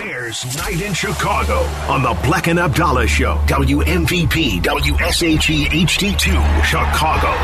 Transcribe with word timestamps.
Bears 0.00 0.56
Night 0.56 0.80
in 0.80 0.94
Chicago 0.94 1.58
on 1.92 2.02
the 2.02 2.14
Bleck 2.22 2.48
and 2.48 2.58
Abdalla 2.58 3.06
Show. 3.06 3.34
WMVP 3.44 4.62
WSHE 4.62 5.66
HD2 5.66 6.64
Chicago. 6.64 7.34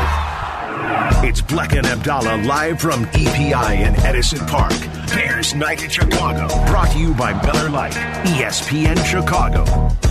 It's 1.23 1.39
Bleck 1.39 1.77
and 1.77 1.85
Abdalla 1.85 2.43
live 2.47 2.81
from 2.81 3.03
EPI 3.13 3.83
in 3.83 3.95
Edison 4.03 4.39
Park. 4.47 4.73
Bears 5.13 5.53
Night 5.53 5.83
in 5.83 5.91
Chicago. 5.91 6.47
Brought 6.65 6.93
to 6.93 6.97
you 6.97 7.13
by 7.13 7.39
Miller 7.43 7.69
Lite, 7.69 7.93
ESPN 7.93 9.05
Chicago. 9.05 10.06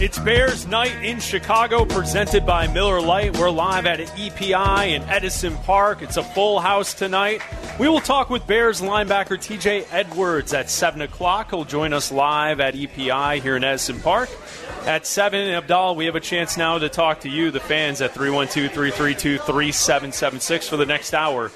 It's 0.00 0.18
Bears 0.18 0.66
Night 0.66 1.04
in 1.04 1.20
Chicago, 1.20 1.84
presented 1.84 2.46
by 2.46 2.66
Miller 2.68 3.02
Lite. 3.02 3.36
We're 3.36 3.50
live 3.50 3.84
at 3.84 4.00
EPI 4.00 4.94
in 4.94 5.02
Edison 5.02 5.54
Park. 5.58 6.00
It's 6.00 6.16
a 6.16 6.22
full 6.22 6.58
house 6.58 6.94
tonight. 6.94 7.42
We 7.78 7.86
will 7.86 8.00
talk 8.00 8.30
with 8.30 8.46
Bears 8.46 8.80
linebacker 8.80 9.36
TJ 9.36 9.86
Edwards 9.90 10.54
at 10.54 10.70
7 10.70 11.02
o'clock. 11.02 11.50
He'll 11.50 11.66
join 11.66 11.92
us 11.92 12.10
live 12.10 12.60
at 12.60 12.74
EPI 12.74 13.40
here 13.40 13.56
in 13.56 13.62
Edison 13.62 14.00
Park. 14.00 14.30
At 14.86 15.06
7, 15.06 15.38
Abdalla, 15.48 15.94
we 15.94 16.06
have 16.06 16.16
a 16.16 16.20
chance 16.20 16.56
now 16.56 16.78
to 16.78 16.88
talk 16.88 17.20
to 17.20 17.28
you, 17.28 17.50
the 17.50 17.60
fans, 17.60 18.00
at 18.00 18.14
312 18.14 18.72
332 18.72 19.36
3776 19.36 20.66
for 20.66 20.78
the 20.78 20.86
next 20.86 21.12
hour. 21.12 21.52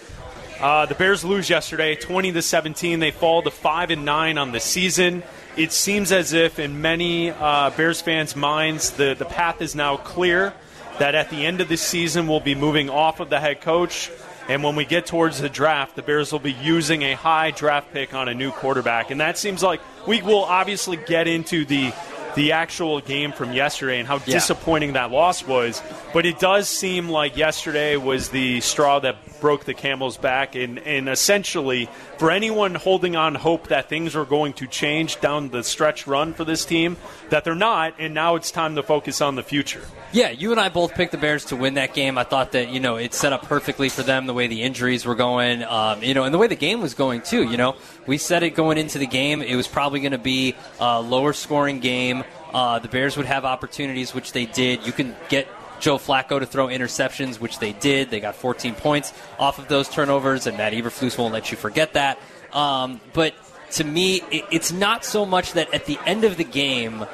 Uh, 0.60 0.84
the 0.84 0.94
Bears 0.94 1.24
lose 1.24 1.48
yesterday, 1.48 1.96
20 1.96 2.32
to 2.32 2.42
17. 2.42 3.00
They 3.00 3.10
fall 3.10 3.40
to 3.40 3.50
5 3.50 3.90
and 3.90 4.04
9 4.04 4.36
on 4.36 4.52
the 4.52 4.60
season 4.60 5.22
it 5.56 5.72
seems 5.72 6.12
as 6.12 6.32
if 6.32 6.58
in 6.58 6.80
many 6.80 7.30
uh, 7.30 7.70
Bears 7.70 8.00
fans' 8.00 8.34
minds 8.34 8.90
the, 8.92 9.14
the 9.14 9.24
path 9.24 9.62
is 9.62 9.74
now 9.74 9.96
clear 9.96 10.52
that 10.98 11.14
at 11.14 11.30
the 11.30 11.44
end 11.44 11.60
of 11.60 11.68
the 11.68 11.76
season 11.76 12.26
we'll 12.26 12.40
be 12.40 12.54
moving 12.54 12.90
off 12.90 13.20
of 13.20 13.30
the 13.30 13.40
head 13.40 13.60
coach. 13.60 14.10
And 14.48 14.62
when 14.62 14.76
we 14.76 14.84
get 14.84 15.06
towards 15.06 15.40
the 15.40 15.48
draft, 15.48 15.96
the 15.96 16.02
Bears 16.02 16.30
will 16.30 16.38
be 16.38 16.52
using 16.52 17.02
a 17.02 17.14
high 17.14 17.50
draft 17.50 17.92
pick 17.92 18.12
on 18.12 18.28
a 18.28 18.34
new 18.34 18.50
quarterback. 18.50 19.10
And 19.10 19.20
that 19.20 19.38
seems 19.38 19.62
like 19.62 19.80
we 20.06 20.20
will 20.20 20.44
obviously 20.44 20.98
get 20.98 21.26
into 21.26 21.64
the 21.64 21.92
the 22.34 22.50
actual 22.50 23.00
game 23.00 23.30
from 23.30 23.52
yesterday 23.52 24.00
and 24.00 24.08
how 24.08 24.16
yeah. 24.16 24.34
disappointing 24.34 24.94
that 24.94 25.12
loss 25.12 25.46
was. 25.46 25.80
But 26.12 26.26
it 26.26 26.40
does 26.40 26.68
seem 26.68 27.08
like 27.08 27.36
yesterday 27.36 27.96
was 27.96 28.30
the 28.30 28.60
straw 28.60 28.98
that 29.00 29.16
broke 29.44 29.64
the 29.66 29.74
camel's 29.74 30.16
back. 30.16 30.54
And, 30.54 30.78
and 30.78 31.06
essentially, 31.06 31.90
for 32.16 32.30
anyone 32.30 32.74
holding 32.74 33.14
on 33.14 33.34
hope 33.34 33.68
that 33.68 33.90
things 33.90 34.16
are 34.16 34.24
going 34.24 34.54
to 34.54 34.66
change 34.66 35.20
down 35.20 35.50
the 35.50 35.62
stretch 35.62 36.06
run 36.06 36.32
for 36.32 36.46
this 36.46 36.64
team, 36.64 36.96
that 37.28 37.44
they're 37.44 37.54
not. 37.54 37.92
And 37.98 38.14
now 38.14 38.36
it's 38.36 38.50
time 38.50 38.74
to 38.76 38.82
focus 38.82 39.20
on 39.20 39.34
the 39.34 39.42
future. 39.42 39.82
Yeah, 40.12 40.30
you 40.30 40.50
and 40.50 40.58
I 40.58 40.70
both 40.70 40.94
picked 40.94 41.12
the 41.12 41.18
Bears 41.18 41.44
to 41.46 41.56
win 41.56 41.74
that 41.74 41.92
game. 41.92 42.16
I 42.16 42.24
thought 42.24 42.52
that, 42.52 42.70
you 42.70 42.80
know, 42.80 42.96
it 42.96 43.12
set 43.12 43.34
up 43.34 43.42
perfectly 43.42 43.90
for 43.90 44.02
them 44.02 44.24
the 44.24 44.32
way 44.32 44.46
the 44.46 44.62
injuries 44.62 45.04
were 45.04 45.14
going, 45.14 45.62
um, 45.62 46.02
you 46.02 46.14
know, 46.14 46.24
and 46.24 46.32
the 46.32 46.38
way 46.38 46.46
the 46.46 46.56
game 46.56 46.80
was 46.80 46.94
going, 46.94 47.20
too. 47.20 47.42
You 47.42 47.58
know, 47.58 47.76
we 48.06 48.16
said 48.16 48.42
it 48.44 48.54
going 48.54 48.78
into 48.78 48.98
the 48.98 49.06
game. 49.06 49.42
It 49.42 49.56
was 49.56 49.68
probably 49.68 50.00
going 50.00 50.12
to 50.12 50.18
be 50.18 50.56
a 50.80 51.02
lower 51.02 51.34
scoring 51.34 51.80
game. 51.80 52.24
Uh, 52.54 52.78
the 52.78 52.88
Bears 52.88 53.18
would 53.18 53.26
have 53.26 53.44
opportunities, 53.44 54.14
which 54.14 54.32
they 54.32 54.46
did. 54.46 54.86
You 54.86 54.92
can 54.92 55.14
get 55.28 55.48
Joe 55.80 55.98
Flacco 55.98 56.40
to 56.40 56.46
throw 56.46 56.68
interceptions, 56.68 57.40
which 57.40 57.58
they 57.58 57.72
did. 57.72 58.10
They 58.10 58.20
got 58.20 58.34
14 58.34 58.74
points 58.74 59.12
off 59.38 59.58
of 59.58 59.68
those 59.68 59.88
turnovers, 59.88 60.46
and 60.46 60.56
Matt 60.56 60.72
Eberflus 60.72 61.18
won't 61.18 61.32
let 61.32 61.50
you 61.50 61.56
forget 61.56 61.94
that. 61.94 62.18
Um, 62.52 63.00
but 63.12 63.34
to 63.72 63.84
me, 63.84 64.22
it, 64.30 64.44
it's 64.50 64.72
not 64.72 65.04
so 65.04 65.26
much 65.26 65.52
that 65.54 65.72
at 65.74 65.86
the 65.86 65.98
end 66.06 66.24
of 66.24 66.36
the 66.36 66.44
game, 66.44 67.04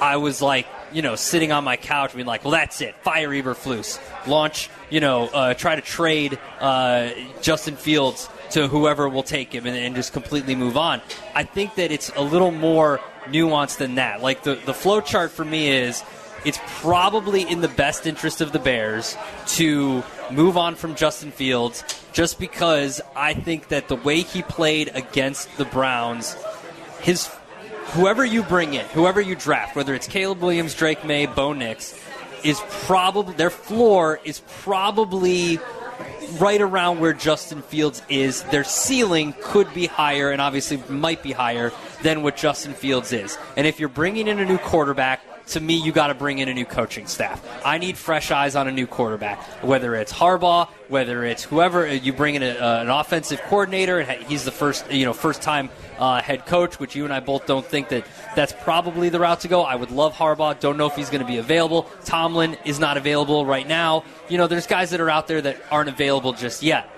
I 0.00 0.16
was 0.16 0.40
like, 0.40 0.66
you 0.92 1.02
know, 1.02 1.16
sitting 1.16 1.50
on 1.50 1.64
my 1.64 1.76
couch 1.76 2.14
being 2.14 2.26
like, 2.26 2.44
well, 2.44 2.52
that's 2.52 2.80
it. 2.80 2.94
Fire 3.02 3.30
Eberflus. 3.30 3.98
Launch, 4.26 4.70
you 4.90 5.00
know, 5.00 5.26
uh, 5.26 5.54
try 5.54 5.74
to 5.74 5.82
trade 5.82 6.38
uh, 6.60 7.10
Justin 7.42 7.76
Fields 7.76 8.28
to 8.50 8.68
whoever 8.68 9.08
will 9.08 9.22
take 9.24 9.52
him 9.52 9.66
and, 9.66 9.76
and, 9.76 9.96
just 9.96 10.12
completely 10.12 10.54
move 10.54 10.76
on. 10.76 11.00
I 11.34 11.42
think 11.42 11.74
that 11.76 11.90
it's 11.90 12.10
a 12.10 12.22
little 12.22 12.52
more 12.52 13.00
nuanced 13.26 13.78
than 13.78 13.96
that. 13.96 14.22
Like 14.22 14.42
the, 14.44 14.54
the 14.54 14.74
flow 14.74 15.00
chart 15.00 15.32
for 15.32 15.44
me 15.44 15.68
is 15.68 16.02
it's 16.44 16.58
probably 16.66 17.42
in 17.42 17.60
the 17.60 17.68
best 17.68 18.06
interest 18.06 18.40
of 18.40 18.52
the 18.52 18.58
Bears 18.58 19.16
to 19.46 20.02
move 20.30 20.56
on 20.56 20.74
from 20.74 20.94
Justin 20.94 21.30
Fields 21.30 21.84
just 22.12 22.38
because 22.38 23.00
I 23.16 23.34
think 23.34 23.68
that 23.68 23.88
the 23.88 23.96
way 23.96 24.20
he 24.20 24.42
played 24.42 24.90
against 24.94 25.56
the 25.56 25.64
Browns, 25.64 26.36
his 27.00 27.30
whoever 27.92 28.24
you 28.24 28.42
bring 28.42 28.74
in, 28.74 28.84
whoever 28.86 29.20
you 29.20 29.34
draft, 29.34 29.76
whether 29.76 29.94
it's 29.94 30.06
Caleb 30.06 30.40
Williams, 30.40 30.74
Drake 30.74 31.04
Maye, 31.04 31.26
Bo 31.26 31.52
Nix, 31.52 31.98
is 32.42 32.60
probably 32.82 33.34
their 33.34 33.50
floor 33.50 34.20
is 34.24 34.40
probably 34.62 35.58
right 36.38 36.60
around 36.60 37.00
where 37.00 37.12
Justin 37.12 37.62
Fields 37.62 38.02
is. 38.08 38.42
Their 38.44 38.64
ceiling 38.64 39.34
could 39.42 39.72
be 39.72 39.86
higher, 39.86 40.30
and 40.30 40.40
obviously 40.40 40.82
might 40.88 41.22
be 41.22 41.32
higher 41.32 41.72
than 42.02 42.22
what 42.22 42.36
Justin 42.36 42.74
Fields 42.74 43.12
is. 43.12 43.38
And 43.56 43.66
if 43.66 43.80
you're 43.80 43.88
bringing 43.88 44.28
in 44.28 44.38
a 44.38 44.44
new 44.44 44.58
quarterback, 44.58 45.20
to 45.48 45.60
me, 45.60 45.74
you 45.74 45.92
got 45.92 46.06
to 46.06 46.14
bring 46.14 46.38
in 46.38 46.48
a 46.48 46.54
new 46.54 46.64
coaching 46.64 47.06
staff. 47.06 47.42
I 47.64 47.78
need 47.78 47.98
fresh 47.98 48.30
eyes 48.30 48.56
on 48.56 48.66
a 48.66 48.72
new 48.72 48.86
quarterback, 48.86 49.42
whether 49.62 49.94
it's 49.94 50.12
Harbaugh, 50.12 50.68
whether 50.88 51.24
it's 51.24 51.44
whoever 51.44 51.92
you 51.92 52.12
bring 52.12 52.34
in 52.34 52.42
a, 52.42 52.50
uh, 52.50 52.82
an 52.82 52.88
offensive 52.88 53.40
coordinator, 53.42 53.98
and 54.00 54.22
he's 54.24 54.44
the 54.44 54.50
first, 54.50 54.90
you 54.90 55.04
know, 55.04 55.12
first 55.12 55.42
time 55.42 55.70
uh, 55.98 56.22
head 56.22 56.46
coach, 56.46 56.80
which 56.80 56.96
you 56.96 57.04
and 57.04 57.12
I 57.12 57.20
both 57.20 57.46
don't 57.46 57.64
think 57.64 57.88
that 57.88 58.06
that's 58.34 58.52
probably 58.52 59.10
the 59.10 59.20
route 59.20 59.40
to 59.40 59.48
go. 59.48 59.62
I 59.62 59.76
would 59.76 59.90
love 59.90 60.14
Harbaugh. 60.14 60.58
Don't 60.58 60.76
know 60.76 60.86
if 60.86 60.96
he's 60.96 61.10
going 61.10 61.20
to 61.20 61.26
be 61.26 61.38
available. 61.38 61.90
Tomlin 62.04 62.56
is 62.64 62.80
not 62.80 62.96
available 62.96 63.44
right 63.44 63.66
now. 63.66 64.04
You 64.28 64.38
know, 64.38 64.46
there's 64.46 64.66
guys 64.66 64.90
that 64.90 65.00
are 65.00 65.10
out 65.10 65.28
there 65.28 65.42
that 65.42 65.58
aren't 65.70 65.90
available 65.90 66.32
just 66.32 66.62
yet. 66.62 66.90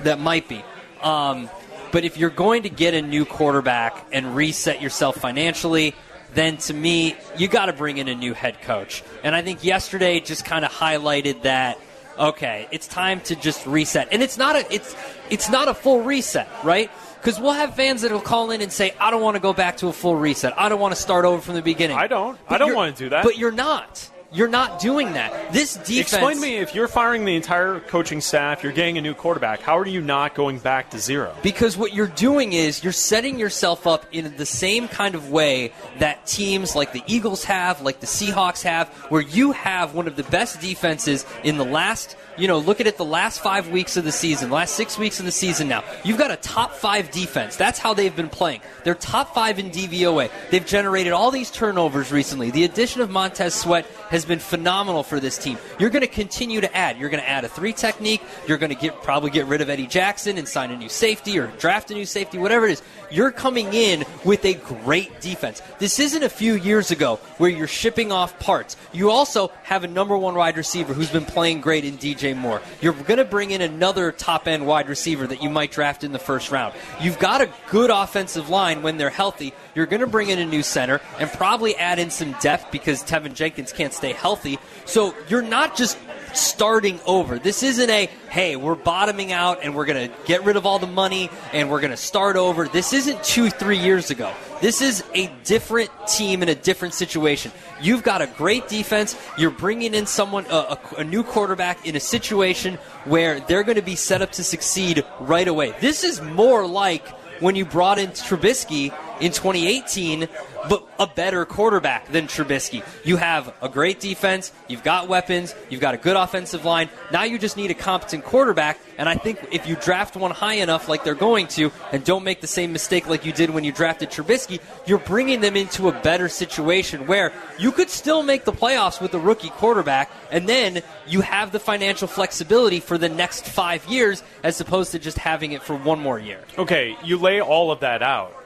That 0.00 0.18
might 0.18 0.48
be. 0.48 0.62
Um, 1.02 1.48
but 1.92 2.04
if 2.04 2.18
you're 2.18 2.30
going 2.30 2.64
to 2.64 2.68
get 2.68 2.94
a 2.94 3.00
new 3.00 3.24
quarterback 3.24 4.06
and 4.12 4.34
reset 4.34 4.82
yourself 4.82 5.16
financially, 5.16 5.94
then 6.34 6.56
to 6.58 6.74
me, 6.74 7.16
you 7.36 7.48
got 7.48 7.66
to 7.66 7.72
bring 7.72 7.98
in 7.98 8.08
a 8.08 8.14
new 8.14 8.34
head 8.34 8.60
coach. 8.62 9.02
And 9.22 9.34
I 9.34 9.42
think 9.42 9.64
yesterday 9.64 10.20
just 10.20 10.44
kind 10.44 10.64
of 10.64 10.70
highlighted 10.70 11.42
that. 11.42 11.78
Okay, 12.18 12.66
it's 12.70 12.86
time 12.86 13.20
to 13.22 13.36
just 13.36 13.66
reset, 13.66 14.08
and 14.10 14.22
it's 14.22 14.38
not 14.38 14.56
a 14.56 14.74
it's 14.74 14.96
it's 15.28 15.50
not 15.50 15.68
a 15.68 15.74
full 15.74 16.00
reset, 16.00 16.48
right? 16.64 16.90
Because 17.20 17.38
we'll 17.38 17.52
have 17.52 17.74
fans 17.74 18.00
that 18.02 18.10
will 18.10 18.20
call 18.20 18.50
in 18.52 18.62
and 18.62 18.72
say, 18.72 18.94
"I 18.98 19.10
don't 19.10 19.20
want 19.20 19.34
to 19.36 19.40
go 19.40 19.52
back 19.52 19.76
to 19.78 19.88
a 19.88 19.92
full 19.92 20.16
reset. 20.16 20.58
I 20.58 20.70
don't 20.70 20.80
want 20.80 20.94
to 20.94 21.00
start 21.00 21.26
over 21.26 21.42
from 21.42 21.56
the 21.56 21.62
beginning." 21.62 21.98
I 21.98 22.06
don't. 22.06 22.38
But 22.48 22.54
I 22.54 22.58
don't 22.58 22.74
want 22.74 22.96
to 22.96 23.04
do 23.04 23.08
that. 23.10 23.22
But 23.22 23.36
you're 23.36 23.52
not. 23.52 24.08
You're 24.36 24.48
not 24.48 24.78
doing 24.80 25.14
that. 25.14 25.52
This 25.52 25.76
defense. 25.76 26.12
Explain 26.12 26.36
to 26.36 26.42
me 26.42 26.56
if 26.58 26.74
you're 26.74 26.88
firing 26.88 27.24
the 27.24 27.34
entire 27.34 27.80
coaching 27.80 28.20
staff, 28.20 28.62
you're 28.62 28.72
getting 28.72 28.98
a 28.98 29.00
new 29.00 29.14
quarterback. 29.14 29.60
How 29.60 29.78
are 29.78 29.86
you 29.86 30.02
not 30.02 30.34
going 30.34 30.58
back 30.58 30.90
to 30.90 30.98
zero? 30.98 31.34
Because 31.42 31.76
what 31.76 31.94
you're 31.94 32.06
doing 32.06 32.52
is 32.52 32.84
you're 32.84 32.92
setting 32.92 33.38
yourself 33.38 33.86
up 33.86 34.04
in 34.12 34.36
the 34.36 34.44
same 34.44 34.88
kind 34.88 35.14
of 35.14 35.30
way 35.30 35.72
that 36.00 36.26
teams 36.26 36.76
like 36.76 36.92
the 36.92 37.02
Eagles 37.06 37.44
have, 37.44 37.80
like 37.80 38.00
the 38.00 38.06
Seahawks 38.06 38.62
have, 38.62 38.88
where 39.08 39.22
you 39.22 39.52
have 39.52 39.94
one 39.94 40.06
of 40.06 40.16
the 40.16 40.24
best 40.24 40.60
defenses 40.60 41.24
in 41.42 41.56
the 41.56 41.64
last 41.64 42.14
you 42.38 42.48
know, 42.48 42.58
look 42.58 42.80
at 42.80 42.86
it 42.86 42.96
the 42.96 43.04
last 43.04 43.40
five 43.40 43.68
weeks 43.70 43.96
of 43.96 44.04
the 44.04 44.12
season, 44.12 44.50
last 44.50 44.74
six 44.74 44.98
weeks 44.98 45.18
of 45.18 45.24
the 45.24 45.32
season 45.32 45.68
now. 45.68 45.82
You've 46.04 46.18
got 46.18 46.30
a 46.30 46.36
top 46.36 46.72
five 46.72 47.10
defense. 47.10 47.56
That's 47.56 47.78
how 47.78 47.94
they've 47.94 48.14
been 48.14 48.28
playing. 48.28 48.60
They're 48.84 48.94
top 48.94 49.34
five 49.34 49.58
in 49.58 49.70
DVOA. 49.70 50.30
They've 50.50 50.66
generated 50.66 51.12
all 51.12 51.30
these 51.30 51.50
turnovers 51.50 52.12
recently. 52.12 52.50
The 52.50 52.64
addition 52.64 53.00
of 53.00 53.10
Montez 53.10 53.54
Sweat 53.54 53.86
has 54.10 54.24
been 54.26 54.38
phenomenal 54.38 55.02
for 55.02 55.20
this 55.20 55.38
team. 55.38 55.58
You're 55.78 55.90
going 55.90 56.02
to 56.02 56.08
continue 56.08 56.60
to 56.60 56.76
add. 56.76 56.98
You're 56.98 57.08
going 57.08 57.22
to 57.22 57.28
add 57.28 57.44
a 57.44 57.48
three 57.48 57.72
technique. 57.72 58.22
You're 58.46 58.58
going 58.58 58.74
to 58.74 58.80
get 58.80 59.02
probably 59.02 59.30
get 59.30 59.46
rid 59.46 59.60
of 59.60 59.70
Eddie 59.70 59.86
Jackson 59.86 60.38
and 60.38 60.46
sign 60.46 60.70
a 60.70 60.76
new 60.76 60.88
safety 60.88 61.38
or 61.38 61.46
draft 61.58 61.90
a 61.90 61.94
new 61.94 62.06
safety, 62.06 62.38
whatever 62.38 62.66
it 62.66 62.72
is. 62.72 62.82
You're 63.10 63.30
coming 63.30 63.72
in 63.72 64.04
with 64.24 64.44
a 64.44 64.54
great 64.54 65.20
defense. 65.20 65.62
This 65.78 66.00
isn't 66.00 66.22
a 66.22 66.28
few 66.28 66.54
years 66.54 66.90
ago 66.90 67.16
where 67.38 67.50
you're 67.50 67.68
shipping 67.68 68.10
off 68.10 68.38
parts. 68.38 68.76
You 68.92 69.10
also 69.10 69.52
have 69.62 69.84
a 69.84 69.88
number 69.88 70.16
one 70.16 70.34
wide 70.34 70.56
receiver 70.56 70.92
who's 70.92 71.10
been 71.10 71.24
playing 71.24 71.60
great 71.60 71.84
in 71.84 71.98
DJ 71.98 72.36
Moore. 72.36 72.60
You're 72.80 72.92
going 72.92 73.18
to 73.18 73.24
bring 73.24 73.50
in 73.50 73.60
another 73.60 74.12
top 74.12 74.48
end 74.48 74.66
wide 74.66 74.88
receiver 74.88 75.26
that 75.26 75.42
you 75.42 75.50
might 75.50 75.70
draft 75.70 76.04
in 76.04 76.12
the 76.12 76.18
first 76.18 76.50
round. 76.50 76.74
You've 77.00 77.18
got 77.18 77.40
a 77.40 77.50
good 77.70 77.90
offensive 77.90 78.48
line 78.48 78.82
when 78.82 78.96
they're 78.96 79.10
healthy. 79.10 79.52
You're 79.76 79.84
going 79.84 80.00
to 80.00 80.06
bring 80.06 80.30
in 80.30 80.38
a 80.38 80.46
new 80.46 80.62
center 80.62 81.02
and 81.20 81.30
probably 81.30 81.76
add 81.76 81.98
in 81.98 82.08
some 82.08 82.32
depth 82.40 82.72
because 82.72 83.02
Teven 83.02 83.34
Jenkins 83.34 83.74
can't 83.74 83.92
stay 83.92 84.14
healthy. 84.14 84.58
So 84.86 85.14
you're 85.28 85.42
not 85.42 85.76
just 85.76 85.98
starting 86.32 86.98
over. 87.04 87.38
This 87.38 87.62
isn't 87.62 87.90
a, 87.90 88.06
hey, 88.30 88.56
we're 88.56 88.74
bottoming 88.74 89.32
out 89.32 89.58
and 89.62 89.74
we're 89.74 89.84
going 89.84 90.08
to 90.08 90.16
get 90.24 90.44
rid 90.44 90.56
of 90.56 90.64
all 90.64 90.78
the 90.78 90.86
money 90.86 91.28
and 91.52 91.70
we're 91.70 91.82
going 91.82 91.90
to 91.90 91.96
start 91.98 92.36
over. 92.36 92.66
This 92.68 92.94
isn't 92.94 93.22
two, 93.22 93.50
three 93.50 93.76
years 93.76 94.10
ago. 94.10 94.32
This 94.62 94.80
is 94.80 95.04
a 95.14 95.30
different 95.44 95.90
team 96.08 96.42
in 96.42 96.48
a 96.48 96.54
different 96.54 96.94
situation. 96.94 97.52
You've 97.78 98.02
got 98.02 98.22
a 98.22 98.26
great 98.26 98.68
defense. 98.68 99.14
You're 99.36 99.50
bringing 99.50 99.92
in 99.92 100.06
someone, 100.06 100.46
a, 100.46 100.54
a, 100.56 100.78
a 100.98 101.04
new 101.04 101.22
quarterback 101.22 101.86
in 101.86 101.96
a 101.96 102.00
situation 102.00 102.78
where 103.04 103.40
they're 103.40 103.62
going 103.62 103.76
to 103.76 103.82
be 103.82 103.96
set 103.96 104.22
up 104.22 104.32
to 104.32 104.44
succeed 104.44 105.04
right 105.20 105.46
away. 105.46 105.74
This 105.80 106.02
is 106.02 106.22
more 106.22 106.66
like 106.66 107.06
when 107.40 107.54
you 107.54 107.66
brought 107.66 107.98
in 107.98 108.08
Trubisky 108.10 108.94
in 109.20 109.32
2018, 109.32 110.28
but 110.68 110.86
a 110.98 111.06
better 111.06 111.44
quarterback 111.44 112.08
than 112.08 112.26
Trubisky. 112.26 112.84
You 113.04 113.16
have 113.16 113.54
a 113.62 113.68
great 113.68 114.00
defense, 114.00 114.52
you've 114.68 114.82
got 114.82 115.08
weapons, 115.08 115.54
you've 115.68 115.80
got 115.80 115.94
a 115.94 115.98
good 115.98 116.16
offensive 116.16 116.64
line. 116.64 116.88
Now 117.12 117.24
you 117.24 117.38
just 117.38 117.56
need 117.56 117.70
a 117.70 117.74
competent 117.74 118.24
quarterback, 118.24 118.78
and 118.98 119.08
I 119.08 119.14
think 119.14 119.38
if 119.52 119.66
you 119.66 119.76
draft 119.76 120.16
one 120.16 120.30
high 120.30 120.54
enough, 120.54 120.88
like 120.88 121.04
they're 121.04 121.14
going 121.14 121.48
to, 121.48 121.70
and 121.92 122.04
don't 122.04 122.24
make 122.24 122.40
the 122.40 122.46
same 122.46 122.72
mistake 122.72 123.08
like 123.08 123.24
you 123.24 123.32
did 123.32 123.50
when 123.50 123.64
you 123.64 123.72
drafted 123.72 124.10
Trubisky, 124.10 124.60
you're 124.86 124.98
bringing 124.98 125.40
them 125.40 125.56
into 125.56 125.88
a 125.88 125.92
better 126.00 126.28
situation 126.28 127.06
where 127.06 127.32
you 127.58 127.72
could 127.72 127.90
still 127.90 128.22
make 128.22 128.44
the 128.44 128.52
playoffs 128.52 129.00
with 129.00 129.14
a 129.14 129.18
rookie 129.18 129.50
quarterback, 129.50 130.10
and 130.30 130.48
then 130.48 130.82
you 131.06 131.20
have 131.20 131.52
the 131.52 131.60
financial 131.60 132.08
flexibility 132.08 132.80
for 132.80 132.98
the 132.98 133.08
next 133.08 133.46
five 133.46 133.84
years 133.86 134.22
as 134.42 134.60
opposed 134.60 134.92
to 134.92 134.98
just 134.98 135.18
having 135.18 135.52
it 135.52 135.62
for 135.62 135.76
one 135.76 136.00
more 136.00 136.18
year. 136.18 136.40
Okay, 136.58 136.96
you 137.04 137.18
lay 137.18 137.40
all 137.40 137.70
of 137.70 137.80
that 137.80 138.02
out. 138.02 138.45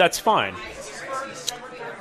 That's 0.00 0.18
fine. 0.18 0.54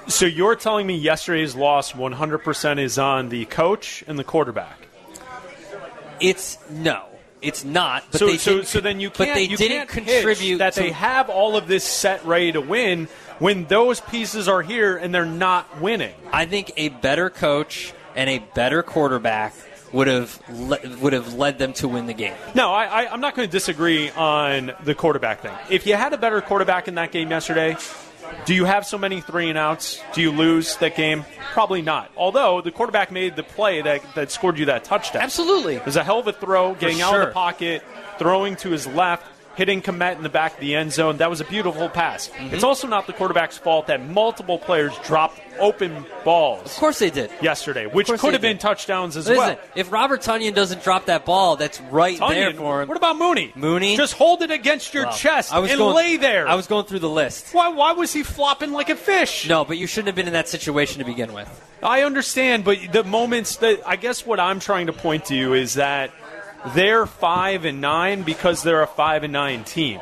So 0.07 0.25
you're 0.25 0.55
telling 0.55 0.87
me 0.87 0.95
yesterday's 0.95 1.53
loss 1.53 1.91
100% 1.91 2.79
is 2.79 2.97
on 2.97 3.27
the 3.27 3.43
coach 3.43 4.05
and 4.07 4.17
the 4.17 4.23
quarterback. 4.23 4.87
It's 6.21 6.57
no. 6.69 7.03
It's 7.41 7.65
not. 7.65 8.05
But 8.09 8.19
so, 8.19 8.27
they 8.27 8.37
so, 8.37 8.61
so 8.61 8.79
then 8.79 9.01
you 9.01 9.09
can't, 9.09 9.31
But 9.31 9.33
they 9.33 9.43
you 9.43 9.57
didn't 9.57 9.89
can't 9.89 10.05
contribute 10.05 10.59
that 10.59 10.75
to- 10.75 10.79
they 10.79 10.91
have 10.91 11.29
all 11.29 11.57
of 11.57 11.67
this 11.67 11.83
set 11.83 12.25
ready 12.25 12.53
to 12.53 12.61
win 12.61 13.09
when 13.39 13.65
those 13.65 13.99
pieces 13.99 14.47
are 14.47 14.61
here 14.61 14.95
and 14.95 15.13
they're 15.13 15.25
not 15.25 15.81
winning. 15.81 16.15
I 16.31 16.45
think 16.45 16.71
a 16.77 16.87
better 16.87 17.29
coach 17.29 17.93
and 18.15 18.29
a 18.29 18.39
better 18.55 18.81
quarterback 18.81 19.53
would 19.91 20.07
have 20.07 20.39
le- 20.49 20.97
would 21.01 21.13
have 21.13 21.33
led 21.33 21.57
them 21.57 21.73
to 21.73 21.87
win 21.87 22.05
the 22.05 22.13
game. 22.13 22.35
No, 22.55 22.71
I, 22.71 22.85
I, 22.85 23.11
I'm 23.11 23.21
not 23.21 23.35
going 23.35 23.47
to 23.47 23.51
disagree 23.51 24.09
on 24.11 24.71
the 24.83 24.95
quarterback 24.95 25.41
thing. 25.41 25.53
If 25.69 25.85
you 25.87 25.95
had 25.95 26.13
a 26.13 26.17
better 26.17 26.41
quarterback 26.41 26.87
in 26.87 26.95
that 26.95 27.11
game 27.11 27.29
yesterday, 27.31 27.77
do 28.45 28.53
you 28.53 28.65
have 28.65 28.85
so 28.85 28.97
many 28.97 29.21
three 29.21 29.49
and 29.49 29.57
outs? 29.57 29.99
Do 30.13 30.21
you 30.21 30.31
lose 30.31 30.77
that 30.77 30.95
game? 30.95 31.25
Probably 31.53 31.81
not. 31.81 32.11
Although 32.15 32.61
the 32.61 32.71
quarterback 32.71 33.11
made 33.11 33.35
the 33.35 33.43
play 33.43 33.81
that, 33.81 34.01
that 34.15 34.31
scored 34.31 34.59
you 34.59 34.65
that 34.65 34.83
touchdown. 34.83 35.23
Absolutely. 35.23 35.75
It 35.75 35.85
was 35.85 35.95
a 35.95 36.03
hell 36.03 36.19
of 36.19 36.27
a 36.27 36.33
throw, 36.33 36.75
getting 36.75 37.01
out 37.01 37.19
of 37.19 37.27
the 37.27 37.33
pocket, 37.33 37.83
throwing 38.17 38.55
to 38.57 38.69
his 38.69 38.85
left, 38.85 39.25
hitting 39.55 39.81
Kmet 39.81 40.15
in 40.15 40.23
the 40.23 40.29
back 40.29 40.53
of 40.53 40.59
the 40.59 40.75
end 40.75 40.93
zone. 40.93 41.17
That 41.17 41.29
was 41.29 41.41
a 41.41 41.45
beautiful 41.45 41.89
pass. 41.89 42.29
Mm-hmm. 42.29 42.55
It's 42.55 42.63
also 42.63 42.87
not 42.87 43.07
the 43.07 43.13
quarterback's 43.13 43.57
fault 43.57 43.87
that 43.87 44.05
multiple 44.07 44.57
players 44.57 44.97
dropped 44.99 45.41
open 45.59 46.05
balls 46.23 46.61
Of 46.65 46.77
course 46.77 46.99
they 46.99 47.09
did. 47.09 47.29
yesterday, 47.41 47.85
which 47.85 48.07
could 48.07 48.31
have 48.31 48.41
been 48.41 48.55
did. 48.55 48.61
touchdowns 48.61 49.17
as 49.17 49.27
Listen, 49.27 49.57
well. 49.57 49.59
if 49.75 49.91
Robert 49.91 50.21
Tonyan 50.21 50.53
doesn't 50.53 50.81
drop 50.83 51.07
that 51.07 51.25
ball, 51.25 51.57
that's 51.57 51.81
right 51.81 52.17
there 52.17 52.53
for 52.53 52.81
him. 52.81 52.87
What 52.87 52.95
about 52.95 53.17
Mooney? 53.17 53.51
Mooney? 53.55 53.97
Just 53.97 54.13
hold 54.13 54.41
it 54.41 54.51
against 54.51 54.93
your 54.93 55.03
Well, 55.03 55.13
chest 55.17 55.53
I 55.53 55.59
was 55.59 55.71
and 55.71 55.79
going, 55.79 55.95
lay 55.95 56.15
there. 56.17 56.47
I 56.47 56.55
was 56.55 56.67
going 56.67 56.85
through 56.85 56.99
the 56.99 57.09
list. 57.09 57.53
why, 57.53 57.67
why 57.67 57.91
was 57.91 58.13
he 58.13 58.23
flopping 58.23 58.71
like 58.71 58.89
a 58.89 58.95
fish? 58.95 59.49
No, 59.49 59.65
but 59.65 59.77
you 59.77 59.85
shouldn't 59.87 60.07
have 60.07 60.15
been 60.15 60.27
in 60.27 60.33
that 60.33 60.47
situation 60.47 60.99
to 60.99 61.05
begin 61.05 61.33
with. 61.33 61.49
I 61.83 62.03
understand, 62.03 62.63
but 62.63 62.77
the 62.93 63.03
moments 63.03 63.57
that 63.57 63.81
I 63.85 63.97
guess 63.97 64.25
what 64.25 64.39
I'm 64.39 64.61
trying 64.61 64.87
to 64.87 64.93
point 64.93 65.25
to 65.25 65.35
you 65.35 65.53
is 65.53 65.73
that 65.73 66.11
they're 66.67 67.05
five 67.05 67.65
and 67.65 67.81
nine 67.81 68.23
because 68.23 68.63
they're 68.63 68.81
a 68.81 68.87
five 68.87 69.23
and 69.23 69.33
nine 69.33 69.63
team. 69.63 69.99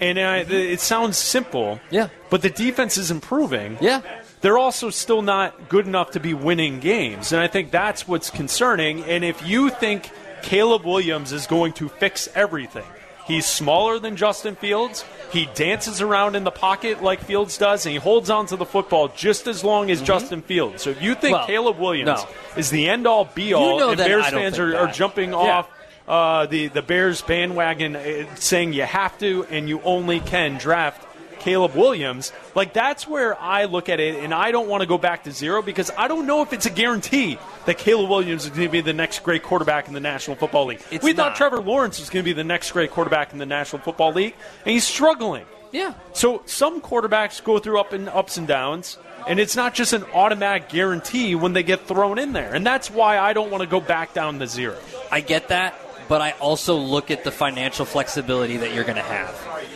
And 0.00 0.18
uh, 0.18 0.22
I, 0.22 0.38
it 0.38 0.80
sounds 0.80 1.16
simple, 1.16 1.80
Yeah. 1.90 2.08
But 2.30 2.42
the 2.42 2.50
defense 2.50 2.98
is 2.98 3.10
improving. 3.10 3.78
Yeah. 3.80 4.02
They're 4.40 4.58
also 4.58 4.90
still 4.90 5.22
not 5.22 5.68
good 5.68 5.86
enough 5.86 6.12
to 6.12 6.20
be 6.20 6.34
winning 6.34 6.80
games, 6.80 7.32
and 7.32 7.40
I 7.40 7.46
think 7.46 7.70
that's 7.70 8.08
what's 8.08 8.28
concerning. 8.28 9.04
And 9.04 9.24
if 9.24 9.46
you 9.46 9.70
think 9.70 10.10
Caleb 10.42 10.84
Williams 10.84 11.30
is 11.30 11.46
going 11.46 11.74
to 11.74 11.88
fix 11.88 12.28
everything, 12.34 12.84
he's 13.26 13.46
smaller 13.46 13.98
than 13.98 14.16
Justin 14.16 14.56
Fields. 14.56 15.04
He 15.32 15.48
dances 15.54 16.00
around 16.00 16.36
in 16.36 16.44
the 16.44 16.50
pocket 16.50 17.02
like 17.02 17.20
Fields 17.24 17.56
does, 17.58 17.86
and 17.86 17.92
he 17.92 17.98
holds 17.98 18.28
on 18.30 18.46
to 18.46 18.56
the 18.56 18.66
football 18.66 19.08
just 19.08 19.46
as 19.46 19.64
long 19.64 19.90
as 19.90 20.02
Justin 20.02 20.42
Fields. 20.42 20.82
So 20.82 20.90
if 20.90 21.00
you 21.02 21.14
think 21.14 21.32
Mm-hmm. 21.32 21.32
Well, 21.32 21.46
Caleb 21.46 21.78
Williams 21.78 22.06
no. 22.22 22.28
is 22.58 22.68
the 22.70 22.88
end 22.88 23.06
all 23.06 23.24
be 23.24 23.54
all, 23.54 23.78
know 23.78 23.88
and 23.90 23.98
Bears 23.98 24.26
fans 24.28 24.58
are, 24.58 24.76
are 24.76 24.88
jumping 24.92 25.30
Yeah. 25.30 25.36
off 25.36 25.70
uh, 26.06 26.46
the 26.46 26.66
the 26.68 26.82
Bears 26.82 27.22
bandwagon, 27.22 27.96
uh, 27.96 28.26
saying 28.34 28.72
you 28.74 28.82
have 28.82 29.16
to 29.20 29.44
and 29.50 29.68
you 29.68 29.80
only 29.82 30.20
can 30.20 30.58
draft 30.58 31.00
Caleb 31.42 31.74
Williams. 31.74 32.32
Like 32.54 32.72
that's 32.72 33.06
where 33.06 33.38
I 33.40 33.64
look 33.64 33.88
at 33.88 34.00
it, 34.00 34.22
and 34.22 34.32
I 34.32 34.50
don't 34.50 34.68
want 34.68 34.80
to 34.82 34.86
go 34.86 34.98
back 34.98 35.24
to 35.24 35.32
zero 35.32 35.60
because 35.62 35.90
I 35.98 36.08
don't 36.08 36.26
know 36.26 36.42
if 36.42 36.52
it's 36.52 36.66
a 36.66 36.70
guarantee 36.70 37.38
that 37.66 37.78
Caleb 37.78 38.08
Williams 38.08 38.44
is 38.44 38.50
going 38.50 38.68
to 38.68 38.72
be 38.72 38.80
the 38.80 38.92
next 38.92 39.22
great 39.22 39.42
quarterback 39.42 39.88
in 39.88 39.94
the 39.94 40.00
National 40.00 40.36
Football 40.36 40.66
League. 40.66 40.82
It's 40.90 41.04
we 41.04 41.12
thought. 41.12 41.36
Trevor 41.36 41.60
Lawrence 41.60 41.98
was 41.98 42.10
going 42.10 42.24
to 42.24 42.28
be 42.28 42.32
the 42.32 42.44
next 42.44 42.72
great 42.72 42.90
quarterback 42.90 43.32
in 43.32 43.38
the 43.38 43.46
National 43.46 43.82
Football 43.82 44.12
League, 44.12 44.34
and 44.64 44.72
he's 44.72 44.86
struggling. 44.86 45.44
Yeah. 45.72 45.94
So 46.12 46.42
some 46.46 46.80
quarterbacks 46.80 47.42
go 47.42 47.58
through 47.58 47.80
up 47.80 47.92
and 47.92 48.08
ups 48.08 48.36
and 48.36 48.46
downs, 48.46 48.98
and 49.26 49.40
it's 49.40 49.56
not 49.56 49.74
just 49.74 49.92
an 49.92 50.04
automatic 50.14 50.68
guarantee 50.68 51.34
when 51.34 51.54
they 51.54 51.62
get 51.62 51.86
thrown 51.86 52.18
in 52.18 52.32
there, 52.32 52.54
and 52.54 52.64
that's 52.66 52.90
why 52.90 53.18
I 53.18 53.32
don't 53.32 53.50
want 53.50 53.62
to 53.62 53.68
go 53.68 53.80
back 53.80 54.12
down 54.14 54.38
to 54.38 54.46
zero. 54.46 54.76
I 55.10 55.20
get 55.20 55.48
that, 55.48 55.74
but 56.08 56.20
I 56.20 56.32
also 56.32 56.76
look 56.76 57.10
at 57.10 57.24
the 57.24 57.30
financial 57.30 57.86
flexibility 57.86 58.58
that 58.58 58.74
you're 58.74 58.84
going 58.84 58.96
to 58.96 59.02
have. 59.02 59.34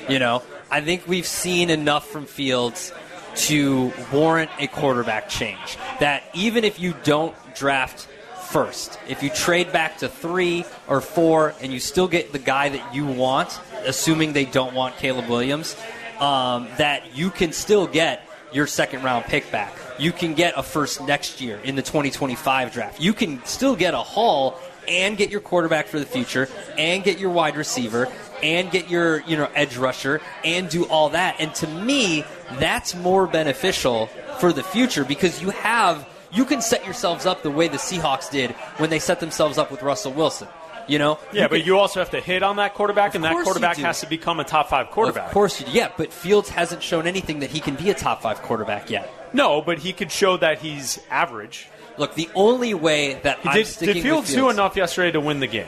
You 0.08 0.18
know, 0.18 0.42
I 0.70 0.80
think 0.80 1.06
we've 1.06 1.26
seen 1.26 1.70
enough 1.70 2.08
from 2.08 2.26
Fields 2.26 2.92
to 3.36 3.92
warrant 4.12 4.50
a 4.58 4.66
quarterback 4.66 5.28
change. 5.28 5.78
That 6.00 6.24
even 6.34 6.64
if 6.64 6.80
you 6.80 6.94
don't 7.04 7.34
draft 7.54 8.08
first, 8.50 8.98
if 9.08 9.22
you 9.22 9.30
trade 9.30 9.72
back 9.72 9.98
to 9.98 10.08
three 10.08 10.64
or 10.88 11.00
four 11.00 11.54
and 11.60 11.72
you 11.72 11.78
still 11.78 12.08
get 12.08 12.32
the 12.32 12.38
guy 12.38 12.70
that 12.70 12.94
you 12.94 13.06
want, 13.06 13.60
assuming 13.84 14.32
they 14.32 14.44
don't 14.44 14.74
want 14.74 14.96
Caleb 14.96 15.28
Williams, 15.28 15.76
um, 16.18 16.66
that 16.78 17.14
you 17.14 17.30
can 17.30 17.52
still 17.52 17.86
get 17.86 18.28
your 18.52 18.66
second 18.66 19.02
round 19.02 19.24
pick 19.26 19.50
back. 19.52 19.72
You 19.98 20.12
can 20.12 20.34
get 20.34 20.54
a 20.56 20.62
first 20.62 21.02
next 21.06 21.40
year 21.40 21.58
in 21.58 21.76
the 21.76 21.82
2025 21.82 22.72
draft. 22.72 23.00
You 23.00 23.12
can 23.12 23.44
still 23.44 23.76
get 23.76 23.94
a 23.94 23.98
haul 23.98 24.58
and 24.88 25.16
get 25.16 25.30
your 25.30 25.40
quarterback 25.40 25.86
for 25.88 25.98
the 25.98 26.06
future 26.06 26.48
and 26.78 27.02
get 27.04 27.18
your 27.18 27.30
wide 27.30 27.56
receiver 27.56 28.08
and 28.42 28.70
get 28.70 28.90
your 28.90 29.20
you 29.22 29.36
know 29.36 29.48
edge 29.54 29.76
rusher 29.76 30.20
and 30.44 30.68
do 30.68 30.84
all 30.86 31.10
that. 31.10 31.36
And 31.38 31.54
to 31.56 31.66
me, 31.66 32.24
that's 32.54 32.94
more 32.94 33.26
beneficial 33.26 34.06
for 34.40 34.52
the 34.52 34.62
future 34.62 35.04
because 35.04 35.40
you 35.40 35.50
have 35.50 36.06
you 36.32 36.44
can 36.44 36.60
set 36.60 36.84
yourselves 36.84 37.24
up 37.24 37.42
the 37.42 37.50
way 37.50 37.68
the 37.68 37.78
Seahawks 37.78 38.30
did 38.30 38.50
when 38.78 38.90
they 38.90 38.98
set 38.98 39.20
themselves 39.20 39.58
up 39.58 39.70
with 39.70 39.82
Russell 39.82 40.12
Wilson. 40.12 40.48
You 40.88 41.00
know? 41.00 41.18
Yeah, 41.32 41.48
but 41.48 41.56
can- 41.58 41.66
you 41.66 41.78
also 41.78 41.98
have 41.98 42.10
to 42.10 42.20
hit 42.20 42.44
on 42.44 42.56
that 42.56 42.74
quarterback, 42.74 43.16
and 43.16 43.24
that 43.24 43.32
quarterback 43.42 43.76
has 43.78 44.00
to 44.02 44.06
become 44.06 44.38
a 44.38 44.44
top 44.44 44.68
five 44.68 44.90
quarterback. 44.90 45.26
Of 45.26 45.32
course, 45.32 45.58
you 45.60 45.66
do. 45.66 45.72
yeah, 45.72 45.90
but 45.96 46.12
Fields 46.12 46.48
hasn't 46.48 46.80
shown 46.80 47.08
anything 47.08 47.40
that 47.40 47.50
he 47.50 47.58
can 47.58 47.74
be 47.74 47.90
a 47.90 47.94
top 47.94 48.22
five 48.22 48.40
quarterback 48.42 48.88
yet. 48.88 49.12
No, 49.32 49.60
but 49.60 49.78
he 49.80 49.92
could 49.92 50.12
show 50.12 50.36
that 50.36 50.60
he's 50.60 51.00
average. 51.10 51.68
Look, 51.98 52.14
the 52.14 52.28
only 52.34 52.74
way 52.74 53.14
that 53.22 53.38
I'm 53.44 53.54
Did, 53.56 53.66
sticking 53.66 53.94
did 53.94 54.02
Fields, 54.02 54.28
with 54.30 54.36
do 54.36 54.50
enough 54.50 54.76
yesterday 54.76 55.12
to 55.12 55.20
win 55.20 55.40
the 55.40 55.46
game? 55.46 55.66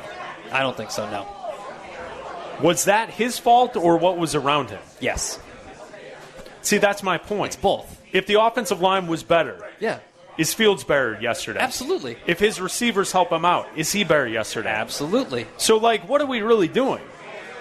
I 0.53 0.61
don't 0.61 0.77
think 0.77 0.91
so. 0.91 1.09
No. 1.11 1.27
Was 2.63 2.85
that 2.87 3.11
his 3.11 3.39
fault 3.39 3.77
or 3.77 3.97
what 3.99 4.19
was 4.19 4.35
around 4.35 4.71
him? 4.71 4.81
Yes. 5.01 5.39
See, 6.63 6.79
that's 6.79 7.03
my 7.03 7.19
point. 7.19 7.55
It's 7.55 7.63
both. 7.63 8.01
If 8.13 8.27
the 8.27 8.41
offensive 8.43 8.81
line 8.81 9.07
was 9.07 9.23
better, 9.23 9.65
Yeah. 9.81 9.99
is 10.37 10.53
Fields 10.55 10.85
better 10.85 11.19
yesterday? 11.21 11.61
Absolutely. 11.61 12.19
If 12.27 12.39
his 12.41 12.61
receivers 12.61 13.13
help 13.13 13.31
him 13.31 13.45
out, 13.45 13.69
is 13.77 13.93
he 13.93 14.03
better 14.05 14.27
yesterday? 14.27 14.71
Absolutely. 14.71 15.47
So, 15.57 15.77
like, 15.77 16.09
what 16.09 16.21
are 16.21 16.27
we 16.27 16.41
really 16.43 16.69
doing? 16.69 17.03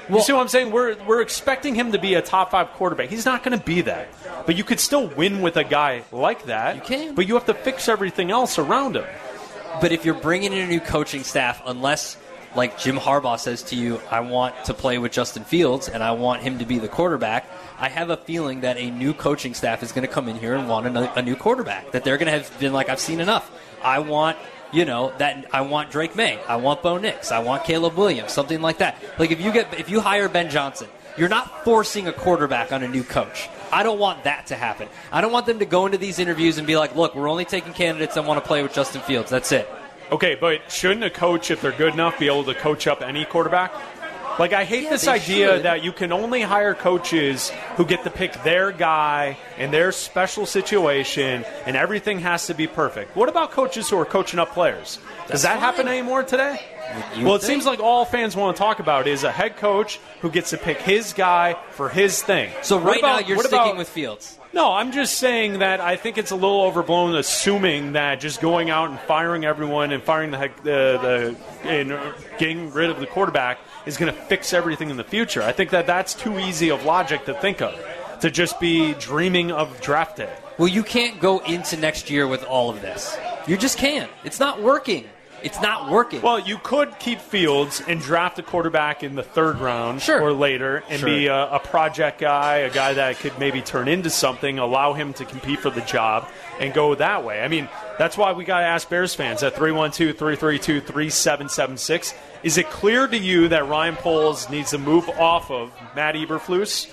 you 0.10 0.22
see 0.22 0.32
what 0.34 0.40
I'm 0.42 0.48
saying? 0.48 0.72
We're, 0.72 0.96
we're 1.04 1.22
expecting 1.22 1.76
him 1.76 1.92
to 1.92 2.00
be 2.00 2.14
a 2.16 2.22
top 2.22 2.52
five 2.52 2.70
quarterback. 2.72 3.10
He's 3.10 3.26
not 3.26 3.44
going 3.44 3.58
to 3.58 3.64
be 3.64 3.82
that. 3.82 4.08
But 4.48 4.56
you 4.56 4.64
could 4.64 4.80
still 4.80 5.10
win 5.10 5.42
with 5.42 5.58
a 5.58 5.64
guy 5.64 6.04
like 6.12 6.46
that. 6.46 6.78
You 6.78 6.82
can. 6.82 7.16
But 7.16 7.28
you 7.28 7.36
have 7.36 7.46
to 7.46 7.54
fix 7.54 7.88
everything 7.90 8.32
else 8.32 8.58
around 8.58 8.96
him. 8.96 9.06
But 9.82 9.92
if 9.92 10.06
you're 10.06 10.16
bringing 10.16 10.54
in 10.54 10.60
a 10.60 10.68
new 10.68 10.80
coaching 10.80 11.24
staff, 11.24 11.62
unless 11.66 12.18
like 12.56 12.80
Jim 12.80 12.96
Harbaugh 12.96 13.38
says 13.38 13.62
to 13.64 13.76
you, 13.76 14.02
I 14.10 14.22
want 14.22 14.56
to 14.66 14.74
play 14.74 14.98
with 14.98 15.12
Justin 15.12 15.44
Fields 15.44 15.90
and 15.90 16.02
I 16.02 16.12
want 16.12 16.42
him 16.42 16.60
to 16.60 16.66
be 16.66 16.80
the 16.80 16.88
quarterback, 16.88 17.46
I 17.78 17.90
have 17.90 18.10
a 18.10 18.18
feeling 18.18 18.62
that 18.62 18.78
a 18.78 18.90
new 18.90 19.14
coaching 19.14 19.54
staff 19.54 19.84
is 19.84 19.92
going 19.92 20.08
to 20.08 20.12
come 20.12 20.30
in 20.30 20.38
here 20.38 20.56
and 20.56 20.68
want 20.70 20.88
a, 20.88 21.20
a 21.20 21.22
new 21.22 21.36
quarterback. 21.36 21.92
That 21.92 22.06
they're 22.06 22.18
going 22.18 22.32
to 22.32 22.32
have 22.32 22.60
been 22.60 22.72
like, 22.72 22.88
I've 22.90 23.02
seen 23.02 23.20
enough. 23.20 23.52
I 23.84 24.00
want. 24.00 24.38
You 24.70 24.84
know 24.84 25.14
that 25.18 25.46
I 25.54 25.62
want 25.62 25.92
Drake 25.92 26.18
Maye, 26.18 26.42
I 26.46 26.58
want 26.58 26.84
Bo 26.84 26.98
Nix, 26.98 27.32
I 27.32 27.40
want 27.40 27.64
Caleb 27.64 27.96
Williams, 27.96 28.34
something 28.34 28.62
like 28.62 28.80
that. 28.80 29.02
Like 29.18 29.32
if 29.32 29.40
you 29.40 29.54
get 29.54 29.74
if 29.80 29.90
you 29.90 30.02
hire 30.02 30.28
Ben 30.28 30.50
Johnson, 30.50 30.90
you're 31.18 31.30
not 31.30 31.64
forcing 31.64 32.08
a 32.08 32.14
quarterback 32.14 32.72
on 32.72 32.84
a 32.84 32.88
new 32.88 33.04
coach. 33.04 33.50
I 33.72 33.84
don't 33.84 34.00
want 34.00 34.24
that 34.24 34.48
to 34.48 34.56
happen. 34.56 34.88
I 35.12 35.22
don't 35.22 35.32
want 35.32 35.46
them 35.46 35.60
to 35.60 35.66
go 35.66 35.86
into 35.86 35.98
these 35.98 36.20
interviews 36.20 36.58
and 36.58 36.66
be 36.66 36.78
like, 36.78 36.96
"Look, 36.96 37.16
we're 37.16 37.30
only 37.30 37.46
taking 37.46 37.74
candidates 37.74 38.16
that 38.16 38.26
want 38.26 38.42
to 38.42 38.48
play 38.48 38.64
with 38.64 38.74
Justin 38.74 39.02
Fields. 39.02 39.30
That's 39.30 39.52
it." 39.52 39.68
Okay, 40.10 40.36
but 40.36 40.72
shouldn't 40.72 41.04
a 41.04 41.10
coach, 41.10 41.52
if 41.52 41.62
they're 41.62 41.74
good 41.74 41.94
enough, 41.94 42.18
be 42.18 42.28
able 42.28 42.46
to 42.46 42.54
coach 42.54 42.88
up 42.88 43.02
any 43.02 43.26
quarterback? 43.26 43.74
Like 44.40 44.54
I 44.54 44.66
hate 44.66 44.84
Yeah, 44.84 44.90
this 44.92 45.08
idea 45.08 45.48
should. 45.56 45.64
that 45.64 45.84
you 45.84 45.92
can 45.92 46.12
only 46.12 46.42
hire 46.42 46.76
coaches 46.76 47.50
who 47.76 47.86
get 47.86 48.04
to 48.04 48.12
pick 48.12 48.34
their 48.44 48.72
guy 48.72 49.38
and 49.58 49.74
their 49.74 49.92
special 49.92 50.46
situation, 50.46 51.44
and 51.66 51.76
everything 51.76 52.20
has 52.20 52.46
to 52.48 52.54
be 52.54 52.68
perfect. 52.68 53.16
What 53.16 53.30
about 53.30 53.52
coaches 53.52 53.90
who 53.90 53.98
are 53.98 54.06
coaching 54.06 54.40
up 54.40 54.52
players? 54.54 55.00
Does 55.28 55.42
That's 55.42 55.44
that 55.44 55.60
happen 55.60 55.86
fine. 55.88 55.98
anymore 55.98 56.22
today? 56.24 56.62
You 57.16 57.26
well, 57.26 57.36
it 57.36 57.40
think? 57.42 57.50
seems 57.52 57.66
like 57.66 57.80
all 57.80 58.06
fans 58.06 58.36
want 58.36 58.56
to 58.56 58.60
talk 58.62 58.80
about 58.80 59.08
is 59.08 59.24
a 59.24 59.32
head 59.32 59.58
coach 59.58 60.00
who 60.22 60.30
gets 60.30 60.52
to 60.52 60.58
pick 60.58 60.78
his 60.80 61.14
guy 61.14 61.56
for 61.72 61.90
his 61.90 62.22
thing. 62.22 62.50
So 62.62 62.78
What 62.78 62.86
right 62.86 63.00
about- 63.00 63.22
now 63.22 63.28
you're 63.28 63.40
sticking 63.40 63.58
about- 63.60 63.78
with 63.78 63.90
Fields. 63.90 64.40
no, 64.54 64.72
I'm 64.72 64.92
just 64.94 65.18
saying 65.18 65.60
that 65.60 65.82
I 65.82 65.98
think 65.98 66.18
it's 66.18 66.32
a 66.32 66.36
little 66.36 66.62
overblown, 66.62 67.16
assuming 67.16 67.94
that 67.94 68.22
just 68.22 68.40
going 68.40 68.70
out 68.70 68.90
and 68.90 69.00
firing 69.02 69.44
everyone 69.44 69.92
and 69.92 70.02
firing 70.02 70.32
the 70.32 70.50
the, 70.64 71.36
the 71.64 71.68
and 71.68 72.00
getting 72.38 72.72
rid 72.72 72.90
of 72.90 73.00
the 73.02 73.06
quarterback 73.08 73.58
is 73.88 73.98
going 73.98 74.14
to 74.14 74.20
fix 74.24 74.54
everything 74.54 74.90
in 74.90 74.98
the 74.98 75.04
future. 75.04 75.42
I 75.42 75.52
think 75.54 75.72
that 75.72 75.88
that's 75.88 76.14
too 76.14 76.38
easy 76.38 76.70
of 76.70 76.86
logic 76.86 77.26
to 77.26 77.34
think 77.34 77.62
of, 77.62 77.74
to 78.22 78.30
just 78.30 78.60
be 78.60 78.94
dreaming 78.96 79.52
of 79.52 79.80
draft 79.82 80.18
day. 80.18 80.34
Well, 80.58 80.68
you 80.68 80.84
can't 80.84 81.20
go 81.20 81.40
into 81.40 81.78
next 81.78 82.10
year 82.10 82.28
with 82.28 82.44
all 82.44 82.70
of 82.70 82.82
this. 82.82 83.18
You 83.48 83.58
just 83.58 83.78
can't. 83.78 84.10
It's 84.24 84.40
not 84.40 84.62
working. 84.62 85.06
It's 85.44 85.62
not 85.62 85.92
working. 85.92 86.24
Well, 86.24 86.40
you 86.40 86.58
could 86.58 86.98
keep 86.98 87.20
Fields 87.22 87.80
and 87.88 88.02
draft 88.02 88.40
a 88.40 88.44
quarterback 88.44 89.04
in 89.04 89.14
the 89.16 89.22
third 89.22 89.60
round 89.60 90.02
Sure. 90.02 90.20
or 90.20 90.34
later 90.34 90.84
and 90.90 91.00
Sure. 91.00 91.08
be 91.10 91.28
a, 91.28 91.52
a 91.54 91.60
project 91.60 92.20
guy, 92.20 92.58
a 92.58 92.72
guy 92.72 92.96
that 92.96 93.20
could 93.20 93.38
maybe 93.38 93.62
turn 93.62 93.88
into 93.88 94.10
something, 94.10 94.58
allow 94.58 94.94
him 94.94 95.14
to 95.14 95.26
compete 95.26 95.60
for 95.60 95.70
the 95.70 95.82
job, 95.82 96.28
and 96.60 96.74
go 96.74 96.96
that 96.96 97.24
way. 97.24 97.42
I 97.42 97.48
mean, 97.50 97.70
that's 97.98 98.18
why 98.18 98.32
we 98.32 98.46
got 98.46 98.60
to 98.60 98.66
ask 98.66 98.90
Bears 98.90 99.14
fans 99.14 99.44
at 99.44 99.56
312 99.56 100.18
332 100.18 100.82
3776 100.82 102.14
is 102.44 102.58
it 102.58 102.70
clear 102.70 103.08
to 103.08 103.18
you 103.18 103.48
that 103.50 103.68
Ryan 103.68 103.96
Poles 103.96 104.50
needs 104.50 104.72
to 104.72 104.78
move 104.78 105.10
off 105.10 105.50
of 105.50 105.72
Matt 105.96 106.16
Eberflus? 106.16 106.90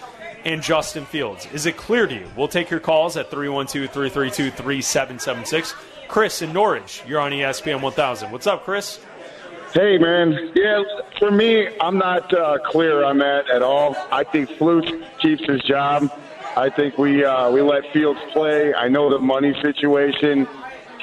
And 0.46 0.60
Justin 0.60 1.06
Fields. 1.06 1.48
Is 1.54 1.64
it 1.64 1.78
clear 1.78 2.06
to 2.06 2.14
you? 2.14 2.26
We'll 2.36 2.48
take 2.48 2.68
your 2.68 2.78
calls 2.78 3.16
at 3.16 3.30
312 3.30 3.90
332 3.90 4.50
3776. 4.50 5.74
Chris 6.06 6.42
in 6.42 6.52
Norridge, 6.52 7.02
you're 7.06 7.18
on 7.18 7.32
ESPN 7.32 7.80
1000. 7.80 8.30
What's 8.30 8.46
up, 8.46 8.62
Chris? 8.66 9.00
Hey, 9.72 9.96
man. 9.96 10.52
Yeah, 10.54 10.82
for 11.18 11.30
me, 11.30 11.68
I'm 11.80 11.96
not 11.96 12.30
uh, 12.34 12.58
clear 12.58 13.04
on 13.04 13.16
that 13.18 13.48
at 13.48 13.62
all. 13.62 13.96
I 14.12 14.22
think 14.22 14.50
Flute 14.58 15.02
keeps 15.18 15.42
his 15.46 15.62
job. 15.62 16.12
I 16.58 16.68
think 16.68 16.98
we 16.98 17.24
uh, 17.24 17.50
we 17.50 17.62
let 17.62 17.90
Fields 17.94 18.20
play. 18.34 18.74
I 18.74 18.88
know 18.88 19.08
the 19.08 19.18
money 19.18 19.54
situation 19.62 20.46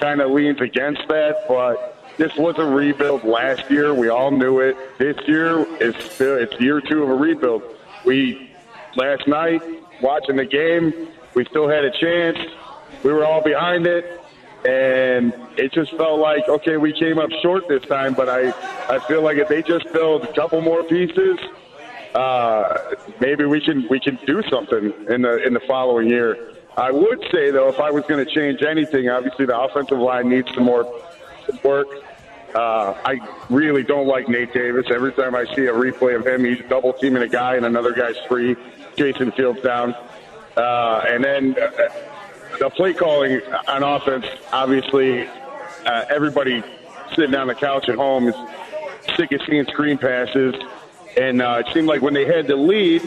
kind 0.01 0.19
of 0.19 0.31
leans 0.31 0.59
against 0.59 1.07
that, 1.07 1.45
but 1.47 1.97
this 2.17 2.35
was 2.35 2.55
a 2.57 2.65
rebuild 2.65 3.23
last 3.23 3.69
year. 3.69 3.93
We 3.93 4.09
all 4.09 4.31
knew 4.31 4.59
it. 4.59 4.75
This 4.97 5.15
year 5.27 5.65
is 5.81 5.95
still 6.03 6.37
it's 6.37 6.59
year 6.59 6.81
two 6.81 7.03
of 7.03 7.09
a 7.09 7.15
rebuild. 7.15 7.63
We 8.03 8.51
last 8.95 9.27
night 9.27 9.61
watching 10.01 10.35
the 10.35 10.45
game, 10.45 11.07
we 11.35 11.45
still 11.45 11.69
had 11.69 11.85
a 11.85 11.91
chance. 11.91 12.37
We 13.03 13.13
were 13.13 13.23
all 13.23 13.41
behind 13.41 13.87
it 13.87 14.21
and 14.65 15.33
it 15.57 15.73
just 15.73 15.91
felt 15.97 16.19
like 16.19 16.47
okay, 16.47 16.77
we 16.77 16.93
came 16.93 17.17
up 17.17 17.29
short 17.41 17.67
this 17.67 17.83
time. 17.83 18.13
But 18.13 18.29
I, 18.29 18.49
I 18.89 18.99
feel 19.07 19.21
like 19.21 19.37
if 19.37 19.47
they 19.47 19.61
just 19.61 19.91
build 19.93 20.23
a 20.23 20.33
couple 20.33 20.61
more 20.61 20.83
pieces, 20.83 21.39
uh, 22.13 22.95
maybe 23.19 23.45
we 23.45 23.61
can 23.61 23.87
we 23.89 23.99
can 23.99 24.19
do 24.25 24.43
something 24.49 24.93
in 25.09 25.23
the 25.23 25.43
in 25.45 25.53
the 25.53 25.61
following 25.61 26.09
year. 26.09 26.55
I 26.77 26.91
would 26.91 27.21
say 27.31 27.51
though, 27.51 27.69
if 27.69 27.79
I 27.79 27.91
was 27.91 28.05
going 28.05 28.25
to 28.25 28.31
change 28.31 28.63
anything, 28.63 29.09
obviously 29.09 29.45
the 29.45 29.59
offensive 29.59 29.97
line 29.97 30.29
needs 30.29 30.53
some 30.53 30.63
more 30.63 31.01
work. 31.63 31.87
Uh, 32.55 32.93
I 33.05 33.19
really 33.49 33.83
don't 33.83 34.07
like 34.07 34.27
Nate 34.27 34.53
Davis. 34.53 34.85
Every 34.89 35.13
time 35.13 35.35
I 35.35 35.45
see 35.55 35.65
a 35.67 35.73
replay 35.73 36.15
of 36.15 36.27
him, 36.27 36.43
he's 36.43 36.61
double 36.69 36.93
teaming 36.93 37.23
a 37.23 37.27
guy 37.27 37.55
and 37.55 37.65
another 37.65 37.93
guy's 37.93 38.17
free, 38.27 38.55
chasing 38.97 39.31
Fields 39.31 39.61
down. 39.61 39.95
Uh, 40.57 41.03
and 41.07 41.23
then 41.23 41.55
uh, 41.57 41.87
the 42.59 42.69
play 42.69 42.93
calling 42.93 43.41
on 43.67 43.83
offense, 43.83 44.25
obviously, 44.51 45.27
uh, 45.85 46.05
everybody 46.09 46.61
sitting 47.15 47.35
on 47.35 47.47
the 47.47 47.55
couch 47.55 47.87
at 47.87 47.95
home 47.95 48.27
is 48.27 48.35
sick 49.15 49.31
of 49.31 49.41
seeing 49.47 49.65
screen 49.65 49.97
passes. 49.97 50.55
And 51.17 51.41
uh, 51.41 51.63
it 51.65 51.73
seemed 51.73 51.87
like 51.87 52.01
when 52.01 52.13
they 52.13 52.25
had 52.25 52.47
the 52.47 52.55
lead, 52.55 53.01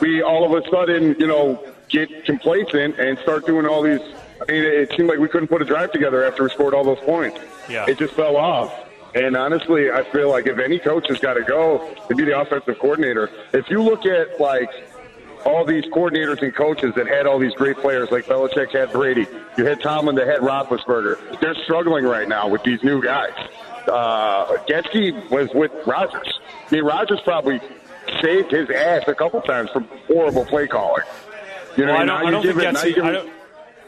we 0.00 0.22
all 0.22 0.44
of 0.44 0.64
a 0.64 0.68
sudden, 0.70 1.16
you 1.18 1.26
know, 1.26 1.71
get 1.92 2.24
complacent 2.24 2.98
and 2.98 3.18
start 3.20 3.46
doing 3.46 3.66
all 3.66 3.82
these. 3.82 4.00
I 4.40 4.50
mean, 4.50 4.64
it 4.64 4.92
seemed 4.96 5.08
like 5.08 5.18
we 5.18 5.28
couldn't 5.28 5.48
put 5.48 5.62
a 5.62 5.64
drive 5.64 5.92
together 5.92 6.24
after 6.24 6.42
we 6.42 6.50
scored 6.50 6.74
all 6.74 6.82
those 6.82 6.98
points. 7.00 7.38
Yeah. 7.68 7.86
It 7.88 7.98
just 7.98 8.14
fell 8.14 8.36
off. 8.36 8.72
And 9.14 9.36
honestly, 9.36 9.90
I 9.90 10.02
feel 10.10 10.30
like 10.30 10.46
if 10.46 10.58
any 10.58 10.78
coach 10.78 11.06
has 11.08 11.18
got 11.18 11.34
to 11.34 11.42
go, 11.42 11.94
to 12.08 12.14
be 12.14 12.24
the 12.24 12.40
offensive 12.40 12.78
coordinator. 12.78 13.30
If 13.52 13.68
you 13.68 13.82
look 13.82 14.06
at 14.06 14.40
like 14.40 14.70
all 15.44 15.64
these 15.64 15.84
coordinators 15.84 16.42
and 16.42 16.54
coaches 16.54 16.94
that 16.96 17.06
had 17.06 17.26
all 17.26 17.38
these 17.38 17.54
great 17.54 17.76
players, 17.76 18.10
like 18.10 18.24
Belichick 18.24 18.72
had 18.72 18.90
Brady, 18.90 19.26
you 19.58 19.66
had 19.66 19.80
Tomlin 19.80 20.16
that 20.16 20.26
had 20.26 20.40
Roethlisberger. 20.40 21.40
They're 21.40 21.54
struggling 21.64 22.04
right 22.04 22.28
now 22.28 22.48
with 22.48 22.62
these 22.62 22.82
new 22.82 23.02
guys. 23.02 23.34
Uh, 23.86 24.46
Getsy 24.66 25.30
was 25.30 25.50
with 25.54 25.72
Rodgers. 25.86 26.40
I 26.70 26.74
mean, 26.74 26.84
Rodgers 26.84 27.20
probably 27.22 27.60
saved 28.22 28.50
his 28.50 28.70
ass 28.70 29.02
a 29.06 29.14
couple 29.14 29.40
times 29.42 29.70
from 29.70 29.88
horrible 30.06 30.44
play 30.44 30.66
calling. 30.66 31.04
You 31.76 31.86
know, 31.86 31.92
Well, 31.92 32.02
I 32.02 32.04
don't, 32.04 32.26
I 32.26 32.30
don't 32.30 32.42
think 32.42 32.56
it- 32.56 32.64
Getsy. 32.74 32.94
give 32.94 33.04
I 33.04 33.12
don't, 33.12 33.30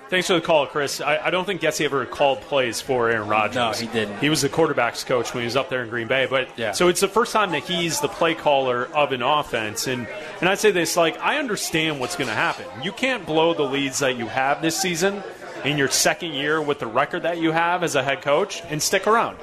thanks 0.08 0.26
for 0.28 0.34
the 0.34 0.40
call, 0.40 0.66
Chris. 0.66 1.00
I, 1.00 1.18
I 1.18 1.30
don't 1.30 1.44
think 1.44 1.60
Getsy 1.60 1.84
ever 1.84 2.04
called 2.06 2.40
plays 2.42 2.80
for 2.80 3.10
Aaron 3.10 3.28
Rodgers. 3.28 3.56
No, 3.56 3.72
he 3.72 3.86
didn't. 3.92 4.18
He 4.18 4.28
was 4.30 4.42
the 4.42 4.48
quarterbacks 4.48 5.04
coach 5.04 5.34
when 5.34 5.42
he 5.42 5.46
was 5.46 5.56
up 5.56 5.68
there 5.70 5.82
in 5.82 5.90
Green 5.90 6.06
Bay. 6.08 6.26
But 6.28 6.48
Yeah. 6.58 6.72
so 6.72 6.88
it's 6.88 7.00
the 7.00 7.08
first 7.08 7.32
time 7.32 7.52
that 7.52 7.62
he's 7.64 8.00
the 8.00 8.08
play 8.08 8.34
caller 8.34 8.86
of 8.94 9.12
an 9.12 9.22
offense. 9.22 9.86
And 9.86 10.06
and 10.40 10.48
I'd 10.48 10.58
say 10.58 10.70
this: 10.70 10.96
like 10.96 11.18
I 11.20 11.38
understand 11.38 12.00
what's 12.00 12.16
going 12.16 12.28
to 12.28 12.34
happen. 12.34 12.66
You 12.82 12.92
can't 12.92 13.26
blow 13.26 13.54
the 13.54 13.64
leads 13.64 13.98
that 14.00 14.16
you 14.16 14.26
have 14.26 14.62
this 14.62 14.76
season 14.80 15.22
in 15.64 15.78
your 15.78 15.88
second 15.88 16.32
year 16.32 16.60
with 16.60 16.78
the 16.78 16.86
record 16.86 17.22
that 17.22 17.38
you 17.38 17.50
have 17.52 17.82
as 17.82 17.94
a 17.94 18.02
head 18.02 18.20
coach 18.22 18.62
and 18.68 18.82
stick 18.82 19.06
around. 19.06 19.38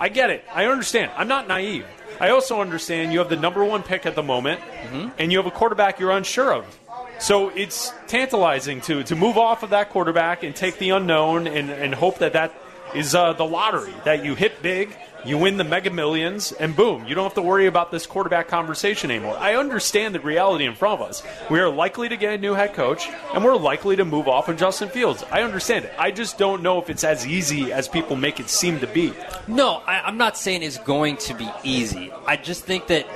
I 0.00 0.08
get 0.08 0.30
it. 0.30 0.44
I 0.52 0.64
understand. 0.66 1.12
I'm 1.16 1.28
not 1.28 1.46
naive. 1.46 1.86
I 2.18 2.30
also 2.30 2.60
understand 2.60 3.12
you 3.12 3.18
have 3.20 3.28
the 3.28 3.36
number 3.36 3.64
one 3.64 3.82
pick 3.82 4.04
at 4.04 4.14
the 4.14 4.22
moment, 4.22 4.60
mm-hmm. 4.60 5.08
and 5.18 5.30
you 5.30 5.38
have 5.38 5.46
a 5.46 5.50
quarterback 5.50 6.00
you're 6.00 6.10
unsure 6.10 6.52
of. 6.52 6.79
So 7.20 7.50
it's 7.50 7.92
tantalizing 8.06 8.80
to 8.82 9.02
to 9.04 9.14
move 9.14 9.36
off 9.36 9.62
of 9.62 9.70
that 9.70 9.90
quarterback 9.90 10.42
and 10.42 10.56
take 10.56 10.78
the 10.78 10.90
unknown 10.90 11.46
and, 11.46 11.70
and 11.70 11.94
hope 11.94 12.18
that 12.18 12.32
that 12.32 12.54
is 12.94 13.14
uh, 13.14 13.34
the 13.34 13.44
lottery 13.44 13.94
that 14.04 14.24
you 14.24 14.34
hit 14.34 14.62
big, 14.62 14.96
you 15.24 15.36
win 15.38 15.58
the 15.58 15.64
mega 15.64 15.90
millions, 15.90 16.50
and 16.52 16.74
boom, 16.74 17.06
you 17.06 17.14
don't 17.14 17.24
have 17.24 17.34
to 17.34 17.42
worry 17.42 17.66
about 17.66 17.90
this 17.90 18.06
quarterback 18.06 18.48
conversation 18.48 19.10
anymore. 19.10 19.36
I 19.38 19.56
understand 19.56 20.14
the 20.14 20.20
reality 20.20 20.64
in 20.64 20.74
front 20.74 21.00
of 21.00 21.08
us. 21.08 21.22
We 21.50 21.60
are 21.60 21.68
likely 21.68 22.08
to 22.08 22.16
get 22.16 22.34
a 22.34 22.38
new 22.38 22.54
head 22.54 22.74
coach, 22.74 23.08
and 23.34 23.44
we're 23.44 23.56
likely 23.56 23.96
to 23.96 24.04
move 24.04 24.28
off 24.28 24.48
of 24.48 24.56
Justin 24.56 24.88
Fields. 24.88 25.22
I 25.30 25.42
understand 25.42 25.84
it. 25.84 25.92
I 25.98 26.10
just 26.10 26.38
don't 26.38 26.62
know 26.62 26.80
if 26.80 26.90
it's 26.90 27.04
as 27.04 27.26
easy 27.26 27.72
as 27.72 27.86
people 27.86 28.16
make 28.16 28.40
it 28.40 28.48
seem 28.48 28.80
to 28.80 28.86
be. 28.86 29.12
No, 29.46 29.82
I, 29.86 30.00
I'm 30.00 30.16
not 30.16 30.36
saying 30.36 30.62
it's 30.62 30.78
going 30.78 31.18
to 31.18 31.34
be 31.34 31.48
easy. 31.62 32.10
I 32.26 32.36
just 32.36 32.64
think 32.64 32.86
that 32.88 33.06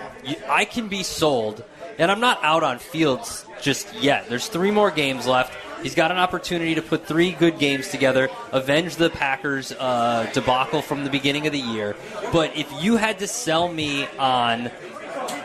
I 0.49 0.67
can 0.67 0.89
be 0.89 1.03
sold, 1.03 1.65
and 1.99 2.11
I'm 2.11 2.21
not 2.21 2.43
out 2.43 2.63
on 2.63 2.79
Fields 2.79 3.47
just 3.61 3.93
yet. 3.95 4.29
There's 4.29 4.49
three 4.49 4.71
more 4.71 4.91
games 4.91 5.27
left. 5.27 5.55
He's 5.83 5.95
got 5.95 6.11
an 6.11 6.17
opportunity 6.17 6.75
to 6.77 6.83
put 6.83 7.07
three 7.07 7.33
good 7.33 7.59
games 7.59 7.89
together, 7.89 8.31
avenge 8.53 8.97
the 8.97 9.11
Packers' 9.11 9.71
uh, 9.73 10.31
debacle 10.33 10.81
from 10.81 11.05
the 11.05 11.11
beginning 11.11 11.47
of 11.47 11.53
the 11.53 11.61
year. 11.61 11.95
But 12.33 12.57
if 12.57 12.73
you 12.83 12.97
had 12.97 13.19
to 13.19 13.27
sell 13.27 13.69
me 13.69 14.07
on 14.19 14.71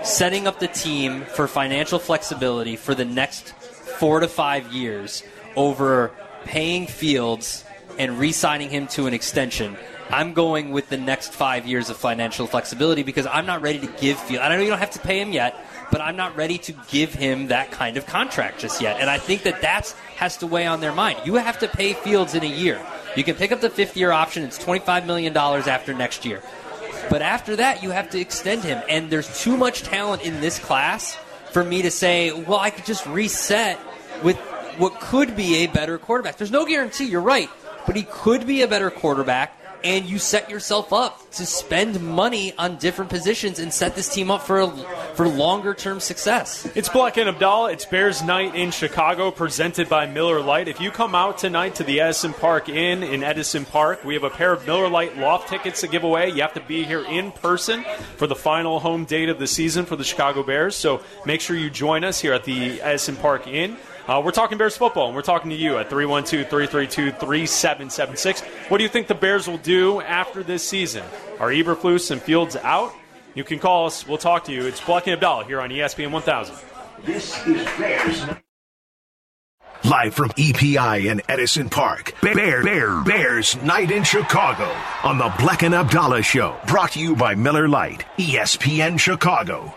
setting 0.04 0.48
up 0.48 0.60
the 0.60 0.68
team 0.68 1.24
for 1.24 1.48
financial 1.48 2.00
flexibility 2.00 2.76
for 2.76 2.96
the 2.96 3.06
next 3.06 3.50
four 3.50 4.22
to 4.22 4.28
five 4.28 4.72
years 4.72 5.24
over 5.56 6.12
paying 6.46 6.88
Fields 6.88 7.66
and 7.98 8.18
re 8.18 8.32
signing 8.32 8.70
him 8.70 8.88
to 8.88 9.08
an 9.08 9.14
extension. 9.14 9.76
I'm 10.10 10.34
going 10.34 10.72
with 10.72 10.90
the 10.90 10.98
next 10.98 11.34
five 11.34 11.68
years 11.68 11.90
of 11.90 11.98
financial 11.98 12.48
flexibility 12.48 13.04
because 13.04 13.28
I'm 13.28 13.46
not 13.46 13.62
ready 13.62 13.80
to 13.80 13.88
give 13.88 14.20
Fields. 14.20 14.44
I 14.44 14.56
know 14.56 14.62
you 14.62 14.70
don't 14.70 14.80
have 14.80 14.92
to 14.92 15.00
pay 15.00 15.22
him 15.22 15.32
yet, 15.32 15.56
but 15.92 16.02
I'm 16.02 16.16
not 16.16 16.36
ready 16.36 16.58
to 16.58 16.74
give 16.90 17.14
him 17.14 17.48
that 17.48 17.72
kind 17.72 17.96
of 17.96 18.06
contract 18.08 18.60
just 18.60 18.82
yet. 18.82 19.00
And 19.00 19.10
I 19.10 19.20
think 19.20 19.44
that 19.44 19.62
that 19.62 19.90
has 20.16 20.38
to 20.38 20.48
weigh 20.48 20.66
on 20.66 20.80
their 20.82 20.94
mind. 20.94 21.20
You 21.26 21.36
have 21.36 21.60
to 21.60 21.68
pay 21.68 21.94
Fields 21.94 22.34
in 22.34 22.44
a 22.44 22.48
year. 22.48 22.82
You 23.16 23.24
can 23.24 23.36
pick 23.36 23.52
up 23.52 23.62
the 23.62 23.70
fifth 23.70 23.96
year 23.98 24.12
option. 24.12 24.44
It's 24.44 24.58
$25 24.58 25.06
million 25.06 25.36
after 25.38 25.94
next 25.94 26.26
year. 26.26 26.42
But 27.10 27.22
after 27.22 27.56
that, 27.58 27.84
you 27.84 27.92
have 27.92 28.10
to 28.12 28.20
extend 28.20 28.64
him. 28.64 28.82
And 28.90 29.12
there's 29.12 29.42
too 29.42 29.58
much 29.58 29.84
talent 29.84 30.24
in 30.24 30.42
this 30.42 30.60
class 30.60 31.18
for 31.52 31.64
me 31.64 31.84
to 31.84 31.92
say, 31.92 32.32
well, 32.32 32.60
I 32.60 32.72
could 32.72 32.86
just 32.86 33.06
reset 33.06 33.80
with 34.24 34.38
what 34.78 35.00
could 35.00 35.36
be 35.36 35.58
a 35.58 35.68
better 35.68 35.98
quarterback. 35.98 36.38
There's 36.38 36.52
no 36.52 36.66
guarantee, 36.66 37.06
you're 37.06 37.22
right. 37.22 37.50
But 37.86 37.96
he 37.96 38.04
could 38.04 38.46
be 38.46 38.62
a 38.62 38.68
better 38.68 38.92
quarterback 38.92 39.59
and 39.84 40.06
you 40.06 40.20
set 40.20 40.50
yourself 40.50 40.92
up 40.92 41.32
to 41.32 41.46
spend 41.46 42.02
money 42.02 42.54
on 42.58 42.78
different 42.78 43.10
positions 43.10 43.60
and 43.60 43.74
set 43.74 43.96
this 43.96 44.14
team 44.14 44.32
up 44.32 44.42
for 44.42 44.60
a, 44.60 44.68
for 45.16 45.28
longer 45.28 45.74
term 45.74 46.00
success. 46.00 46.70
It's 46.76 46.90
Bleck 46.90 47.18
and 47.18 47.36
Abdalla. 47.36 47.74
It's 47.74 47.86
Bears 47.86 48.22
Night 48.24 48.56
in 48.56 48.72
Chicago, 48.72 49.32
presented 49.32 49.88
by 49.90 50.06
Miller 50.06 50.42
Lite. 50.42 50.68
If 50.68 50.82
you 50.82 50.92
come 50.92 51.16
out 51.16 51.38
tonight 51.38 51.76
to 51.76 51.84
the 51.84 52.02
Edison 52.02 52.34
Park 52.34 52.70
Inn 52.70 53.04
in 53.04 53.24
Edison 53.24 53.66
Park, 53.66 54.04
we 54.04 54.14
have 54.14 54.24
a 54.24 54.30
pair 54.30 54.52
of 54.52 54.66
Miller 54.66 54.90
Lite 54.90 55.18
loft 55.18 55.50
tickets 55.50 55.82
to 55.82 55.88
give 55.88 56.04
away. 56.04 56.30
You 56.30 56.42
have 56.42 56.54
to 56.54 56.62
be 56.62 56.84
here 56.84 57.06
in 57.06 57.32
person 57.32 57.84
for 58.18 58.28
the 58.28 58.36
final 58.36 58.80
home 58.80 59.06
date 59.06 59.30
of 59.30 59.40
the 59.40 59.48
season 59.48 59.86
for 59.86 59.96
the 59.96 60.04
Chicago 60.04 60.44
Bears. 60.44 60.76
So 60.76 61.02
make 61.26 61.42
sure 61.42 61.56
you 61.56 61.70
join 61.70 62.04
us 62.04 62.20
here 62.20 62.34
at 62.34 62.44
the 62.44 62.82
Edison 62.82 63.16
Park 63.16 63.48
Inn. 63.48 63.78
Uh, 64.10 64.20
we're 64.20 64.32
talking 64.32 64.58
Bears 64.58 64.76
football, 64.76 65.06
and 65.06 65.16
we're 65.16 65.22
talking 65.22 65.52
to 65.52 65.56
you 65.56 65.78
at 65.78 65.88
312 65.88 66.50
332 66.50 67.12
3776. 67.12 68.42
What 68.70 68.80
do 68.80 68.84
you 68.84 68.90
think 68.90 69.06
the 69.06 69.14
Bears 69.14 69.48
will 69.48 69.60
do 69.60 70.02
after 70.02 70.42
this 70.42 70.68
season? 70.68 71.04
Are 71.40 71.50
Eberflus 71.52 72.10
and 72.10 72.20
Fields 72.20 72.56
out? 72.56 72.92
You 73.36 73.44
can 73.44 73.60
call 73.60 73.86
us. 73.86 74.08
We'll 74.08 74.18
talk 74.18 74.46
to 74.46 74.52
you. 74.52 74.66
It's 74.66 74.82
Bleck 74.82 75.06
and 75.06 75.22
Abdalla 75.22 75.46
here 75.46 75.62
on 75.62 75.70
ESPN 75.70 76.10
1000. 76.10 76.56
This 77.06 77.46
is 77.46 77.64
Bears. 77.78 78.26
Live 79.84 80.16
from 80.16 80.32
EPI 80.36 81.08
in 81.08 81.22
Edison 81.30 81.70
Park, 81.70 82.16
Bear, 82.20 82.64
Bear, 82.64 83.04
Bears 83.04 83.62
Night 83.62 83.92
in 83.92 84.04
Chicago 84.04 84.76
on 85.04 85.20
the 85.20 85.30
Bleck 85.38 85.62
and 85.64 85.76
Abdalla 85.76 86.24
Show. 86.24 86.58
Brought 86.66 86.94
to 86.94 87.00
you 87.00 87.16
by 87.16 87.36
Miller 87.36 87.68
Lite, 87.70 88.06
ESPN 88.18 89.00
Chicago. 89.00 89.76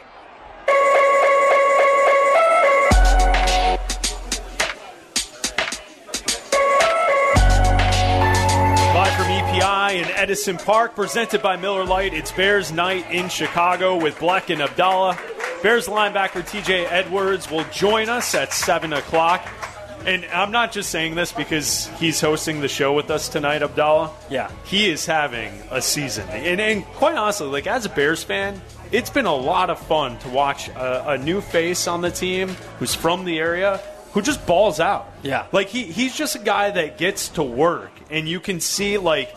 Edison 10.22 10.56
Park, 10.56 10.94
presented 10.94 11.42
by 11.42 11.56
Miller 11.56 11.84
Lite. 11.84 12.14
It's 12.14 12.30
Bears 12.30 12.70
Night 12.70 13.10
in 13.10 13.28
Chicago 13.28 14.00
with 14.00 14.14
Bleck 14.18 14.50
and 14.50 14.60
Abdalla. 14.60 15.18
Bears 15.64 15.88
linebacker 15.88 16.48
TJ 16.48 16.86
Edwards 16.88 17.50
will 17.50 17.64
join 17.72 18.08
us 18.08 18.32
at 18.36 18.52
7 18.52 18.92
o'clock. 18.92 19.44
And 20.06 20.24
I'm 20.26 20.52
not 20.52 20.70
just 20.70 20.90
saying 20.90 21.16
this 21.16 21.32
because 21.32 21.88
he's 21.98 22.20
hosting 22.20 22.60
the 22.60 22.68
show 22.68 22.92
with 22.92 23.10
us 23.10 23.28
tonight, 23.28 23.62
Abdalla. 23.62 24.12
Yeah. 24.30 24.48
He 24.62 24.88
is 24.88 25.06
having 25.06 25.60
a 25.72 25.82
season. 25.82 26.28
And, 26.28 26.60
and 26.60 26.84
quite 26.84 27.16
honestly, 27.16 27.48
like 27.48 27.66
as 27.66 27.84
a 27.84 27.88
Bears 27.88 28.22
fan, 28.22 28.62
it's 28.92 29.10
been 29.10 29.26
a 29.26 29.34
lot 29.34 29.70
of 29.70 29.80
fun 29.80 30.20
to 30.20 30.28
watch 30.28 30.68
a, 30.68 31.14
a 31.14 31.18
new 31.18 31.40
face 31.40 31.88
on 31.88 32.00
the 32.00 32.12
team 32.12 32.50
who's 32.78 32.94
from 32.94 33.24
the 33.24 33.40
area 33.40 33.78
who 34.12 34.22
just 34.22 34.46
balls 34.46 34.78
out. 34.78 35.12
Yeah. 35.24 35.46
Like 35.50 35.66
he, 35.66 35.82
he's 35.82 36.14
just 36.14 36.36
a 36.36 36.38
guy 36.38 36.70
that 36.70 36.96
gets 36.96 37.30
to 37.30 37.42
work 37.42 37.90
and 38.08 38.28
you 38.28 38.38
can 38.38 38.60
see 38.60 38.98
like 38.98 39.34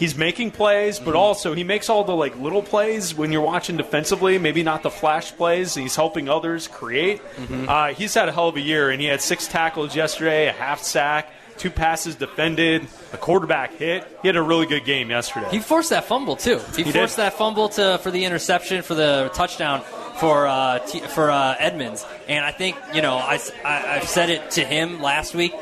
he's 0.00 0.16
making 0.16 0.50
plays, 0.50 0.98
but 0.98 1.14
also 1.14 1.54
he 1.54 1.62
makes 1.62 1.88
all 1.88 2.02
the 2.02 2.16
like 2.16 2.36
little 2.40 2.62
plays 2.62 3.14
when 3.14 3.30
you're 3.30 3.40
watching 3.42 3.76
defensively. 3.76 4.36
Maybe 4.38 4.64
not 4.64 4.82
the 4.82 4.90
flash 4.90 5.30
plays. 5.36 5.74
He's 5.76 5.94
helping 5.94 6.28
others 6.28 6.66
create. 6.66 7.22
Uh, 7.68 7.94
he's 7.94 8.14
had 8.14 8.28
a 8.28 8.32
hell 8.32 8.48
of 8.48 8.56
a 8.56 8.60
year, 8.60 8.90
and 8.90 9.00
he 9.00 9.06
had 9.06 9.20
six 9.20 9.46
tackles 9.46 9.94
yesterday, 9.94 10.48
a 10.48 10.52
half 10.52 10.80
sack, 10.82 11.30
two 11.58 11.70
passes 11.70 12.16
defended, 12.16 12.86
a 13.12 13.16
quarterback 13.18 13.74
hit. 13.74 14.04
He 14.22 14.28
had 14.28 14.36
a 14.36 14.42
really 14.42 14.66
good 14.66 14.84
game 14.84 15.10
yesterday. 15.10 15.46
He 15.52 15.60
forced 15.60 15.90
that 15.90 16.06
fumble 16.06 16.34
too. 16.36 16.58
He, 16.74 16.82
He 16.82 16.90
forced 16.90 17.16
did. 17.16 17.22
that 17.22 17.34
fumble 17.34 17.68
to 17.70 17.98
for 18.02 18.10
the 18.10 18.24
interception 18.24 18.82
for 18.82 18.94
the 18.94 19.30
touchdown 19.34 19.82
for 20.16 20.46
uh, 20.46 20.78
T, 20.80 21.00
for 21.00 21.30
uh, 21.30 21.54
Edmunds. 21.58 22.04
And 22.28 22.44
I 22.44 22.50
think 22.52 22.76
you 22.94 23.02
know 23.02 23.14
I, 23.16 23.38
I 23.64 23.96
I've 23.96 24.08
said 24.08 24.30
it 24.30 24.50
to 24.52 24.64
him 24.64 25.00
last 25.02 25.34
week. 25.34 25.52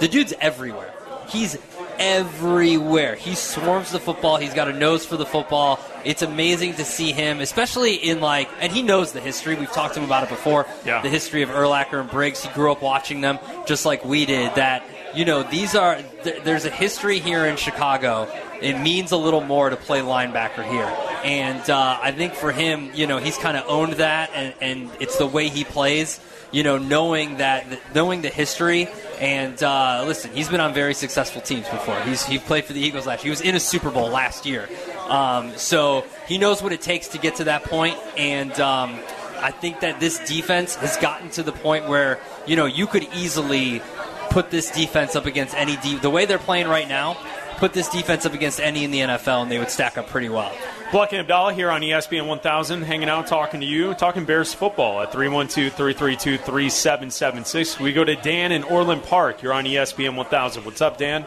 The 0.00 0.08
dude's 0.08 0.32
everywhere. 0.40 0.92
He's 1.28 1.56
everywhere. 2.02 3.14
He 3.14 3.34
swarms 3.36 3.92
the 3.92 4.00
football. 4.00 4.36
He's 4.36 4.54
got 4.54 4.68
a 4.68 4.72
nose 4.72 5.06
for 5.06 5.16
the 5.16 5.24
football. 5.24 5.78
It's 6.04 6.22
amazing 6.22 6.74
to 6.74 6.84
see 6.84 7.12
him, 7.12 7.40
especially 7.40 7.94
in 7.94 8.20
like, 8.20 8.48
and 8.60 8.72
he 8.72 8.82
knows 8.82 9.12
the 9.12 9.20
history. 9.20 9.54
We've 9.54 9.70
talked 9.70 9.94
to 9.94 10.00
him 10.00 10.06
about 10.06 10.24
it 10.24 10.28
before. 10.28 10.66
Yeah. 10.84 11.00
The 11.00 11.08
history 11.08 11.42
of 11.42 11.50
Urlacher 11.50 12.00
and 12.00 12.10
Briggs. 12.10 12.44
He 12.44 12.52
grew 12.52 12.72
up 12.72 12.82
watching 12.82 13.20
them, 13.20 13.38
just 13.66 13.86
like 13.86 14.04
we 14.04 14.26
did. 14.26 14.54
That 14.56 14.84
you 15.14 15.24
know, 15.24 15.42
these 15.44 15.74
are 15.74 16.02
th- 16.24 16.42
there's 16.42 16.64
a 16.64 16.70
history 16.70 17.18
here 17.20 17.46
in 17.46 17.56
Chicago. 17.56 18.28
It 18.60 18.78
means 18.78 19.12
a 19.12 19.16
little 19.16 19.40
more 19.40 19.70
to 19.70 19.76
play 19.76 20.00
linebacker 20.00 20.68
here, 20.68 20.90
and 21.24 21.68
uh, 21.68 21.98
I 22.00 22.12
think 22.12 22.34
for 22.34 22.52
him, 22.52 22.90
you 22.94 23.06
know, 23.06 23.18
he's 23.18 23.36
kind 23.36 23.56
of 23.56 23.64
owned 23.68 23.94
that, 23.94 24.30
and, 24.34 24.54
and 24.60 24.90
it's 25.00 25.18
the 25.18 25.26
way 25.26 25.48
he 25.48 25.64
plays. 25.64 26.20
You 26.52 26.62
know, 26.62 26.76
knowing 26.76 27.38
that, 27.38 27.66
knowing 27.94 28.20
the 28.20 28.28
history, 28.28 28.88
and 29.22 29.62
uh, 29.62 30.04
listen, 30.06 30.32
he's 30.32 30.48
been 30.48 30.60
on 30.60 30.74
very 30.74 30.94
successful 30.94 31.40
teams 31.40 31.68
before. 31.68 31.98
He's 32.02 32.24
he 32.26 32.38
played 32.38 32.64
for 32.64 32.72
the 32.72 32.80
Eagles 32.80 33.06
last. 33.06 33.20
year. 33.20 33.26
He 33.26 33.30
was 33.30 33.40
in 33.40 33.54
a 33.54 33.60
Super 33.60 33.90
Bowl 33.90 34.10
last 34.10 34.44
year, 34.44 34.68
um, 35.08 35.52
so 35.56 36.04
he 36.26 36.38
knows 36.38 36.62
what 36.62 36.72
it 36.72 36.80
takes 36.82 37.08
to 37.08 37.18
get 37.18 37.36
to 37.36 37.44
that 37.44 37.64
point. 37.64 37.96
and. 38.18 38.52
Um, 38.60 38.98
I 39.42 39.50
think 39.50 39.80
that 39.80 39.98
this 39.98 40.20
defense 40.20 40.76
has 40.76 40.96
gotten 40.98 41.28
to 41.30 41.42
the 41.42 41.50
point 41.50 41.88
where 41.88 42.20
you 42.46 42.54
know 42.54 42.66
you 42.66 42.86
could 42.86 43.08
easily 43.12 43.82
put 44.30 44.50
this 44.50 44.70
defense 44.70 45.16
up 45.16 45.26
against 45.26 45.54
any 45.56 45.76
de- 45.78 45.98
the 45.98 46.10
way 46.10 46.26
they're 46.26 46.38
playing 46.38 46.68
right 46.68 46.88
now. 46.88 47.16
Put 47.56 47.72
this 47.72 47.88
defense 47.88 48.24
up 48.24 48.34
against 48.34 48.60
any 48.60 48.84
in 48.84 48.92
the 48.92 49.00
NFL, 49.00 49.42
and 49.42 49.50
they 49.50 49.58
would 49.58 49.70
stack 49.70 49.98
up 49.98 50.08
pretty 50.08 50.28
well. 50.28 50.52
Bleck 50.92 51.14
and 51.14 51.26
Abdalla 51.26 51.54
here 51.54 51.70
on 51.70 51.80
ESPN 51.80 52.26
1000, 52.26 52.82
hanging 52.82 53.08
out, 53.08 53.26
talking 53.26 53.60
to 53.60 53.66
you, 53.66 53.94
talking 53.94 54.26
Bears 54.26 54.52
football 54.52 55.00
at 55.00 55.10
312 55.10 55.72
332 55.72 56.36
3776. 56.36 57.80
We 57.80 57.94
go 57.94 58.04
to 58.04 58.14
Dan 58.16 58.52
in 58.52 58.62
Orland 58.64 59.02
Park. 59.04 59.40
You're 59.40 59.54
on 59.54 59.64
ESPN 59.64 60.16
1000. 60.16 60.66
What's 60.66 60.82
up, 60.82 60.98
Dan? 60.98 61.24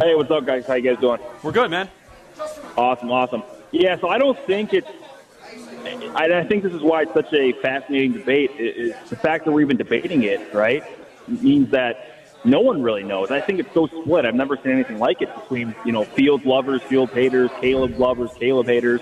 Hey, 0.00 0.14
what's 0.14 0.30
up, 0.30 0.46
guys? 0.46 0.64
How 0.64 0.74
you 0.74 0.88
guys 0.88 1.00
doing? 1.00 1.18
We're 1.42 1.50
good, 1.50 1.72
man. 1.72 1.90
Awesome, 2.76 3.10
awesome. 3.10 3.42
Yeah, 3.72 3.98
so 3.98 4.10
I 4.10 4.18
don't 4.18 4.38
think 4.46 4.72
it's. 4.72 4.88
I, 6.14 6.32
I 6.32 6.44
think 6.44 6.62
this 6.62 6.72
is 6.72 6.80
why 6.80 7.02
it's 7.02 7.14
such 7.14 7.32
a 7.32 7.52
fascinating 7.54 8.12
debate. 8.12 8.52
It, 8.58 8.94
the 9.08 9.16
fact 9.16 9.44
that 9.46 9.50
we're 9.50 9.62
even 9.62 9.76
debating 9.76 10.22
it, 10.22 10.54
right, 10.54 10.84
means 11.26 11.72
that 11.72 12.13
no 12.44 12.60
one 12.60 12.82
really 12.82 13.02
knows. 13.02 13.30
I 13.30 13.40
think 13.40 13.58
it's 13.58 13.72
so 13.72 13.86
split. 13.86 14.24
I've 14.26 14.34
never 14.34 14.56
seen 14.56 14.72
anything 14.72 14.98
like 14.98 15.22
it 15.22 15.34
between 15.34 15.74
you 15.84 15.92
know 15.92 16.04
Fields 16.04 16.44
lovers, 16.44 16.82
Fields 16.82 17.12
haters, 17.12 17.50
Caleb 17.60 17.98
lovers, 17.98 18.30
Caleb 18.38 18.66
haters. 18.66 19.00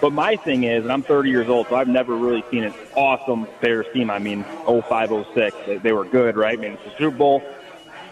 But 0.00 0.12
my 0.12 0.36
thing 0.36 0.64
is, 0.64 0.82
and 0.82 0.92
I'm 0.92 1.02
30 1.02 1.30
years 1.30 1.48
old, 1.48 1.68
so 1.68 1.76
I've 1.76 1.88
never 1.88 2.14
really 2.14 2.44
seen 2.50 2.64
an 2.64 2.74
awesome 2.94 3.46
Bears 3.60 3.86
team. 3.94 4.10
I 4.10 4.18
mean, 4.18 4.44
05, 4.66 5.26
06, 5.32 5.56
they, 5.66 5.78
they 5.78 5.92
were 5.92 6.04
good, 6.04 6.36
right? 6.36 6.58
I 6.58 6.60
mean, 6.60 6.72
it's 6.72 6.94
a 6.94 6.98
Super 6.98 7.16
Bowl, 7.16 7.42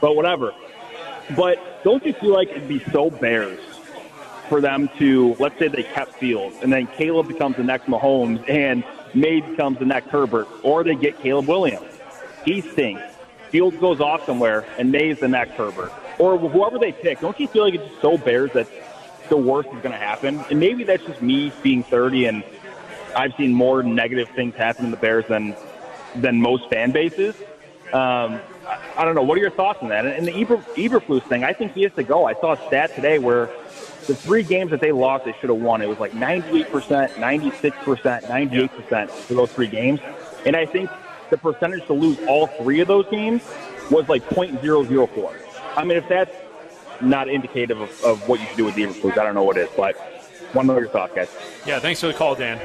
but 0.01 0.16
whatever. 0.16 0.55
But 1.37 1.83
don't 1.85 2.05
you 2.07 2.14
feel 2.14 2.33
like 2.33 2.48
it'd 2.48 2.68
be 2.68 2.83
so 2.92 3.11
Bears 3.11 3.61
for 4.48 4.61
them 4.61 4.88
to, 4.98 5.37
let's 5.38 5.59
say 5.59 5.68
they 5.68 5.83
kept 5.83 6.14
Fields, 6.14 6.57
and 6.62 6.72
then 6.72 6.87
Caleb 6.87 7.29
becomes 7.29 7.57
the 7.57 7.64
next 7.64 7.87
Mahomes, 7.87 8.48
and 8.48 8.85
Maye 9.14 9.40
becomes 9.40 9.79
the 9.79 9.85
next 9.85 10.09
Herbert, 10.09 10.48
or 10.62 10.85
they 10.85 10.94
get 10.94 11.18
Caleb 11.20 11.48
Williams. 11.48 11.87
He 12.44 12.61
stinks. 12.61 13.03
Fields 13.53 13.77
goes 13.77 14.01
off 14.01 14.25
somewhere, 14.25 14.65
and 14.79 14.91
Maye's 14.91 15.21
the 15.21 15.29
next 15.29 15.53
Herbert. 15.53 15.93
Or 16.19 16.38
whoever 16.38 16.79
they 16.79 16.91
pick. 16.91 17.21
Don't 17.21 17.38
you 17.38 17.47
feel 17.47 17.65
like 17.65 17.75
it's 17.75 17.87
just 17.87 18.01
so 18.01 18.17
Bears 18.17 18.51
that 18.53 18.67
the 19.29 19.37
worst 19.37 19.69
is 19.69 19.81
going 19.83 19.93
to 19.93 19.99
happen? 19.99 20.43
And 20.51 20.59
maybe 20.59 20.85
that's 20.85 21.05
just 21.05 21.21
me 21.21 21.53
being 21.62 21.83
30, 21.83 22.27
and 22.27 22.45
I've 23.15 23.35
seen 23.35 23.53
more 23.53 23.83
negative 23.83 24.31
things 24.31 24.55
happen 24.55 24.87
in 24.87 24.91
the 24.91 24.97
Bears 24.97 25.27
than 25.27 25.55
than 26.17 26.41
most 26.41 26.69
fan 26.71 26.93
bases. 26.93 27.35
Um, 27.93 28.41
I, 28.97 29.05
don't 29.05 29.15
know. 29.15 29.23
What 29.23 29.37
are 29.37 29.41
your 29.41 29.51
thoughts 29.51 29.81
on 29.83 29.88
that? 29.88 30.07
And 30.07 30.27
the 30.27 30.35
Eber, 30.35 30.57
Eberflus 30.77 31.23
thing, 31.25 31.45
I 31.45 31.53
think 31.53 31.75
he 31.75 31.83
has 31.83 31.93
to 31.95 32.03
go. 32.03 32.27
I 32.27 32.35
saw 32.35 32.53
a 32.53 32.67
stat 32.69 32.95
today 32.95 33.19
where 33.19 33.47
the 34.07 34.15
three 34.15 34.43
games 34.43 34.71
that 34.71 34.81
they 34.81 34.93
lost, 34.93 35.25
they 35.25 35.35
should 35.41 35.51
have 35.51 35.59
won. 35.59 35.83
It 35.83 35.88
was 35.88 35.99
like 35.99 36.12
98%, 36.12 36.67
96%, 37.15 38.23
98% 38.23 39.11
for 39.11 39.35
those 39.35 39.53
three 39.53 39.69
games. 39.69 40.01
And 40.45 40.57
I 40.57 40.67
think 40.67 40.91
the 41.33 41.38
percentage 41.38 41.87
to 41.87 41.95
lose 41.95 42.18
all 42.29 42.47
three 42.47 42.81
of 42.81 42.88
those 42.88 43.07
games 43.11 43.42
was 43.90 44.07
like 44.09 44.23
.004. 44.29 45.35
I 45.77 45.83
mean, 45.83 45.97
if 45.97 46.07
that's 46.07 46.31
not 47.01 47.29
indicative 47.29 47.81
of, 47.81 48.05
of 48.05 48.29
what 48.29 48.38
you 48.38 48.47
should 48.47 48.59
do 48.59 48.64
with 48.66 48.75
the 48.75 48.83
Eberflus, 48.83 49.18
I 49.18 49.25
don't 49.25 49.35
know 49.35 49.42
what 49.42 49.57
is. 49.57 49.71
But 49.75 49.97
one 50.53 50.66
to 50.66 50.75
know 50.75 50.79
your 50.79 50.90
thoughts, 50.90 51.14
guys. 51.14 51.35
Yeah, 51.66 51.81
thanks 51.81 52.01
for 52.01 52.09
the 52.09 52.12
call, 52.12 52.35
Dan. 52.35 52.61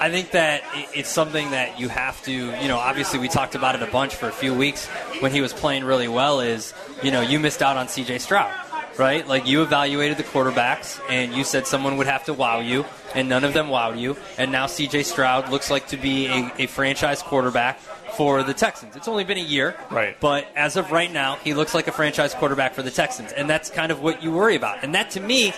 I 0.00 0.10
think 0.10 0.32
that 0.32 0.64
it's 0.92 1.08
something 1.08 1.52
that 1.52 1.78
you 1.78 1.88
have 1.88 2.20
to, 2.24 2.32
you 2.32 2.68
know, 2.68 2.76
obviously 2.76 3.20
we 3.20 3.28
talked 3.28 3.54
about 3.54 3.76
it 3.76 3.82
a 3.82 3.90
bunch 3.90 4.16
for 4.16 4.28
a 4.28 4.32
few 4.32 4.52
weeks 4.52 4.88
when 5.20 5.30
he 5.30 5.40
was 5.40 5.52
playing 5.52 5.84
really 5.84 6.08
well 6.08 6.40
is, 6.40 6.74
you 7.04 7.12
know, 7.12 7.20
you 7.20 7.38
missed 7.38 7.62
out 7.62 7.76
on 7.76 7.86
CJ 7.86 8.20
Stroud, 8.20 8.52
right? 8.98 9.26
Like 9.28 9.46
you 9.46 9.62
evaluated 9.62 10.16
the 10.16 10.24
quarterbacks 10.24 11.00
and 11.08 11.32
you 11.32 11.44
said 11.44 11.68
someone 11.68 11.98
would 11.98 12.08
have 12.08 12.24
to 12.24 12.34
wow 12.34 12.58
you 12.58 12.84
and 13.14 13.28
none 13.28 13.44
of 13.44 13.54
them 13.54 13.68
wowed 13.68 14.00
you. 14.00 14.16
And 14.38 14.50
now 14.50 14.66
CJ 14.66 15.04
Stroud 15.04 15.50
looks 15.50 15.70
like 15.70 15.86
to 15.88 15.96
be 15.96 16.26
a, 16.26 16.52
a 16.58 16.66
franchise 16.66 17.22
quarterback 17.22 17.78
for 18.14 18.42
the 18.42 18.54
Texans. 18.54 18.96
It's 18.96 19.08
only 19.08 19.24
been 19.24 19.38
a 19.38 19.40
year, 19.40 19.76
Right. 19.90 20.18
But 20.20 20.46
as 20.56 20.76
of 20.76 20.90
right 20.90 21.12
now, 21.12 21.36
he 21.36 21.54
looks 21.54 21.74
like 21.74 21.88
a 21.88 21.92
franchise 21.92 22.34
quarterback 22.34 22.74
for 22.74 22.82
the 22.82 22.90
Texans, 22.90 23.32
and 23.32 23.48
that's 23.48 23.70
kind 23.70 23.92
of 23.92 24.00
what 24.02 24.22
you 24.22 24.32
worry 24.32 24.56
about. 24.56 24.82
And 24.82 24.94
that 24.94 25.10
to 25.12 25.20
me 25.20 25.52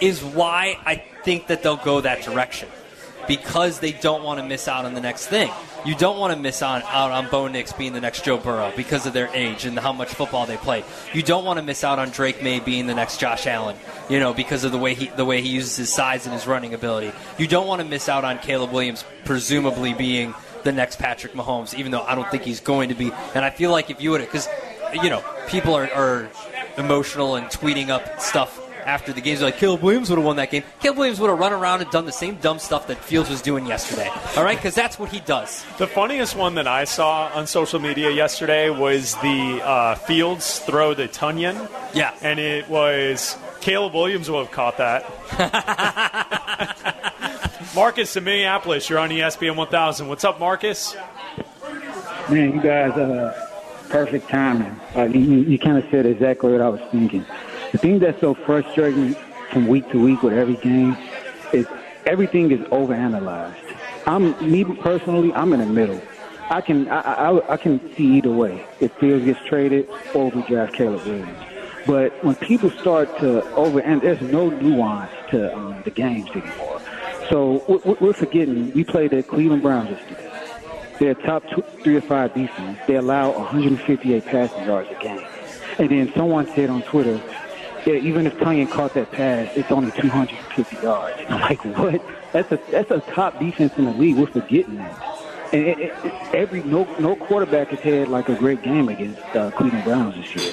is 0.00 0.22
why 0.22 0.78
I 0.84 0.96
think 1.24 1.48
that 1.48 1.62
they'll 1.62 1.76
go 1.76 2.00
that 2.00 2.22
direction 2.22 2.68
because 3.28 3.78
they 3.80 3.92
don't 3.92 4.24
want 4.24 4.40
to 4.40 4.46
miss 4.46 4.66
out 4.66 4.84
on 4.84 4.94
the 4.94 5.00
next 5.00 5.26
thing. 5.28 5.50
You 5.84 5.94
don't 5.94 6.18
want 6.18 6.34
to 6.34 6.40
miss 6.40 6.62
on, 6.62 6.82
out 6.82 7.10
on 7.10 7.30
Bo 7.30 7.46
Nix 7.48 7.72
being 7.72 7.92
the 7.92 8.00
next 8.00 8.24
Joe 8.24 8.36
Burrow 8.38 8.72
because 8.76 9.06
of 9.06 9.12
their 9.12 9.28
age 9.28 9.64
and 9.64 9.78
how 9.78 9.92
much 9.92 10.08
football 10.08 10.46
they 10.46 10.56
play. 10.56 10.84
You 11.14 11.22
don't 11.22 11.44
want 11.44 11.58
to 11.58 11.64
miss 11.64 11.84
out 11.84 11.98
on 11.98 12.10
Drake 12.10 12.42
Maye 12.42 12.60
being 12.60 12.86
the 12.86 12.94
next 12.94 13.18
Josh 13.20 13.46
Allen, 13.46 13.76
you 14.08 14.18
know, 14.18 14.34
because 14.34 14.64
of 14.64 14.72
the 14.72 14.78
way 14.78 14.94
he 14.94 15.06
the 15.08 15.24
way 15.24 15.40
he 15.40 15.48
uses 15.48 15.76
his 15.76 15.92
size 15.92 16.26
and 16.26 16.34
his 16.34 16.46
running 16.46 16.74
ability. 16.74 17.12
You 17.38 17.46
don't 17.46 17.66
want 17.66 17.80
to 17.80 17.86
miss 17.86 18.08
out 18.08 18.24
on 18.24 18.38
Caleb 18.38 18.72
Williams 18.72 19.04
presumably 19.24 19.94
being 19.94 20.34
the 20.62 20.72
next 20.72 20.98
Patrick 20.98 21.32
Mahomes, 21.32 21.74
even 21.74 21.92
though 21.92 22.02
I 22.02 22.14
don't 22.14 22.30
think 22.30 22.42
he's 22.44 22.60
going 22.60 22.88
to 22.90 22.94
be. 22.94 23.12
And 23.34 23.44
I 23.44 23.50
feel 23.50 23.70
like 23.70 23.90
if 23.90 24.00
you 24.00 24.10
would, 24.12 24.20
because 24.20 24.48
you 24.94 25.10
know, 25.10 25.22
people 25.48 25.74
are, 25.74 25.90
are 25.92 26.30
emotional 26.76 27.36
and 27.36 27.46
tweeting 27.46 27.88
up 27.88 28.20
stuff 28.20 28.58
after 28.86 29.12
the 29.12 29.20
games 29.20 29.42
like 29.42 29.58
Caleb 29.58 29.82
Williams 29.82 30.08
would 30.10 30.16
have 30.16 30.24
won 30.24 30.36
that 30.36 30.50
game. 30.50 30.62
Caleb 30.80 30.98
Williams 30.98 31.20
would 31.20 31.30
have 31.30 31.38
run 31.38 31.52
around 31.52 31.82
and 31.82 31.90
done 31.90 32.06
the 32.06 32.12
same 32.12 32.36
dumb 32.36 32.58
stuff 32.58 32.86
that 32.86 32.98
Fields 32.98 33.28
was 33.28 33.42
doing 33.42 33.66
yesterday. 33.66 34.10
All 34.36 34.44
right, 34.44 34.56
because 34.56 34.74
that's 34.74 34.98
what 34.98 35.10
he 35.10 35.20
does. 35.20 35.64
The 35.78 35.86
funniest 35.86 36.36
one 36.36 36.54
that 36.54 36.66
I 36.66 36.84
saw 36.84 37.30
on 37.34 37.46
social 37.46 37.78
media 37.78 38.10
yesterday 38.10 38.70
was 38.70 39.14
the 39.16 39.60
uh, 39.62 39.94
Fields 39.96 40.60
throw 40.60 40.94
the 40.94 41.08
Tonyan. 41.08 41.70
Yeah, 41.94 42.14
and 42.22 42.40
it 42.40 42.68
was 42.68 43.36
Caleb 43.60 43.94
Williams 43.94 44.30
will 44.30 44.44
have 44.44 44.52
caught 44.52 44.78
that. 44.78 45.04
Marcus 47.74 48.16
in 48.16 48.24
Minneapolis, 48.24 48.90
you're 48.90 48.98
on 48.98 49.10
ESPN 49.10 49.54
1000. 49.54 50.08
What's 50.08 50.24
up, 50.24 50.40
Marcus? 50.40 50.96
Man, 52.28 52.54
you 52.54 52.60
guys, 52.60 52.90
uh, 52.92 53.48
perfect 53.88 54.28
timing. 54.28 54.74
Uh, 54.96 55.04
you, 55.04 55.20
you 55.20 55.56
kind 55.56 55.78
of 55.78 55.88
said 55.88 56.04
exactly 56.04 56.50
what 56.50 56.60
I 56.60 56.68
was 56.68 56.80
thinking. 56.90 57.24
The 57.70 57.78
thing 57.78 58.00
that's 58.00 58.20
so 58.20 58.34
frustrating 58.34 59.14
from 59.52 59.68
week 59.68 59.88
to 59.92 60.02
week 60.02 60.22
with 60.24 60.32
every 60.32 60.56
game 60.56 60.96
is 61.52 61.66
everything 62.06 62.50
is 62.50 62.58
overanalyzed. 62.70 63.76
I'm 64.04 64.50
me 64.50 64.64
personally, 64.64 65.32
I'm 65.34 65.52
in 65.52 65.60
the 65.60 65.66
middle. 65.66 66.02
I 66.48 66.60
can 66.60 66.88
I, 66.88 67.00
I, 67.00 67.52
I 67.52 67.56
can 67.56 67.78
see 67.94 68.16
either 68.16 68.32
way. 68.32 68.66
If 68.80 68.92
Fields 68.94 69.24
gets 69.24 69.44
traded 69.46 69.88
or 70.12 70.30
we 70.30 70.42
draft 70.42 70.74
Caleb 70.74 71.04
Williams. 71.04 71.38
But 71.86 72.24
when 72.24 72.34
people 72.34 72.70
start 72.70 73.16
to 73.18 73.44
over 73.54 73.78
and 73.80 74.02
there's 74.02 74.20
no 74.20 74.50
nuance 74.50 75.12
to 75.30 75.56
um, 75.56 75.82
the 75.84 75.90
games 75.90 76.28
anymore. 76.30 76.79
So 77.30 77.62
we're 78.00 78.12
forgetting 78.12 78.72
we 78.72 78.82
played 78.82 79.12
the 79.12 79.22
Cleveland 79.22 79.62
Browns 79.62 79.90
yesterday. 79.90 80.30
They're 80.98 81.14
top 81.14 81.44
two, 81.48 81.62
three 81.82 81.96
or 81.96 82.00
five 82.00 82.34
defense. 82.34 82.78
They 82.88 82.96
allow 82.96 83.30
158 83.30 84.26
passing 84.26 84.64
yards 84.64 84.90
a 84.90 85.00
game. 85.00 85.24
And 85.78 85.88
then 85.88 86.12
someone 86.14 86.46
said 86.48 86.68
on 86.68 86.82
Twitter, 86.82 87.22
yeah, 87.86 87.94
even 87.94 88.26
if 88.26 88.34
Tonyan 88.34 88.68
caught 88.68 88.94
that 88.94 89.12
pass, 89.12 89.48
it's 89.56 89.70
only 89.70 89.92
250 89.92 90.76
yards. 90.82 91.16
I'm 91.28 91.40
like, 91.40 91.64
what? 91.64 92.02
That's 92.32 92.50
a 92.52 92.60
that's 92.70 92.90
a 92.90 93.00
top 93.12 93.38
defense 93.38 93.72
in 93.78 93.84
the 93.84 93.92
league. 93.92 94.16
We're 94.16 94.26
forgetting 94.26 94.76
that. 94.76 95.00
And 95.52 95.66
it, 95.66 95.78
it, 95.78 96.34
every 96.34 96.62
no 96.64 96.84
no 96.98 97.14
quarterback 97.14 97.68
has 97.68 97.80
had 97.80 98.08
like 98.08 98.28
a 98.28 98.34
great 98.34 98.62
game 98.62 98.88
against 98.88 99.20
uh, 99.36 99.52
Cleveland 99.52 99.84
Browns 99.84 100.16
this 100.16 100.34
year. 100.34 100.52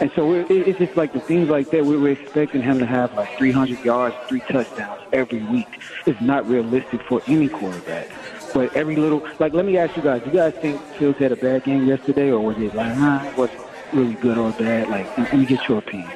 And 0.00 0.10
so 0.14 0.32
it, 0.32 0.50
it's 0.50 0.78
just 0.78 0.96
like 0.96 1.12
the 1.12 1.20
things 1.20 1.50
like 1.50 1.70
that. 1.70 1.84
We 1.84 1.96
were 1.96 2.08
expecting 2.08 2.62
him 2.62 2.78
to 2.78 2.86
have 2.86 3.12
like 3.14 3.36
300 3.36 3.84
yards, 3.84 4.16
three 4.28 4.40
touchdowns 4.40 5.02
every 5.12 5.42
week. 5.42 5.68
It's 6.06 6.20
not 6.22 6.48
realistic 6.48 7.02
for 7.02 7.20
any 7.26 7.48
quarterback. 7.48 8.08
But 8.54 8.74
every 8.74 8.96
little, 8.96 9.26
like, 9.38 9.52
let 9.52 9.64
me 9.66 9.76
ask 9.76 9.96
you 9.96 10.02
guys: 10.02 10.22
Do 10.22 10.30
you 10.30 10.36
guys 10.36 10.54
think 10.54 10.80
Fields 10.94 11.18
had 11.18 11.32
a 11.32 11.36
bad 11.36 11.64
game 11.64 11.86
yesterday, 11.86 12.30
or 12.30 12.40
was 12.40 12.56
it 12.56 12.74
like, 12.74 12.96
nah, 12.96 13.30
was 13.36 13.50
really 13.92 14.14
good 14.14 14.38
or 14.38 14.52
bad? 14.52 14.88
Like, 14.88 15.18
let 15.18 15.32
me 15.36 15.44
get 15.44 15.68
your 15.68 15.78
opinion. 15.78 16.10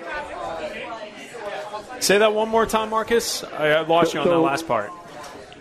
Say 2.00 2.18
that 2.18 2.34
one 2.34 2.48
more 2.48 2.66
time, 2.66 2.90
Marcus. 2.90 3.44
I 3.44 3.80
lost 3.82 4.12
so, 4.12 4.14
you 4.14 4.20
on 4.20 4.26
so, 4.26 4.30
that 4.32 4.38
last 4.38 4.66
part. 4.66 4.90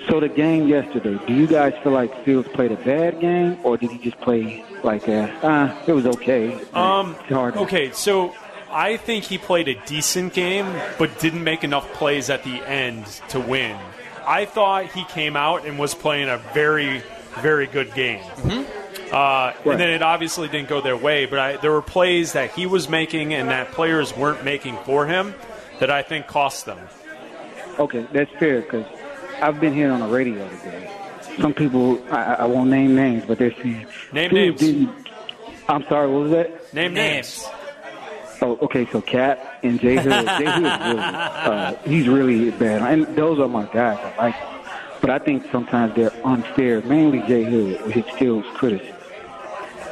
So 0.07 0.19
the 0.19 0.29
game 0.29 0.67
yesterday, 0.67 1.19
do 1.25 1.33
you 1.33 1.47
guys 1.47 1.73
feel 1.81 1.93
like 1.93 2.25
Fields 2.25 2.47
played 2.49 2.71
a 2.71 2.77
bad 2.77 3.19
game, 3.21 3.57
or 3.63 3.77
did 3.77 3.91
he 3.91 3.97
just 3.97 4.19
play 4.19 4.63
like 4.83 5.07
a, 5.07 5.31
uh, 5.45 5.75
it 5.87 5.93
was 5.93 6.05
okay? 6.05 6.59
Um, 6.73 7.15
okay, 7.31 7.91
so 7.91 8.35
I 8.69 8.97
think 8.97 9.23
he 9.23 9.37
played 9.37 9.67
a 9.69 9.75
decent 9.85 10.33
game, 10.33 10.65
but 10.97 11.19
didn't 11.19 11.43
make 11.43 11.63
enough 11.63 11.91
plays 11.93 12.29
at 12.29 12.43
the 12.43 12.61
end 12.67 13.05
to 13.29 13.39
win. 13.39 13.79
I 14.25 14.45
thought 14.45 14.87
he 14.87 15.05
came 15.05 15.35
out 15.37 15.65
and 15.65 15.79
was 15.79 15.93
playing 15.93 16.27
a 16.27 16.37
very, 16.53 17.01
very 17.39 17.67
good 17.67 17.93
game. 17.93 18.23
Mm-hmm. 18.23 19.13
Uh, 19.13 19.15
right. 19.15 19.67
And 19.67 19.79
then 19.79 19.89
it 19.89 20.01
obviously 20.01 20.47
didn't 20.47 20.69
go 20.69 20.81
their 20.81 20.97
way, 20.97 21.27
but 21.27 21.39
I, 21.39 21.57
there 21.57 21.71
were 21.71 21.81
plays 21.81 22.33
that 22.33 22.51
he 22.51 22.65
was 22.65 22.89
making 22.89 23.33
and 23.33 23.49
that 23.49 23.71
players 23.71 24.15
weren't 24.15 24.43
making 24.43 24.77
for 24.85 25.05
him 25.05 25.35
that 25.79 25.91
I 25.91 26.01
think 26.01 26.27
cost 26.27 26.65
them. 26.65 26.79
Okay, 27.77 28.07
that's 28.11 28.31
fair 28.33 28.61
because 28.61 28.85
I've 29.43 29.59
been 29.59 29.73
here 29.73 29.91
on 29.91 29.99
the 29.99 30.07
radio 30.07 30.47
today. 30.47 30.89
Some 31.37 31.53
people, 31.53 32.01
I, 32.09 32.35
I 32.35 32.45
won't 32.45 32.69
name 32.69 32.95
names, 32.95 33.25
but 33.27 33.37
they're 33.37 33.53
saying, 33.55 33.85
name 34.13 34.31
names. 34.31 34.89
I'm 35.67 35.83
sorry, 35.83 36.09
what 36.09 36.21
was 36.21 36.31
that? 36.31 36.73
Name 36.73 36.93
names. 36.93 37.45
Oh, 38.41 38.57
okay. 38.61 38.87
So 38.89 39.01
Cap 39.01 39.59
and 39.61 39.81
Jay 39.81 39.95
Hood, 39.95 40.05
Jay 40.05 40.45
Hood, 40.45 40.63
really, 40.63 40.69
uh, 41.03 41.75
he's 41.83 42.07
really 42.07 42.51
bad, 42.51 42.81
and 42.83 43.17
those 43.17 43.37
are 43.39 43.49
my 43.49 43.65
guys. 43.65 43.97
I 44.17 44.27
like, 44.27 44.39
them. 44.39 44.61
but 45.01 45.09
I 45.09 45.19
think 45.19 45.51
sometimes 45.51 45.93
they're 45.93 46.13
unfair. 46.25 46.81
Mainly 46.83 47.19
Jay 47.27 47.43
Hood 47.43 47.81
with 47.81 47.95
his 47.95 48.05
skills 48.15 48.45
criticism. 48.53 48.95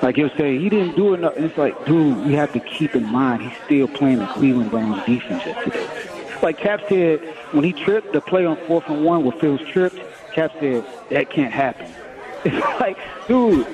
Like 0.01 0.15
he'll 0.15 0.35
say 0.37 0.57
he 0.57 0.69
didn't 0.69 0.95
do 0.95 1.13
enough. 1.13 1.35
And 1.35 1.45
it's 1.45 1.57
like, 1.57 1.85
dude, 1.85 2.25
you 2.25 2.37
have 2.37 2.53
to 2.53 2.59
keep 2.61 2.95
in 2.95 3.05
mind 3.05 3.43
he's 3.43 3.57
still 3.65 3.87
playing 3.89 4.19
the 4.19 4.27
Cleveland 4.27 4.71
Browns 4.71 5.05
defense 5.05 5.45
yesterday. 5.45 6.00
Like 6.41 6.57
Cap 6.57 6.81
said, 6.89 7.19
when 7.51 7.63
he 7.63 7.73
tripped 7.73 8.13
the 8.13 8.21
play 8.21 8.45
on 8.45 8.57
fourth 8.67 8.87
and 8.87 9.03
one 9.03 9.23
where 9.23 9.37
Fields 9.39 9.63
tripped, 9.69 9.99
Cap 10.33 10.51
said 10.59 10.85
that 11.09 11.29
can't 11.29 11.53
happen. 11.53 11.91
It's 12.43 12.79
like, 12.79 12.97
dude, 13.27 13.67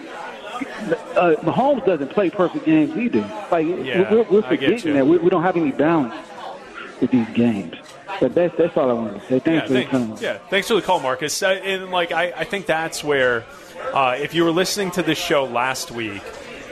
uh, 1.16 1.36
Mahomes 1.42 1.86
doesn't 1.86 2.10
play 2.10 2.30
perfect 2.30 2.66
games 2.66 2.98
either. 2.98 3.22
Like 3.52 3.66
yeah, 3.66 4.12
we're, 4.12 4.24
we're 4.24 4.42
forgetting 4.42 4.94
that 4.94 5.06
we, 5.08 5.18
we, 5.18 5.30
don't 5.30 5.44
have 5.44 5.56
any 5.56 5.72
balance 5.72 6.14
with 7.00 7.12
these 7.12 7.30
games. 7.30 7.76
But 8.20 8.36
that's 8.36 8.56
that's 8.58 8.76
all 8.76 8.90
I 8.90 8.94
wanted 8.94 9.22
to 9.22 9.28
say. 9.28 9.40
Thanks 9.40 9.48
yeah, 9.48 9.62
for 9.62 9.74
thanks, 9.74 10.20
the 10.20 10.26
Yeah, 10.26 10.38
thanks 10.50 10.68
for 10.68 10.74
the 10.74 10.82
call, 10.82 11.00
Marcus. 11.00 11.42
Uh, 11.42 11.60
and 11.64 11.92
like 11.92 12.12
I, 12.12 12.34
I 12.36 12.44
think 12.44 12.66
that's 12.66 13.04
where 13.04 13.46
uh, 13.94 14.18
if 14.20 14.34
you 14.34 14.44
were 14.44 14.52
listening 14.52 14.92
to 14.92 15.04
this 15.04 15.18
show 15.18 15.46
last 15.46 15.92
week. 15.92 16.24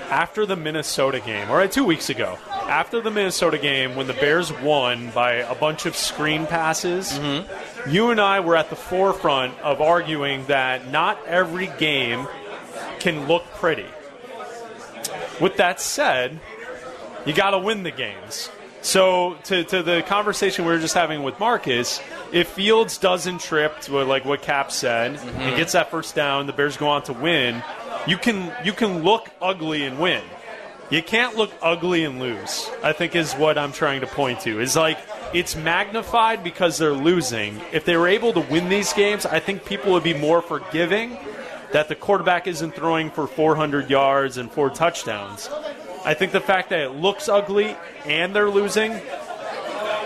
After 0.07 0.45
the 0.45 0.55
Minnesota 0.55 1.19
game, 1.19 1.49
or 1.49 1.67
two 1.67 1.83
weeks 1.83 2.11
ago, 2.11 2.37
after 2.67 3.01
the 3.01 3.11
Minnesota 3.11 3.57
game, 3.57 3.95
when 3.95 4.07
the 4.07 4.13
Bears 4.13 4.51
won 4.51 5.11
by 5.11 5.33
a 5.33 5.55
bunch 5.55 5.85
of 5.85 5.95
screen 5.95 6.45
passes, 6.45 7.11
mm-hmm. 7.13 7.89
you 7.89 8.09
and 8.11 8.19
I 8.19 8.39
were 8.39 8.55
at 8.55 8.69
the 8.69 8.75
forefront 8.75 9.59
of 9.59 9.81
arguing 9.81 10.45
that 10.47 10.89
not 10.91 11.23
every 11.27 11.67
game 11.77 12.27
can 12.99 13.27
look 13.27 13.45
pretty. 13.55 13.85
With 15.39 15.57
that 15.57 15.79
said, 15.79 16.39
you 17.25 17.33
got 17.33 17.51
to 17.51 17.59
win 17.59 17.83
the 17.83 17.91
games. 17.91 18.49
So, 18.81 19.35
to, 19.45 19.63
to 19.63 19.81
the 19.81 20.03
conversation 20.03 20.63
we 20.65 20.71
were 20.71 20.79
just 20.79 20.93
having 20.93 21.23
with 21.23 21.39
Marcus, 21.39 21.99
if 22.31 22.49
Fields 22.49 22.99
doesn't 22.99 23.41
trip, 23.41 23.81
to 23.81 24.03
like 24.03 24.25
what 24.25 24.43
Cap 24.43 24.71
said, 24.71 25.15
mm-hmm. 25.15 25.39
and 25.41 25.57
gets 25.57 25.73
that 25.73 25.89
first 25.89 26.13
down, 26.13 26.45
the 26.45 26.53
Bears 26.53 26.77
go 26.77 26.87
on 26.89 27.01
to 27.03 27.13
win. 27.13 27.63
You 28.05 28.17
can 28.17 28.53
you 28.63 28.73
can 28.73 29.01
look 29.01 29.27
ugly 29.41 29.85
and 29.85 29.99
win. 29.99 30.21
You 30.91 31.01
can't 31.01 31.35
look 31.35 31.51
ugly 31.61 32.03
and 32.03 32.19
lose. 32.19 32.69
I 32.83 32.93
think 32.93 33.15
is 33.15 33.33
what 33.33 33.57
I'm 33.57 33.71
trying 33.71 34.01
to 34.01 34.07
point 34.07 34.41
to. 34.41 34.59
Is 34.59 34.75
like 34.75 34.99
it's 35.33 35.55
magnified 35.55 36.43
because 36.43 36.77
they're 36.77 36.93
losing. 36.93 37.59
If 37.71 37.85
they 37.85 37.97
were 37.97 38.07
able 38.07 38.33
to 38.33 38.39
win 38.39 38.69
these 38.69 38.93
games, 38.93 39.25
I 39.25 39.39
think 39.39 39.65
people 39.65 39.93
would 39.93 40.03
be 40.03 40.13
more 40.13 40.41
forgiving 40.41 41.17
that 41.71 41.89
the 41.89 41.95
quarterback 41.95 42.47
isn't 42.47 42.75
throwing 42.75 43.09
for 43.09 43.27
400 43.27 43.89
yards 43.89 44.37
and 44.37 44.51
four 44.51 44.69
touchdowns. 44.69 45.49
I 46.05 46.13
think 46.13 46.31
the 46.31 46.39
fact 46.39 46.69
that 46.69 46.79
it 46.79 46.91
looks 46.91 47.27
ugly 47.27 47.75
and 48.05 48.35
they're 48.35 48.49
losing, 48.49 48.91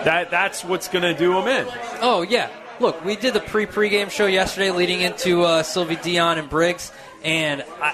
that 0.06 0.32
that's 0.32 0.64
what's 0.64 0.88
going 0.88 1.04
to 1.04 1.14
do 1.14 1.34
them 1.34 1.48
in. 1.48 1.68
Oh 2.02 2.22
yeah. 2.22 2.50
Look, 2.80 3.04
we 3.04 3.18
did 3.18 3.34
the 3.34 3.42
pre 3.42 3.66
pregame 3.66 4.10
show 4.10 4.26
yesterday, 4.26 4.72
leading 4.72 5.02
into 5.02 5.44
uh, 5.44 5.64
Sylvie 5.64 5.98
Dion 5.98 6.38
and 6.38 6.50
Briggs, 6.50 6.94
and 7.26 7.66
I, 7.82 7.94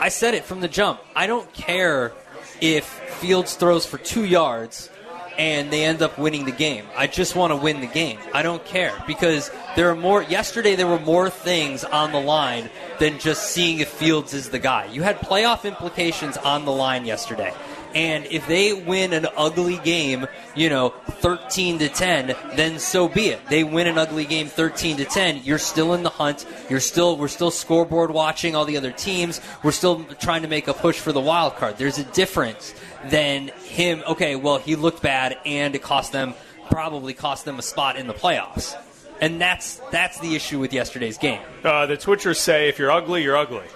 I 0.00 0.08
said 0.08 0.34
it 0.34 0.44
from 0.44 0.60
the 0.60 0.66
jump. 0.66 1.00
I 1.14 1.28
don't 1.28 1.50
care 1.52 2.12
if 2.60 2.84
Fields 2.84 3.54
throws 3.54 3.86
for 3.86 3.98
two 3.98 4.24
yards 4.24 4.90
and 5.38 5.70
they 5.70 5.84
end 5.84 6.02
up 6.02 6.18
winning 6.18 6.44
the 6.44 6.52
game. 6.52 6.86
I 6.96 7.06
just 7.06 7.36
want 7.36 7.52
to 7.52 7.56
win 7.56 7.80
the 7.80 7.86
game. 7.86 8.18
I 8.34 8.42
don't 8.42 8.64
care 8.64 8.92
because 9.06 9.50
there 9.76 9.88
are 9.90 9.96
more. 9.96 10.24
Yesterday, 10.24 10.74
there 10.74 10.88
were 10.88 10.98
more 10.98 11.30
things 11.30 11.84
on 11.84 12.10
the 12.10 12.20
line 12.20 12.68
than 12.98 13.18
just 13.20 13.50
seeing 13.52 13.78
if 13.78 13.88
Fields 13.88 14.34
is 14.34 14.50
the 14.50 14.58
guy. 14.58 14.86
You 14.86 15.02
had 15.02 15.18
playoff 15.20 15.64
implications 15.64 16.36
on 16.36 16.64
the 16.64 16.72
line 16.72 17.04
yesterday. 17.04 17.54
And 17.94 18.26
if 18.26 18.46
they 18.46 18.72
win 18.72 19.12
an 19.12 19.26
ugly 19.36 19.78
game, 19.78 20.26
you 20.54 20.68
know, 20.68 20.90
13 20.90 21.78
to 21.80 21.88
10, 21.88 22.34
then 22.54 22.78
so 22.78 23.08
be 23.08 23.28
it. 23.28 23.40
They 23.48 23.64
win 23.64 23.86
an 23.86 23.98
ugly 23.98 24.24
game 24.24 24.46
13 24.46 24.98
to 24.98 25.04
10, 25.04 25.42
you're 25.44 25.58
still 25.58 25.94
in 25.94 26.02
the 26.02 26.10
hunt. 26.10 26.46
You're 26.68 26.80
still 26.80 27.16
we're 27.16 27.28
still 27.28 27.50
scoreboard 27.50 28.10
watching 28.10 28.54
all 28.54 28.64
the 28.64 28.76
other 28.76 28.92
teams. 28.92 29.40
We're 29.62 29.72
still 29.72 30.04
trying 30.20 30.42
to 30.42 30.48
make 30.48 30.68
a 30.68 30.74
push 30.74 30.98
for 30.98 31.12
the 31.12 31.20
wild 31.20 31.56
card. 31.56 31.76
There's 31.78 31.98
a 31.98 32.04
difference 32.04 32.74
than 33.06 33.48
him. 33.64 34.02
Okay, 34.06 34.36
well, 34.36 34.58
he 34.58 34.76
looked 34.76 35.02
bad 35.02 35.38
and 35.44 35.74
it 35.74 35.82
cost 35.82 36.12
them 36.12 36.34
probably 36.70 37.12
cost 37.14 37.44
them 37.44 37.58
a 37.58 37.62
spot 37.62 37.96
in 37.96 38.06
the 38.06 38.14
playoffs. 38.14 38.76
and 39.20 39.40
that's 39.40 39.80
that's 39.90 40.18
the 40.20 40.34
issue 40.34 40.58
with 40.58 40.72
yesterday's 40.72 41.18
game. 41.18 41.40
Uh, 41.64 41.86
the 41.86 41.96
Twitchers 41.96 42.36
say 42.36 42.68
if 42.68 42.78
you're 42.78 42.90
ugly, 42.90 43.22
you're 43.22 43.36
ugly. 43.36 43.66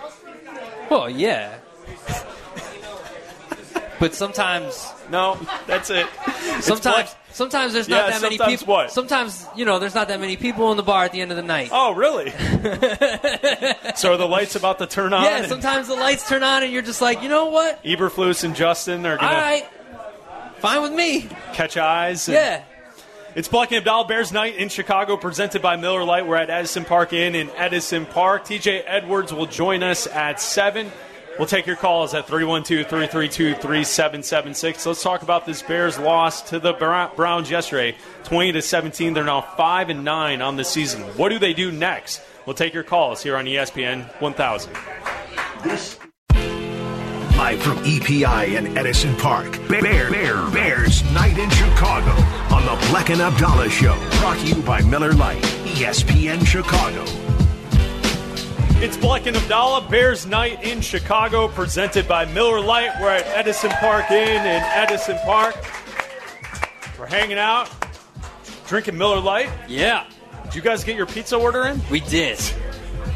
Well, 0.91 1.11
yeah. 1.11 1.59
But 4.05 4.15
sometimes, 4.15 4.87
No, 5.11 5.39
that's 5.67 5.89
it. 5.89 6.07
Sometimes, 6.61 7.15
sometimes 7.33 7.73
there's 7.73 7.89
Yeah, 7.89 7.97
not 8.01 8.11
that 8.11 8.21
many 8.23 8.37
sometimes 8.37 8.61
people. 8.61 8.75
what? 8.75 8.91
Sometimes 8.93 9.47
you 9.57 9.65
know 9.65 9.79
there's 9.79 9.95
not 9.95 10.09
that 10.09 10.21
many 10.21 10.37
people 10.37 10.71
in 10.73 10.77
the 10.77 10.83
bar 10.83 11.05
at 11.05 11.13
the 11.13 11.21
end 11.23 11.31
of 11.31 11.39
the 11.39 11.43
night. 11.43 11.71
Oh, 11.73 11.93
really? 11.95 12.31
so 13.97 14.13
are 14.13 14.17
the 14.17 14.29
lights 14.29 14.57
about 14.57 14.79
to 14.79 14.87
turn 14.87 15.13
on? 15.15 15.25
yeah, 15.25 15.39
and 15.39 15.47
sometimes 15.47 15.89
the 15.89 15.95
lights 15.95 16.29
turn 16.29 16.43
on 16.43 16.63
and 16.63 16.71
you're 16.73 16.83
just 16.83 17.01
like, 17.01 17.23
you 17.23 17.29
know 17.31 17.47
what? 17.47 17.83
Eberflus 17.83 18.45
and 18.45 18.55
Justin 18.55 19.07
are 19.07 19.13
All 19.13 19.19
going 19.19 19.31
to 19.31 19.37
right, 19.37 19.67
fine 20.59 20.83
with 20.83 20.93
me. 20.93 21.29
catch 21.55 21.77
eyes. 21.77 22.29
and- 22.29 22.35
Yeah. 22.35 22.63
It's 23.35 23.49
Bleck 23.49 23.73
and 23.73 23.85
Abdal 23.85 24.07
Bears 24.07 24.31
Night 24.33 24.55
in 24.57 24.69
Chicago, 24.69 25.17
presented 25.17 25.61
by 25.61 25.75
Miller 25.77 26.05
Lite. 26.05 26.25
We're 26.27 26.37
at 26.37 26.51
Edison 26.51 26.85
Park 26.85 27.13
Inn 27.13 27.35
in 27.35 27.51
Edison 27.57 28.07
Park. 28.07 28.45
TJ 28.45 28.85
Edwards 28.87 29.33
will 29.33 29.47
join 29.47 29.83
us 29.83 30.07
at 30.07 30.41
7. 30.41 30.93
We'll 31.39 31.49
take 31.49 31.67
your 31.67 31.77
calls 31.77 32.15
at 32.15 32.27
312 32.27 32.87
332 32.87 33.55
3776. 33.55 34.87
Let's 34.87 35.03
talk 35.03 35.23
about 35.23 35.47
this 35.47 35.63
Bears 35.63 35.99
loss 35.99 36.43
to 36.51 36.61
the 36.61 36.73
Browns 36.73 37.51
yesterday, 37.51 37.97
20 38.25 38.53
to 38.53 38.63
17. 38.63 39.15
They're 39.15 39.25
now 39.25 39.41
5 39.41 39.91
and 39.91 40.05
9 40.05 40.43
on 40.43 40.57
the 40.57 40.65
season. 40.65 41.03
What 41.17 41.31
do 41.31 41.39
they 41.39 41.53
do 41.53 41.73
next? 41.73 42.23
We'll 42.47 42.55
take 42.55 42.73
your 42.73 42.85
calls 42.85 43.23
here 43.23 43.37
on 43.37 43.47
ESPN 43.47 44.05
1000. 44.21 44.73
Live 47.37 47.61
from 47.63 47.79
EPI 47.79 48.57
in 48.57 48.79
Edison 48.79 49.15
Park. 49.17 49.53
Bear, 49.69 50.11
Bear, 50.11 50.51
Bears 50.51 51.03
Night 51.13 51.37
in 51.37 51.51
Chicago 51.51 52.13
on 52.55 52.65
the 52.65 52.81
Bleck 52.87 53.11
and 53.11 53.21
Abdalla 53.21 53.69
Show. 53.69 53.95
Brought 54.21 54.39
to 54.39 54.47
you 54.47 54.63
by 54.63 54.83
Miller 54.83 55.13
Lite, 55.13 55.43
ESPN 55.43 56.47
Chicago. 56.47 57.24
It's 58.77 58.97
Bleck 58.99 59.27
and 59.27 59.37
Abdalla, 59.37 59.89
Bears 59.89 60.27
Night 60.27 60.63
in 60.63 60.81
Chicago, 60.81 61.49
presented 61.49 62.07
by 62.07 62.25
Miller 62.27 62.61
Lite. 62.61 62.91
We're 63.01 63.11
at 63.11 63.27
Edison 63.29 63.71
Park 63.71 64.11
Inn 64.11 64.41
in 64.41 64.63
Edison 64.63 65.17
Park. 65.25 65.57
We're 66.99 67.07
hanging 67.07 67.39
out, 67.39 67.71
drinking 68.67 68.99
Miller 68.99 69.21
Lite. 69.21 69.49
Yeah, 69.69 70.05
Did 70.45 70.55
you 70.57 70.61
guys 70.63 70.85
get 70.85 70.97
your 70.97 71.07
pizza 71.07 71.37
order 71.37 71.65
in? 71.67 71.81
we 71.91 72.01
did. 72.01 72.39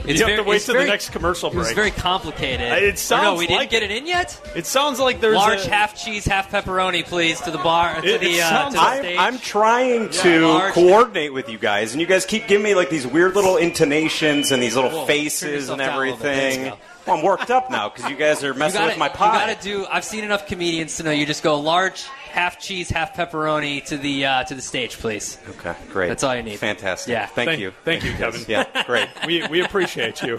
It's 0.08 0.18
you 0.20 0.24
have 0.26 0.30
very- 0.30 0.36
to 0.38 0.42
wait 0.48 0.56
it's 0.56 0.64
till 0.66 0.74
very- 0.74 0.84
the 0.86 0.90
next 0.90 1.10
commercial 1.10 1.50
It 1.50 1.54
was 1.56 1.66
break. 1.68 1.76
very 1.76 1.90
complicated. 1.90 2.72
Uh, 2.72 2.76
it 2.76 2.82
Or 2.82 2.86
no, 2.88 2.94
sounds 2.96 3.38
we 3.38 3.46
didn't 3.46 3.58
like 3.60 3.70
get 3.70 3.82
it. 3.82 3.90
it 3.90 3.98
in 3.98 4.06
yet. 4.06 4.36
it 4.56 4.66
sounds 4.66 4.98
like 4.98 5.20
there's 5.20 5.34
Large 5.36 5.66
a, 5.66 5.70
half 5.70 5.94
cheese, 6.02 6.24
half 6.24 6.50
pepperoni, 6.50 7.04
please, 7.04 7.40
to 7.42 7.50
the 7.50 7.58
bar, 7.58 8.00
to 8.00 8.14
It- 8.14 8.20
the, 8.20 8.36
it 8.38 8.40
uh, 8.40 8.70
to 8.70 8.72
the. 8.74 8.80
I'm, 9.18 9.34
I'm 9.34 9.38
trying 9.38 10.08
to 10.10 10.46
large. 10.48 10.74
coordinate 10.74 11.32
with 11.32 11.48
you 11.48 11.58
guys, 11.58 11.92
and 11.92 12.00
you 12.00 12.06
guys 12.06 12.24
keep 12.26 12.46
giving 12.46 12.64
me 12.64 12.74
like 12.74 12.90
these 12.90 13.06
weird 13.06 13.34
little 13.34 13.56
intonations 13.56 14.50
and 14.50 14.62
these 14.62 14.74
little 14.76 14.90
Whoa, 14.90 15.06
faces 15.06 15.68
and 15.68 15.78
down 15.78 15.94
a 15.94 15.98
little 15.98 16.16
bit. 16.16 16.22
There 16.22 16.32
everything. 16.50 16.72
You 17.08 17.22
go. 17.22 17.22
Well, 17.22 17.32
I'm 17.32 17.38
worked 17.38 17.50
up 17.50 17.70
now 17.70 17.88
because 17.88 18.10
you 18.10 18.16
guys 18.16 18.42
are 18.44 18.54
messing 18.54 18.78
gotta, 18.80 18.90
with 18.92 18.98
my 18.98 19.06
you 19.08 19.12
pie. 19.14 19.46
gotta 19.54 19.62
do. 19.62 19.86
I've 19.90 20.04
seen 20.04 20.24
enough 20.24 20.46
comedians 20.46 20.96
to 20.96 21.02
know 21.02 21.10
you 21.10 21.26
just 21.26 21.42
go 21.42 21.58
large 21.60 22.02
half 22.30 22.58
cheese, 22.60 22.88
half 22.90 23.14
pepperoni 23.16 23.84
to 23.86 23.96
the 23.96 24.26
uh, 24.26 24.44
to 24.44 24.54
the 24.54 24.62
stage, 24.62 24.98
please. 24.98 25.38
okay, 25.48 25.74
great. 25.90 26.08
That's 26.08 26.22
all 26.22 26.36
you 26.36 26.42
need. 26.42 26.58
Fantastic. 26.58 27.12
Yeah. 27.12 27.26
Thank, 27.26 27.48
Thank- 27.48 27.60
you. 27.60 27.72
thank 27.84 28.04
you, 28.04 28.12
guys. 28.12 28.44
Kevin. 28.44 28.44
Yeah, 28.48 28.84
great. 28.84 29.08
we, 29.26 29.46
we 29.48 29.62
appreciate 29.62 30.22
you. 30.22 30.38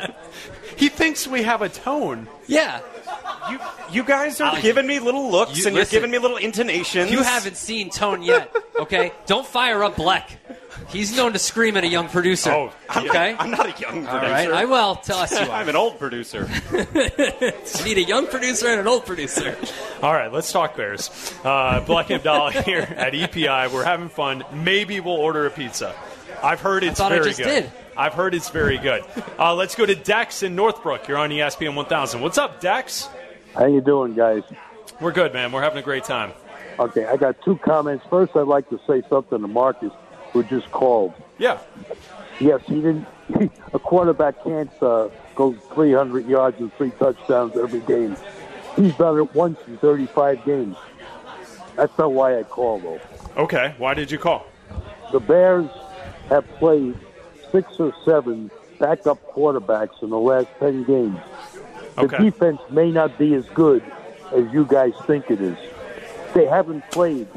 He 0.78 0.90
thinks 0.90 1.28
we 1.28 1.44
have 1.44 1.62
a 1.62 1.70
tone. 1.70 2.28
Yeah, 2.48 2.82
you, 3.50 3.60
you 3.92 4.04
guys 4.04 4.40
are 4.42 4.56
I'll- 4.56 4.62
giving 4.62 4.88
me 4.88 5.00
little 5.00 5.30
looks 5.32 5.58
You- 5.60 5.68
and 5.68 5.76
listen. 5.76 5.94
you're 5.96 6.02
giving 6.02 6.12
me 6.12 6.20
little 6.20 6.38
intonations. 6.38 7.12
you 7.12 7.22
haven't 7.24 7.58
seen 7.58 7.90
Tone 7.90 8.22
yet. 8.24 8.56
Okay, 8.80 9.12
don't 9.26 9.46
fire 9.46 9.84
up 9.84 9.96
Bleck. 9.96 10.24
He's 10.90 11.16
known 11.16 11.34
to 11.34 11.40
scream 11.40 11.78
at 11.78 11.84
a 11.84 11.88
young 11.88 12.08
producer. 12.10 12.52
Oh, 12.52 12.74
okay. 12.96 13.36
I'm 13.38 13.52
not 13.52 13.66
a 13.66 13.82
young 13.82 14.06
producer. 14.06 14.32
right, 14.32 14.52
I 14.52 14.66
will 14.66 14.96
tell 14.96 15.20
us 15.20 15.32
you 15.32 15.38
are. 15.48 15.50
I'm 15.52 15.70
an 15.70 15.76
old 15.76 16.00
producer. 16.00 16.48
I 16.72 17.84
need 17.86 17.98
a 17.98 18.04
young 18.04 18.28
producer 18.28 18.68
and 18.68 18.80
an 18.80 18.88
old 18.88 19.06
producer. 19.06 19.56
All 20.02 20.14
right, 20.14 20.32
let's 20.32 20.52
talk 20.52 20.76
Bears. 20.78 21.10
Uh, 21.44 21.82
Bleck 21.86 22.10
and 22.10 22.24
Abdalla 22.24 22.64
here 22.64 22.82
at 22.82 23.14
EPI. 23.16 23.74
We're 23.74 23.84
having 23.84 24.10
fun. 24.10 24.44
Maybe 24.54 25.00
we'll 25.00 25.16
order 25.16 25.46
a 25.46 25.50
pizza. 25.52 25.96
I've 26.44 26.62
heard 26.62 26.84
it's 26.84 27.00
thought 27.00 27.12
I 27.12 27.16
very 27.16 27.30
just 27.32 27.40
good. 27.40 27.46
did. 27.64 27.72
I've 27.98 28.14
heard 28.14 28.34
it's 28.34 28.50
very 28.50 28.78
good. 28.78 29.04
Uh, 29.38 29.56
let's 29.56 29.76
go 29.76 29.86
to 29.86 29.96
Dex 29.96 30.42
in 30.44 30.56
Northbrook. 30.56 31.08
You're 31.08 31.18
on 31.18 31.32
ESPN 31.32 31.76
1000. 31.76 32.22
What's 32.22 32.38
up, 32.38 32.62
Dex? 32.62 33.10
How 33.56 33.66
you 33.66 33.82
doing, 33.82 34.14
guys? 34.16 34.44
We're 35.02 35.12
good, 35.12 35.34
man. 35.34 35.52
We're 35.52 35.62
having 35.64 35.80
a 35.80 35.84
great 35.84 36.06
time. 36.06 36.32
Okay, 36.80 37.06
I 37.06 37.18
got 37.18 37.36
two 37.44 37.58
comments. 37.58 38.06
First, 38.10 38.38
I'd 38.38 38.48
like 38.48 38.70
to 38.70 38.80
say 38.88 39.02
something 39.10 39.42
to 39.42 39.48
Marcus, 39.50 39.92
who 40.34 40.44
just 40.44 40.70
called. 40.72 41.14
Yeah. 41.38 41.60
Yes, 42.40 42.62
he 42.68 42.76
didn't. 42.76 43.08
a 43.74 43.80
quarterback 43.80 44.44
can't 44.44 44.72
uh, 44.82 45.10
go 45.36 45.54
300 45.74 46.28
yards 46.28 46.60
and 46.60 46.74
three 46.76 46.92
touchdowns 46.92 47.56
every 47.58 47.82
game. 47.82 48.16
He's 48.76 48.94
done 48.96 49.18
it 49.20 49.34
once 49.36 49.60
in 49.68 49.78
35 49.78 50.46
games. 50.46 50.78
That's 51.76 51.96
not 51.98 52.14
why 52.14 52.38
I 52.40 52.44
called, 52.44 52.84
though. 52.84 53.00
Okay. 53.44 53.74
Why 53.78 53.94
did 53.94 54.12
you 54.12 54.18
call? 54.18 54.46
The 55.12 55.20
Bears 55.20 55.70
have 56.30 56.48
played 56.60 56.96
six 57.52 57.68
or 57.80 57.94
seven 58.06 58.52
backup 58.80 59.18
quarterbacks 59.34 60.02
in 60.02 60.10
the 60.10 60.18
last 60.20 60.48
10 60.60 60.84
games. 60.86 61.20
The 61.96 62.04
Okay. 62.04 62.18
defense 62.18 62.60
may 62.70 62.92
not 62.92 63.18
be 63.18 63.34
as 63.34 63.46
good 63.54 63.84
as 64.34 64.46
you 64.54 64.66
guys 64.66 64.94
think 65.06 65.30
it 65.30 65.42
is. 65.42 65.58
They 66.34 66.46
haven't 66.46 66.90
played 66.92 67.28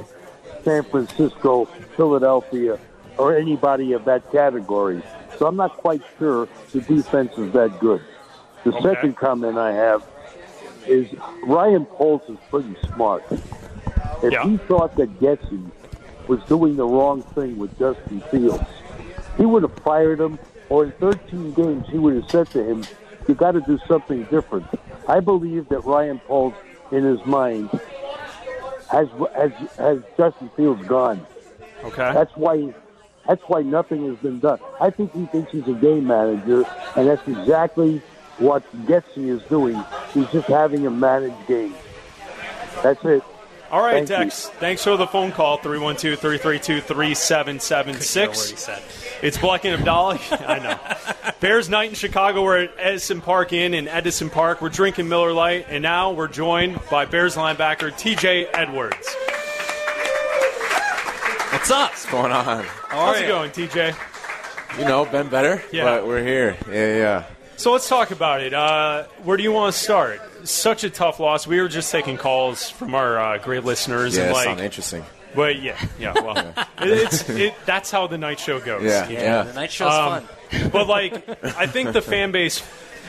San 0.64 0.84
Francisco, 0.84 1.68
Philadelphia, 1.96 2.78
or 3.18 3.36
anybody 3.36 3.92
of 3.92 4.04
that 4.04 4.30
category. 4.30 5.02
So 5.38 5.46
I'm 5.46 5.56
not 5.56 5.76
quite 5.76 6.02
sure 6.18 6.48
the 6.72 6.80
defense 6.80 7.32
is 7.36 7.52
that 7.52 7.78
good. 7.78 8.00
The 8.64 8.72
Okay. 8.72 8.82
second 8.82 9.16
comment 9.16 9.58
I 9.58 9.72
have 9.72 10.02
is 10.86 11.08
Ryan 11.44 11.86
Poles 11.86 12.22
is 12.28 12.38
pretty 12.50 12.76
smart. 12.94 13.24
If 14.22 14.32
Yeah. 14.32 14.44
he 14.44 14.56
thought 14.68 14.94
that 14.96 15.18
Getson 15.18 15.70
was 16.28 16.40
doing 16.44 16.76
the 16.76 16.86
wrong 16.86 17.22
thing 17.34 17.58
with 17.58 17.76
Justin 17.78 18.20
Fields, 18.30 18.64
he 19.36 19.44
would 19.44 19.62
have 19.62 19.72
fired 19.84 20.20
him, 20.20 20.38
or 20.68 20.84
in 20.84 20.92
13 20.92 21.52
games, 21.54 21.86
he 21.88 21.98
would 21.98 22.14
have 22.14 22.30
said 22.30 22.48
to 22.50 22.62
him, 22.62 22.86
You 23.28 23.34
got 23.34 23.52
to 23.52 23.60
do 23.60 23.78
something 23.86 24.24
different. 24.24 24.66
I 25.06 25.20
believe 25.20 25.68
that 25.68 25.84
Ryan 25.84 26.20
Poles, 26.20 26.54
in 26.90 27.04
his 27.04 27.24
mind, 27.24 27.70
has, 28.92 29.08
has, 29.34 29.52
has 29.78 29.98
Justin 30.16 30.50
Fields 30.50 30.86
gone. 30.86 31.26
Okay. 31.82 32.12
That's 32.12 32.36
why 32.36 32.72
that's 33.26 33.42
why 33.46 33.62
nothing 33.62 34.06
has 34.08 34.16
been 34.18 34.40
done. 34.40 34.58
I 34.80 34.90
think 34.90 35.12
he 35.14 35.26
thinks 35.26 35.52
he's 35.52 35.66
a 35.68 35.74
game 35.74 36.06
manager, 36.06 36.64
and 36.96 37.08
that's 37.08 37.26
exactly 37.26 38.02
what 38.38 38.64
Getsy 38.86 39.28
is 39.28 39.42
doing. 39.44 39.82
He's 40.12 40.28
just 40.30 40.48
having 40.48 40.86
a 40.86 40.90
managed 40.90 41.46
game. 41.46 41.74
That's 42.82 43.04
it. 43.04 43.22
All 43.70 43.80
right, 43.80 44.06
Thank 44.06 44.24
you. 44.24 44.30
Thanks 44.30 44.84
for 44.84 44.98
the 44.98 45.06
phone 45.06 45.32
call. 45.32 45.56
312 45.56 46.18
332 46.18 46.80
3776. 46.82 48.68
It's 49.22 49.38
Bleck 49.38 49.64
and 49.64 49.82
Abdalla. 49.82 50.46
I 50.46 50.58
know. 50.58 50.78
Bears 51.40 51.68
night 51.68 51.90
in 51.90 51.94
Chicago. 51.94 52.42
We're 52.42 52.64
at 52.64 52.72
Edison 52.78 53.20
Park 53.20 53.52
Inn 53.52 53.74
in 53.74 53.88
Edison 53.88 54.30
Park. 54.30 54.60
We're 54.62 54.68
drinking 54.68 55.08
Miller 55.08 55.32
Lite, 55.32 55.66
and 55.68 55.82
now 55.82 56.12
we're 56.12 56.28
joined 56.28 56.78
by 56.90 57.04
Bears 57.04 57.36
linebacker 57.36 57.90
TJ 57.92 58.48
Edwards. 58.52 59.06
What's 61.52 61.70
up? 61.70 61.90
What's 61.90 62.06
going 62.10 62.32
on? 62.32 62.64
How's 62.88 63.20
it 63.20 63.28
going, 63.28 63.50
TJ? 63.50 64.78
You 64.78 64.84
know, 64.86 65.04
been 65.04 65.28
better, 65.28 65.62
Yeah. 65.70 65.84
but 65.84 66.06
we're 66.06 66.22
here. 66.24 66.56
Yeah, 66.68 66.96
yeah. 66.96 67.24
So 67.56 67.72
let's 67.72 67.88
talk 67.88 68.10
about 68.10 68.40
it. 68.40 68.54
Uh, 68.54 69.04
where 69.22 69.36
do 69.36 69.42
you 69.42 69.52
want 69.52 69.74
to 69.74 69.78
start? 69.78 70.20
Such 70.48 70.82
a 70.82 70.90
tough 70.90 71.20
loss. 71.20 71.46
We 71.46 71.60
were 71.60 71.68
just 71.68 71.92
taking 71.92 72.16
calls 72.16 72.70
from 72.70 72.94
our 72.94 73.18
uh, 73.18 73.38
great 73.38 73.64
listeners, 73.64 74.16
Yeah, 74.16 74.22
and 74.22 74.30
it 74.30 74.34
like, 74.34 74.44
sounds 74.44 74.60
interesting. 74.62 75.04
but 75.36 75.60
yeah, 75.60 75.78
yeah. 76.00 76.14
Well, 76.14 76.38
it, 76.78 76.88
it's 76.88 77.28
it, 77.28 77.54
that's 77.66 77.90
how 77.90 78.06
the 78.06 78.18
night 78.18 78.40
show 78.40 78.58
goes. 78.58 78.82
Yeah, 78.82 79.08
Yeah, 79.08 79.20
yeah. 79.20 79.42
the 79.42 79.52
night 79.52 79.70
show's 79.70 79.92
Um, 79.92 80.22
fun. 80.26 80.28
But 80.72 80.86
like 80.86 81.28
I 81.56 81.66
think 81.66 81.92
the 81.92 82.02
fan 82.02 82.32
base 82.32 82.62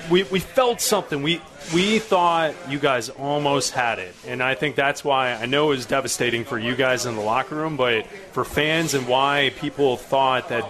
we, 0.09 0.23
we 0.23 0.39
felt 0.39 0.81
something. 0.81 1.23
We 1.23 1.41
we 1.73 1.99
thought 1.99 2.53
you 2.69 2.79
guys 2.79 3.09
almost 3.09 3.71
had 3.71 3.99
it. 3.99 4.13
And 4.27 4.43
I 4.43 4.55
think 4.55 4.75
that's 4.75 5.03
why 5.03 5.33
I 5.33 5.45
know 5.45 5.67
it 5.67 5.77
was 5.77 5.85
devastating 5.85 6.43
for 6.43 6.59
you 6.59 6.75
guys 6.75 7.05
in 7.05 7.15
the 7.15 7.21
locker 7.21 7.55
room, 7.55 7.77
but 7.77 8.05
for 8.31 8.43
fans 8.43 8.93
and 8.93 9.07
why 9.07 9.53
people 9.59 9.97
thought 9.97 10.49
that 10.49 10.65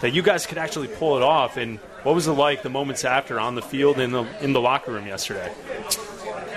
that 0.00 0.14
you 0.14 0.22
guys 0.22 0.46
could 0.46 0.58
actually 0.58 0.88
pull 0.88 1.16
it 1.16 1.22
off 1.22 1.56
and 1.56 1.78
what 2.04 2.14
was 2.14 2.28
it 2.28 2.32
like 2.32 2.62
the 2.62 2.70
moments 2.70 3.04
after 3.04 3.40
on 3.40 3.56
the 3.56 3.62
field 3.62 3.98
in 3.98 4.12
the 4.12 4.24
in 4.40 4.52
the 4.52 4.60
locker 4.60 4.92
room 4.92 5.06
yesterday? 5.06 5.52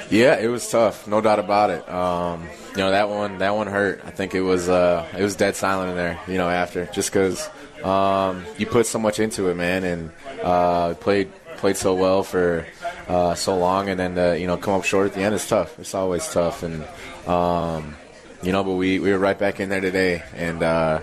Yeah, 0.09 0.37
it 0.37 0.47
was 0.47 0.69
tough, 0.69 1.07
no 1.07 1.21
doubt 1.21 1.39
about 1.39 1.69
it. 1.69 1.89
Um, 1.89 2.47
you 2.71 2.77
know 2.77 2.91
that 2.91 3.09
one, 3.09 3.37
that 3.37 3.55
one 3.55 3.67
hurt. 3.67 4.01
I 4.05 4.11
think 4.11 4.35
it 4.35 4.41
was, 4.41 4.67
uh, 4.67 5.07
it 5.17 5.21
was 5.23 5.37
dead 5.37 5.55
silent 5.55 5.91
in 5.91 5.95
there. 5.95 6.19
You 6.27 6.37
know, 6.37 6.49
after 6.49 6.85
just 6.87 7.11
because 7.11 7.49
um, 7.83 8.45
you 8.57 8.65
put 8.65 8.85
so 8.85 8.99
much 8.99 9.19
into 9.19 9.49
it, 9.49 9.55
man, 9.55 9.83
and 9.83 10.11
uh, 10.43 10.93
played 10.95 11.31
played 11.57 11.77
so 11.77 11.93
well 11.93 12.23
for 12.23 12.65
uh, 13.07 13.35
so 13.35 13.57
long, 13.57 13.89
and 13.89 13.99
then 13.99 14.17
uh, 14.17 14.33
you 14.33 14.47
know 14.47 14.57
come 14.57 14.73
up 14.73 14.83
short 14.83 15.07
at 15.07 15.13
the 15.13 15.21
end 15.21 15.35
is 15.35 15.47
tough. 15.47 15.77
It's 15.79 15.93
always 15.93 16.27
tough, 16.27 16.63
and 16.63 16.83
um, 17.27 17.95
you 18.43 18.51
know, 18.51 18.63
but 18.63 18.73
we 18.73 18.99
we 18.99 19.11
were 19.11 19.19
right 19.19 19.37
back 19.37 19.59
in 19.59 19.69
there 19.69 19.81
today, 19.81 20.23
and 20.35 20.63
uh, 20.63 21.01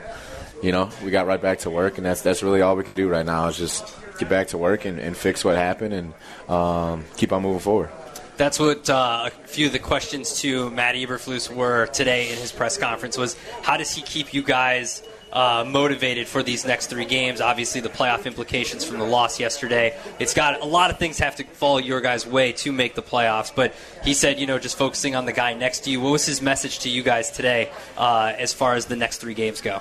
you 0.63 0.73
know, 0.73 0.91
we 1.05 1.11
got 1.11 1.27
right 1.27 1.41
back 1.41 1.61
to 1.61 1.71
work, 1.71 1.99
and 1.99 2.07
that's 2.07 2.23
that's 2.23 2.43
really 2.43 2.61
all 2.61 2.77
we 2.77 2.85
can 2.85 2.95
do 2.95 3.09
right 3.09 3.27
now 3.27 3.47
is 3.49 3.57
just 3.57 3.95
get 4.19 4.29
back 4.29 4.49
to 4.49 4.59
work 4.59 4.85
and, 4.85 4.99
and 4.99 5.17
fix 5.17 5.45
what 5.45 5.57
happened 5.57 5.95
and 5.95 6.15
um, 6.51 7.05
keep 7.17 7.33
on 7.33 7.43
moving 7.43 7.61
forward. 7.61 7.91
That's 8.37 8.59
what 8.59 8.89
uh, 8.89 9.25
a 9.27 9.31
few 9.31 9.67
of 9.67 9.73
the 9.73 9.79
questions 9.79 10.41
to 10.41 10.71
Matt 10.71 10.95
Eberflus 10.95 11.53
were 11.53 11.87
today 11.87 12.31
in 12.31 12.39
his 12.39 12.53
press 12.53 12.79
conference 12.79 13.19
was 13.19 13.37
how 13.63 13.77
does 13.77 13.93
he 13.93 14.03
keep 14.03 14.33
you 14.33 14.43
guys 14.43 15.03
uh, 15.33 15.65
motivated 15.67 16.27
for 16.27 16.43
these 16.43 16.65
next 16.67 16.87
three 16.87 17.05
games? 17.05 17.41
Obviously, 17.41 17.81
the 17.81 17.89
playoff 17.89 18.27
implications 18.27 18.85
from 18.85 18.99
the 18.99 19.05
loss 19.05 19.41
yesterday. 19.41 19.97
It's 20.19 20.35
got 20.35 20.61
a 20.61 20.65
lot 20.65 20.91
of 20.91 20.99
things 20.99 21.19
have 21.19 21.37
to 21.37 21.45
fall 21.45 21.81
your 21.81 22.01
guys' 22.01 22.27
way 22.27 22.53
to 22.53 22.73
make 22.73 22.95
the 22.95 23.03
playoffs. 23.03 23.55
But 23.55 23.75
he 24.05 24.15
said, 24.15 24.39
you 24.39 24.47
know, 24.47 24.59
just 24.59 24.79
focusing 24.79 25.15
on 25.15 25.27
the 25.27 25.33
guy 25.33 25.55
next 25.55 25.81
to 25.81 25.91
you. 25.91 26.01
What 26.01 26.13
was 26.13 26.27
his 26.27 26.43
message 26.43 26.81
to 26.81 26.89
you 26.89 27.03
guys 27.03 27.31
today 27.31 27.71
uh, 27.97 28.33
as 28.37 28.53
far 28.53 28.75
as 28.75 28.87
the 28.87 28.97
next 28.97 29.19
three 29.19 29.35
games 29.35 29.61
go? 29.61 29.81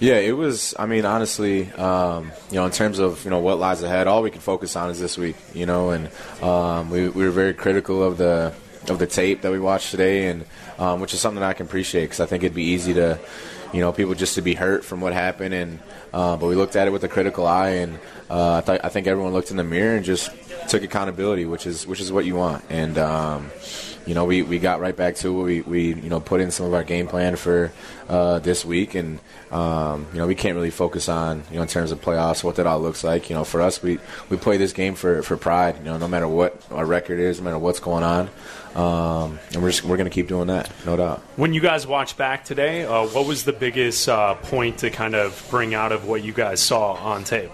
Yeah, 0.00 0.16
it 0.16 0.32
was. 0.32 0.74
I 0.78 0.86
mean, 0.86 1.04
honestly, 1.04 1.70
um, 1.72 2.32
you 2.50 2.56
know, 2.56 2.64
in 2.64 2.72
terms 2.72 2.98
of 2.98 3.22
you 3.22 3.30
know 3.30 3.40
what 3.40 3.58
lies 3.58 3.82
ahead, 3.82 4.06
all 4.06 4.22
we 4.22 4.30
can 4.30 4.40
focus 4.40 4.74
on 4.74 4.88
is 4.88 4.98
this 4.98 5.18
week. 5.18 5.36
You 5.52 5.66
know, 5.66 5.90
and 5.90 6.08
um, 6.42 6.88
we, 6.88 7.10
we 7.10 7.22
were 7.22 7.30
very 7.30 7.52
critical 7.52 8.02
of 8.02 8.16
the 8.16 8.54
of 8.88 8.98
the 8.98 9.06
tape 9.06 9.42
that 9.42 9.52
we 9.52 9.60
watched 9.60 9.90
today, 9.90 10.28
and 10.28 10.46
um, 10.78 11.00
which 11.00 11.12
is 11.12 11.20
something 11.20 11.42
I 11.42 11.52
can 11.52 11.66
appreciate 11.66 12.04
because 12.04 12.20
I 12.20 12.26
think 12.26 12.42
it'd 12.42 12.54
be 12.54 12.64
easy 12.64 12.94
to, 12.94 13.18
you 13.72 13.80
know, 13.80 13.92
people 13.92 14.14
just 14.14 14.34
to 14.34 14.42
be 14.42 14.54
hurt 14.54 14.84
from 14.84 15.00
what 15.00 15.12
happened, 15.12 15.54
and 15.54 15.78
uh, 16.12 16.36
but 16.36 16.46
we 16.46 16.54
looked 16.54 16.76
at 16.76 16.86
it 16.86 16.90
with 16.90 17.04
a 17.04 17.08
critical 17.08 17.46
eye, 17.46 17.70
and 17.70 17.98
uh, 18.28 18.56
I, 18.56 18.60
th- 18.60 18.80
I 18.84 18.88
think 18.88 19.06
everyone 19.06 19.32
looked 19.32 19.50
in 19.50 19.56
the 19.56 19.64
mirror 19.64 19.96
and 19.96 20.04
just 20.04 20.30
took 20.68 20.82
accountability, 20.82 21.44
which 21.44 21.66
is 21.66 21.86
which 21.86 22.00
is 22.00 22.12
what 22.12 22.24
you 22.24 22.36
want, 22.36 22.64
and. 22.68 22.98
Um, 22.98 23.50
you 24.06 24.14
know, 24.14 24.24
we, 24.24 24.42
we 24.42 24.58
got 24.58 24.80
right 24.80 24.96
back 24.96 25.16
to 25.16 25.40
it. 25.40 25.44
We, 25.44 25.60
we 25.60 25.94
you 25.94 26.08
know 26.08 26.20
put 26.20 26.40
in 26.40 26.50
some 26.50 26.66
of 26.66 26.74
our 26.74 26.82
game 26.82 27.06
plan 27.06 27.36
for 27.36 27.70
uh, 28.08 28.38
this 28.38 28.64
week, 28.64 28.94
and 28.94 29.20
um, 29.52 30.06
you 30.12 30.18
know 30.18 30.26
we 30.26 30.34
can't 30.34 30.54
really 30.56 30.70
focus 30.70 31.08
on 31.08 31.44
you 31.50 31.56
know 31.56 31.62
in 31.62 31.68
terms 31.68 31.92
of 31.92 32.00
playoffs 32.00 32.42
what 32.42 32.56
that 32.56 32.66
all 32.66 32.80
looks 32.80 33.04
like. 33.04 33.28
You 33.30 33.36
know, 33.36 33.44
for 33.44 33.60
us, 33.60 33.82
we, 33.82 33.98
we 34.28 34.36
play 34.36 34.56
this 34.56 34.72
game 34.72 34.94
for, 34.94 35.22
for 35.22 35.36
pride. 35.36 35.76
You 35.78 35.84
know, 35.84 35.98
no 35.98 36.08
matter 36.08 36.26
what 36.26 36.60
our 36.70 36.86
record 36.86 37.20
is, 37.20 37.38
no 37.38 37.44
matter 37.44 37.58
what's 37.58 37.80
going 37.80 38.02
on, 38.02 38.30
um, 38.74 39.38
and 39.52 39.62
we're 39.62 39.70
just 39.70 39.84
we're 39.84 39.96
gonna 39.96 40.10
keep 40.10 40.28
doing 40.28 40.48
that, 40.48 40.70
no 40.86 40.96
doubt. 40.96 41.20
When 41.36 41.52
you 41.52 41.60
guys 41.60 41.86
watch 41.86 42.16
back 42.16 42.44
today, 42.44 42.84
uh, 42.84 43.06
what 43.06 43.26
was 43.26 43.44
the 43.44 43.52
biggest 43.52 44.08
uh, 44.08 44.34
point 44.34 44.78
to 44.78 44.90
kind 44.90 45.14
of 45.14 45.46
bring 45.50 45.74
out 45.74 45.92
of 45.92 46.06
what 46.06 46.22
you 46.22 46.32
guys 46.32 46.60
saw 46.60 46.92
on 46.92 47.24
tape? 47.24 47.50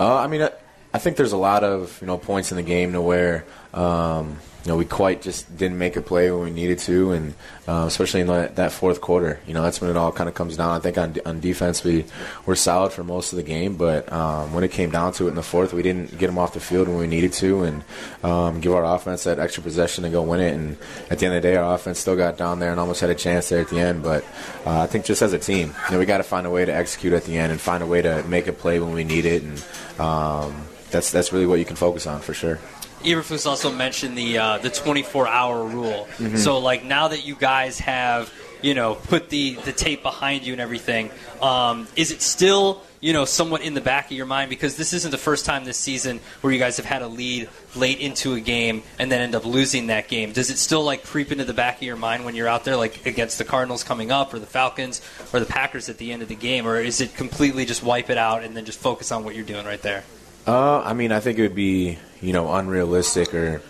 Uh, 0.00 0.16
I 0.16 0.26
mean, 0.26 0.42
I, 0.42 0.50
I 0.94 0.98
think 0.98 1.16
there's 1.16 1.32
a 1.32 1.36
lot 1.36 1.64
of 1.64 1.98
you 2.00 2.06
know 2.06 2.18
points 2.18 2.52
in 2.52 2.56
the 2.56 2.62
game 2.62 2.92
to 2.92 3.00
where. 3.00 3.44
Um, 3.74 4.38
know, 4.68 4.76
we 4.76 4.84
quite 4.84 5.22
just 5.22 5.56
didn't 5.56 5.78
make 5.78 5.96
a 5.96 6.00
play 6.02 6.30
when 6.30 6.42
we 6.42 6.50
needed 6.50 6.78
to, 6.80 7.12
and 7.12 7.34
uh, 7.66 7.84
especially 7.86 8.20
in 8.20 8.26
that, 8.28 8.56
that 8.56 8.72
fourth 8.72 9.00
quarter, 9.00 9.40
you 9.46 9.54
know, 9.54 9.62
that's 9.62 9.80
when 9.80 9.90
it 9.90 9.96
all 9.96 10.12
kind 10.12 10.28
of 10.28 10.34
comes 10.34 10.56
down. 10.56 10.70
I 10.70 10.78
think 10.78 10.96
on, 10.96 11.16
on 11.26 11.40
defense 11.40 11.84
we 11.84 12.04
were 12.46 12.56
solid 12.56 12.92
for 12.92 13.04
most 13.04 13.32
of 13.32 13.36
the 13.36 13.42
game, 13.42 13.76
but 13.76 14.10
um, 14.12 14.52
when 14.52 14.64
it 14.64 14.70
came 14.70 14.90
down 14.90 15.12
to 15.14 15.26
it 15.26 15.30
in 15.30 15.34
the 15.34 15.42
fourth, 15.42 15.72
we 15.72 15.82
didn't 15.82 16.18
get 16.18 16.26
them 16.28 16.38
off 16.38 16.54
the 16.54 16.60
field 16.60 16.88
when 16.88 16.98
we 16.98 17.06
needed 17.06 17.32
to, 17.34 17.62
and 17.62 17.84
um, 18.22 18.60
give 18.60 18.72
our 18.72 18.84
offense 18.84 19.24
that 19.24 19.38
extra 19.38 19.62
possession 19.62 20.04
to 20.04 20.10
go 20.10 20.22
win 20.22 20.40
it. 20.40 20.54
And 20.54 20.76
at 21.10 21.18
the 21.18 21.26
end 21.26 21.34
of 21.34 21.42
the 21.42 21.48
day, 21.48 21.56
our 21.56 21.74
offense 21.74 21.98
still 21.98 22.16
got 22.16 22.36
down 22.36 22.58
there 22.58 22.70
and 22.70 22.80
almost 22.80 23.00
had 23.00 23.10
a 23.10 23.14
chance 23.14 23.48
there 23.48 23.60
at 23.60 23.68
the 23.68 23.80
end. 23.80 24.02
But 24.02 24.24
uh, 24.66 24.80
I 24.80 24.86
think 24.86 25.04
just 25.04 25.22
as 25.22 25.32
a 25.32 25.38
team, 25.38 25.74
you 25.86 25.92
know, 25.92 25.98
we 25.98 26.06
got 26.06 26.18
to 26.18 26.24
find 26.24 26.46
a 26.46 26.50
way 26.50 26.64
to 26.64 26.74
execute 26.74 27.12
at 27.12 27.24
the 27.24 27.36
end 27.36 27.52
and 27.52 27.60
find 27.60 27.82
a 27.82 27.86
way 27.86 28.02
to 28.02 28.22
make 28.24 28.46
a 28.46 28.52
play 28.52 28.80
when 28.80 28.92
we 28.92 29.04
need 29.04 29.24
it, 29.24 29.42
and 29.42 29.64
um, 30.00 30.54
that's 30.90 31.10
that's 31.10 31.32
really 31.32 31.46
what 31.46 31.58
you 31.58 31.64
can 31.64 31.76
focus 31.76 32.06
on 32.06 32.20
for 32.20 32.34
sure. 32.34 32.58
Eberflus 33.04 33.46
also 33.46 33.72
mentioned 33.72 34.16
the 34.16 34.38
uh, 34.38 34.58
the 34.58 34.70
24 34.70 35.28
hour 35.28 35.64
rule. 35.64 36.08
Mm-hmm. 36.18 36.36
So 36.36 36.58
like 36.58 36.84
now 36.84 37.08
that 37.08 37.24
you 37.24 37.34
guys 37.34 37.78
have 37.80 38.32
you 38.62 38.74
know 38.74 38.94
put 38.94 39.28
the 39.28 39.54
the 39.54 39.72
tape 39.72 40.02
behind 40.02 40.46
you 40.46 40.52
and 40.52 40.60
everything, 40.60 41.10
um, 41.40 41.86
is 41.96 42.10
it 42.10 42.22
still 42.22 42.82
you 43.00 43.12
know 43.12 43.24
somewhat 43.24 43.62
in 43.62 43.74
the 43.74 43.80
back 43.80 44.06
of 44.06 44.12
your 44.12 44.26
mind 44.26 44.50
because 44.50 44.76
this 44.76 44.92
isn't 44.92 45.10
the 45.10 45.18
first 45.18 45.44
time 45.44 45.64
this 45.64 45.76
season 45.76 46.20
where 46.40 46.52
you 46.52 46.58
guys 46.58 46.76
have 46.78 46.86
had 46.86 47.02
a 47.02 47.06
lead 47.06 47.48
late 47.76 48.00
into 48.00 48.34
a 48.34 48.40
game 48.40 48.82
and 48.98 49.10
then 49.12 49.20
end 49.20 49.34
up 49.34 49.44
losing 49.44 49.86
that 49.88 50.08
game. 50.08 50.32
Does 50.32 50.50
it 50.50 50.58
still 50.58 50.82
like 50.82 51.04
creep 51.04 51.30
into 51.30 51.44
the 51.44 51.54
back 51.54 51.76
of 51.76 51.82
your 51.82 51.96
mind 51.96 52.24
when 52.24 52.34
you're 52.34 52.48
out 52.48 52.64
there 52.64 52.76
like 52.76 53.06
against 53.06 53.38
the 53.38 53.44
Cardinals 53.44 53.84
coming 53.84 54.10
up 54.10 54.34
or 54.34 54.38
the 54.38 54.46
Falcons 54.46 55.00
or 55.32 55.40
the 55.40 55.46
Packers 55.46 55.88
at 55.88 55.98
the 55.98 56.12
end 56.12 56.22
of 56.22 56.28
the 56.28 56.34
game, 56.34 56.66
or 56.66 56.80
is 56.80 57.00
it 57.00 57.14
completely 57.14 57.64
just 57.64 57.82
wipe 57.82 58.10
it 58.10 58.18
out 58.18 58.42
and 58.42 58.56
then 58.56 58.64
just 58.64 58.80
focus 58.80 59.12
on 59.12 59.24
what 59.24 59.34
you're 59.36 59.44
doing 59.44 59.66
right 59.66 59.82
there? 59.82 60.04
Uh, 60.46 60.80
I 60.80 60.94
mean, 60.94 61.12
I 61.12 61.20
think 61.20 61.38
it 61.38 61.42
would 61.42 61.54
be 61.54 61.98
you 62.20 62.32
know 62.32 62.52
unrealistic 62.54 63.34
or 63.34 63.62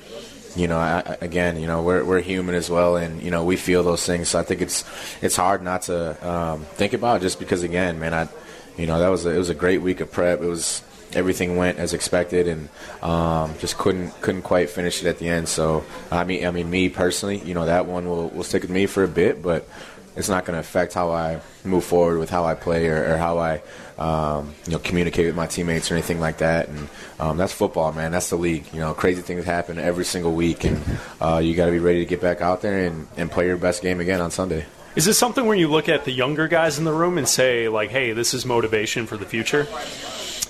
you 0.56 0.66
know 0.66 0.78
I, 0.78 1.16
again 1.20 1.60
you 1.60 1.66
know 1.66 1.82
we're 1.82 2.04
we're 2.04 2.20
human 2.20 2.54
as 2.54 2.70
well 2.70 2.96
and 2.96 3.22
you 3.22 3.30
know 3.30 3.44
we 3.44 3.56
feel 3.56 3.82
those 3.82 4.04
things. 4.04 4.28
So 4.28 4.38
I 4.38 4.42
think 4.42 4.60
it's 4.60 4.84
it's 5.22 5.36
hard 5.36 5.62
not 5.62 5.82
to 5.82 6.28
um, 6.28 6.62
think 6.62 6.92
about 6.92 7.20
just 7.20 7.38
because 7.38 7.62
again, 7.62 7.98
man, 7.98 8.14
I 8.14 8.28
you 8.76 8.86
know 8.86 8.98
that 8.98 9.08
was 9.08 9.26
a, 9.26 9.30
it 9.30 9.38
was 9.38 9.50
a 9.50 9.54
great 9.54 9.82
week 9.82 10.00
of 10.00 10.10
prep. 10.10 10.40
It 10.40 10.46
was 10.46 10.82
everything 11.14 11.56
went 11.56 11.78
as 11.78 11.94
expected 11.94 12.46
and 12.48 12.68
um, 13.02 13.54
just 13.58 13.78
couldn't 13.78 14.10
couldn't 14.20 14.42
quite 14.42 14.70
finish 14.70 15.02
it 15.02 15.08
at 15.08 15.18
the 15.18 15.28
end. 15.28 15.48
So 15.48 15.84
I 16.10 16.24
mean 16.24 16.46
I 16.46 16.50
mean 16.50 16.70
me 16.70 16.88
personally, 16.88 17.38
you 17.38 17.54
know 17.54 17.66
that 17.66 17.86
one 17.86 18.08
will 18.08 18.28
will 18.30 18.44
stick 18.44 18.62
with 18.62 18.70
me 18.70 18.86
for 18.86 19.04
a 19.04 19.08
bit, 19.08 19.42
but 19.42 19.68
it's 20.18 20.28
not 20.28 20.44
going 20.44 20.54
to 20.54 20.60
affect 20.60 20.94
how 20.94 21.12
I 21.12 21.40
move 21.64 21.84
forward 21.84 22.18
with 22.18 22.28
how 22.28 22.44
I 22.44 22.54
play 22.54 22.88
or, 22.88 23.14
or 23.14 23.16
how 23.16 23.38
I 23.38 23.62
um, 23.98 24.54
you 24.66 24.72
know, 24.72 24.78
communicate 24.78 25.26
with 25.26 25.36
my 25.36 25.46
teammates 25.46 25.90
or 25.90 25.94
anything 25.94 26.20
like 26.20 26.38
that. 26.38 26.68
And 26.68 26.88
um, 27.20 27.36
that's 27.36 27.52
football, 27.52 27.92
man. 27.92 28.12
That's 28.12 28.30
the 28.30 28.36
league. 28.36 28.64
You 28.72 28.80
know, 28.80 28.94
crazy 28.94 29.22
things 29.22 29.44
happen 29.44 29.78
every 29.78 30.04
single 30.04 30.32
week, 30.32 30.64
and 30.64 30.80
uh, 31.20 31.40
you 31.42 31.54
got 31.54 31.66
to 31.66 31.72
be 31.72 31.78
ready 31.78 32.00
to 32.00 32.04
get 32.04 32.20
back 32.20 32.40
out 32.40 32.62
there 32.62 32.86
and, 32.86 33.06
and 33.16 33.30
play 33.30 33.46
your 33.46 33.56
best 33.56 33.80
game 33.80 34.00
again 34.00 34.20
on 34.20 34.30
Sunday. 34.30 34.66
Is 34.96 35.04
this 35.04 35.18
something 35.18 35.46
where 35.46 35.56
you 35.56 35.68
look 35.68 35.88
at 35.88 36.04
the 36.04 36.10
younger 36.10 36.48
guys 36.48 36.78
in 36.78 36.84
the 36.84 36.92
room 36.92 37.18
and 37.18 37.28
say, 37.28 37.68
like, 37.68 37.90
hey, 37.90 38.12
this 38.12 38.34
is 38.34 38.44
motivation 38.44 39.06
for 39.06 39.16
the 39.16 39.26
future? 39.26 39.66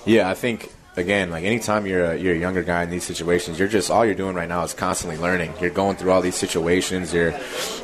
Yeah, 0.05 0.29
I 0.29 0.33
think 0.33 0.71
again, 0.95 1.29
like 1.29 1.43
anytime 1.43 1.85
you're 1.85 2.11
a, 2.11 2.17
you're 2.17 2.35
a 2.35 2.39
younger 2.39 2.63
guy 2.63 2.83
in 2.83 2.89
these 2.89 3.03
situations, 3.03 3.59
you're 3.59 3.67
just 3.67 3.89
all 3.89 4.05
you're 4.05 4.15
doing 4.15 4.35
right 4.35 4.49
now 4.49 4.63
is 4.63 4.73
constantly 4.73 5.17
learning. 5.17 5.53
You're 5.59 5.69
going 5.69 5.97
through 5.97 6.11
all 6.11 6.21
these 6.21 6.35
situations. 6.35 7.13
You're 7.13 7.33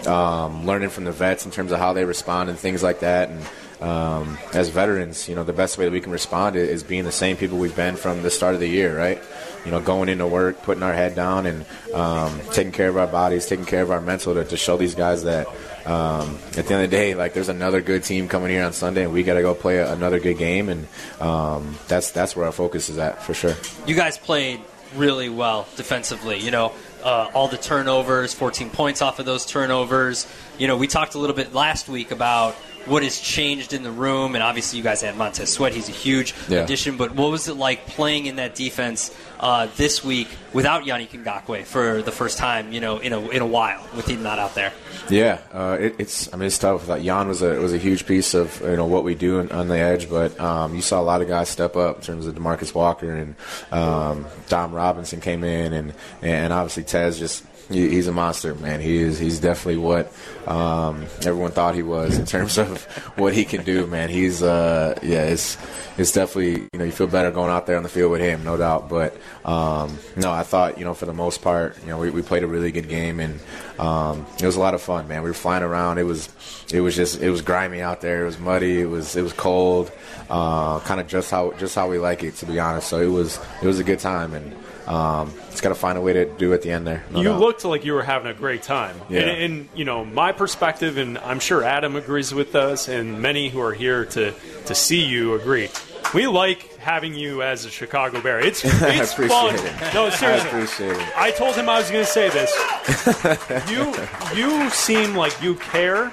um, 0.07 0.65
learning 0.65 0.89
from 0.89 1.05
the 1.05 1.11
vets 1.11 1.45
in 1.45 1.51
terms 1.51 1.71
of 1.71 1.79
how 1.79 1.93
they 1.93 2.05
respond 2.05 2.49
and 2.49 2.57
things 2.57 2.83
like 2.83 2.99
that. 2.99 3.29
And 3.29 3.45
um, 3.81 4.37
as 4.53 4.69
veterans, 4.69 5.27
you 5.27 5.35
know, 5.35 5.43
the 5.43 5.53
best 5.53 5.77
way 5.77 5.85
that 5.85 5.91
we 5.91 6.01
can 6.01 6.11
respond 6.11 6.55
is 6.55 6.83
being 6.83 7.03
the 7.03 7.11
same 7.11 7.37
people 7.37 7.57
we've 7.57 7.75
been 7.75 7.95
from 7.95 8.23
the 8.23 8.31
start 8.31 8.53
of 8.53 8.59
the 8.59 8.67
year, 8.67 8.97
right? 8.97 9.21
You 9.65 9.71
know, 9.71 9.81
going 9.81 10.09
into 10.09 10.27
work, 10.27 10.61
putting 10.61 10.83
our 10.83 10.93
head 10.93 11.15
down, 11.15 11.45
and 11.45 11.65
um, 11.93 12.39
taking 12.51 12.71
care 12.71 12.87
of 12.87 12.97
our 12.97 13.07
bodies, 13.07 13.47
taking 13.47 13.65
care 13.65 13.81
of 13.81 13.91
our 13.91 14.01
mental 14.01 14.33
to, 14.33 14.45
to 14.45 14.57
show 14.57 14.77
these 14.77 14.95
guys 14.95 15.23
that 15.23 15.47
um, 15.85 16.39
at 16.57 16.65
the 16.65 16.73
end 16.73 16.83
of 16.83 16.89
the 16.89 16.97
day, 16.97 17.13
like 17.15 17.33
there's 17.33 17.49
another 17.49 17.81
good 17.81 18.03
team 18.03 18.27
coming 18.27 18.49
here 18.49 18.63
on 18.63 18.73
Sunday, 18.73 19.03
and 19.03 19.13
we 19.13 19.23
got 19.23 19.35
to 19.35 19.41
go 19.41 19.53
play 19.53 19.77
a, 19.77 19.93
another 19.93 20.19
good 20.19 20.37
game, 20.37 20.69
and 20.69 20.87
um, 21.19 21.75
that's 21.87 22.11
that's 22.11 22.35
where 22.35 22.45
our 22.45 22.51
focus 22.51 22.89
is 22.89 22.97
at 22.97 23.21
for 23.21 23.33
sure. 23.33 23.55
You 23.85 23.95
guys 23.95 24.17
played 24.17 24.61
really 24.95 25.29
well 25.29 25.67
defensively. 25.75 26.39
You 26.39 26.51
know, 26.51 26.73
uh, 27.03 27.29
all 27.33 27.47
the 27.47 27.57
turnovers, 27.57 28.33
14 28.33 28.69
points 28.69 29.01
off 29.01 29.19
of 29.19 29.25
those 29.25 29.45
turnovers. 29.45 30.27
You 30.57 30.67
know, 30.67 30.77
we 30.77 30.87
talked 30.87 31.15
a 31.15 31.19
little 31.19 31.35
bit 31.35 31.53
last 31.53 31.87
week 31.87 32.11
about 32.11 32.55
what 32.85 33.03
has 33.03 33.19
changed 33.19 33.73
in 33.73 33.83
the 33.83 33.91
room, 33.91 34.35
and 34.35 34.43
obviously 34.43 34.77
you 34.77 34.83
guys 34.83 35.01
had 35.01 35.17
Montez 35.17 35.51
Sweat. 35.51 35.73
He's 35.73 35.89
a 35.89 35.93
huge 35.93 36.33
yeah. 36.47 36.59
addition. 36.59 36.97
But 36.97 37.15
what 37.15 37.31
was 37.31 37.47
it 37.47 37.55
like 37.55 37.85
playing 37.87 38.25
in 38.27 38.37
that 38.37 38.55
defense 38.55 39.15
uh, 39.39 39.67
this 39.75 40.03
week 40.03 40.27
without 40.53 40.83
Yannick 40.83 41.09
Ngakoue 41.09 41.65
for 41.65 42.01
the 42.01 42.11
first 42.11 42.37
time, 42.37 42.71
you 42.71 42.79
know, 42.79 42.99
in 42.99 43.13
a 43.13 43.19
in 43.29 43.41
a 43.41 43.47
while 43.47 43.85
with 43.95 44.07
him 44.07 44.23
not 44.23 44.39
out 44.39 44.55
there? 44.55 44.71
Yeah, 45.09 45.39
uh, 45.53 45.77
it, 45.79 45.95
it's 45.99 46.33
I 46.33 46.37
mean 46.37 46.47
it's 46.47 46.57
tough. 46.57 46.87
Jan 46.87 47.27
was 47.27 47.41
a 47.41 47.59
was 47.59 47.73
a 47.73 47.77
huge 47.77 48.05
piece 48.05 48.33
of 48.33 48.61
you 48.61 48.75
know 48.75 48.85
what 48.85 49.03
we 49.03 49.15
do 49.15 49.39
on, 49.39 49.51
on 49.51 49.67
the 49.67 49.77
edge, 49.77 50.09
but 50.09 50.39
um, 50.39 50.75
you 50.75 50.81
saw 50.81 51.01
a 51.01 51.03
lot 51.03 51.21
of 51.21 51.27
guys 51.27 51.49
step 51.49 51.75
up 51.75 51.97
in 51.97 52.01
terms 52.03 52.27
of 52.27 52.35
Demarcus 52.35 52.73
Walker 52.73 53.11
and 53.11 53.35
um, 53.71 54.25
Dom 54.47 54.73
Robinson 54.73 55.21
came 55.21 55.43
in, 55.43 55.73
and 55.73 55.93
and 56.21 56.53
obviously 56.53 56.83
Tez 56.83 57.19
just 57.19 57.43
he's 57.69 58.07
a 58.07 58.11
monster, 58.11 58.55
man. 58.55 58.79
He 58.79 58.97
is. 58.97 59.19
He's 59.19 59.39
definitely 59.39 59.77
what 59.77 60.11
um, 60.47 61.03
everyone 61.25 61.51
thought 61.51 61.75
he 61.75 61.83
was 61.83 62.17
in 62.17 62.25
terms 62.25 62.57
of 62.57 62.83
what 63.17 63.33
he 63.33 63.45
can 63.45 63.63
do, 63.63 63.87
man. 63.87 64.09
He's 64.09 64.43
uh, 64.43 64.97
yeah, 65.01 65.23
it's 65.25 65.57
it's 65.97 66.11
definitely 66.11 66.67
you 66.73 66.79
know 66.79 66.85
you 66.85 66.91
feel 66.91 67.07
better 67.07 67.31
going 67.31 67.51
out 67.51 67.65
there 67.65 67.77
on 67.77 67.83
the 67.83 67.89
field 67.89 68.11
with 68.11 68.21
him, 68.21 68.43
no 68.43 68.57
doubt. 68.57 68.89
But 68.89 69.17
um, 69.43 69.97
no, 70.15 70.31
I 70.31 70.43
thought 70.43 70.77
you 70.77 70.85
know 70.85 70.93
for 70.93 71.05
the 71.05 71.13
most 71.13 71.41
part, 71.41 71.77
you 71.81 71.87
know 71.87 71.97
we, 71.97 72.09
we 72.09 72.21
played 72.21 72.43
a 72.43 72.47
really 72.47 72.71
good 72.71 72.89
game 72.89 73.19
and 73.19 73.39
um, 73.79 74.25
it 74.39 74.45
was 74.45 74.55
a 74.55 74.59
lot 74.59 74.73
of 74.73 74.81
fun, 74.81 75.07
man. 75.07 75.23
We 75.23 75.29
were 75.29 75.33
flying 75.33 75.63
around. 75.63 75.97
It 75.97 76.03
was 76.03 76.29
it 76.71 76.81
was 76.81 76.95
just 76.95 77.21
it 77.21 77.29
was 77.29 77.41
grimy 77.41 77.81
out 77.81 78.01
there. 78.01 78.23
It 78.23 78.25
was 78.25 78.39
muddy. 78.39 78.81
It 78.81 78.89
was 78.89 79.15
it 79.15 79.21
was 79.21 79.33
cold. 79.33 79.91
Uh, 80.29 80.79
kind 80.81 80.99
of 80.99 81.07
just 81.07 81.31
how 81.31 81.51
just 81.53 81.75
how 81.75 81.89
we 81.89 81.97
like 81.97 82.23
it, 82.23 82.35
to 82.35 82.45
be 82.45 82.59
honest. 82.59 82.87
So 82.89 82.99
it 82.99 83.07
was 83.11 83.39
it 83.61 83.67
was 83.67 83.79
a 83.79 83.83
good 83.83 83.99
time 83.99 84.33
and 84.33 84.55
um, 84.87 85.33
it's 85.49 85.61
got 85.61 85.69
to 85.69 85.75
find 85.75 85.97
a 85.97 86.01
way 86.01 86.13
to 86.13 86.25
do 86.25 86.53
at 86.53 86.61
the 86.61 86.71
end 86.71 86.85
there. 86.85 87.03
No 87.11 87.19
you 87.19 87.29
doubt. 87.29 87.39
looked 87.39 87.65
like 87.65 87.85
you 87.85 87.93
were 87.93 88.03
having 88.03 88.29
a 88.29 88.33
great 88.33 88.61
time. 88.61 88.99
Yeah. 89.09 89.21
And, 89.21 89.29
and, 89.29 89.69
you 89.75 89.85
know, 89.85 90.05
my 90.05 90.31
perspective, 90.31 90.97
and 90.97 91.17
I'm 91.17 91.39
sure 91.39 91.63
Adam 91.63 91.95
agrees 91.95 92.33
with 92.33 92.55
us, 92.55 92.87
and 92.87 93.21
many 93.21 93.49
who 93.49 93.61
are 93.61 93.73
here 93.73 94.05
to, 94.05 94.33
to 94.65 94.75
see 94.75 95.03
you 95.03 95.33
agree. 95.33 95.69
We 96.13 96.27
like 96.27 96.77
having 96.77 97.15
you 97.15 97.41
as 97.41 97.65
a 97.65 97.69
Chicago 97.69 98.21
Bear. 98.21 98.39
It's, 98.39 98.61
it's 98.65 99.13
fun. 99.13 99.55
It. 99.55 99.93
No, 99.93 100.09
seriously. 100.11 100.25
I 100.27 100.37
appreciate 100.37 100.91
it. 100.91 101.17
I 101.17 101.31
told 101.31 101.55
him 101.55 101.67
I 101.67 101.79
was 101.79 101.89
going 101.89 102.05
to 102.05 102.11
say 102.11 102.29
this. 102.29 103.69
you, 104.35 104.39
you 104.39 104.69
seem 104.69 105.15
like 105.15 105.41
you 105.41 105.55
care, 105.55 106.11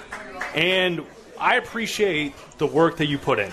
and 0.54 1.04
I 1.38 1.56
appreciate 1.56 2.34
the 2.58 2.66
work 2.66 2.96
that 2.98 3.06
you 3.06 3.18
put 3.18 3.38
in. 3.38 3.52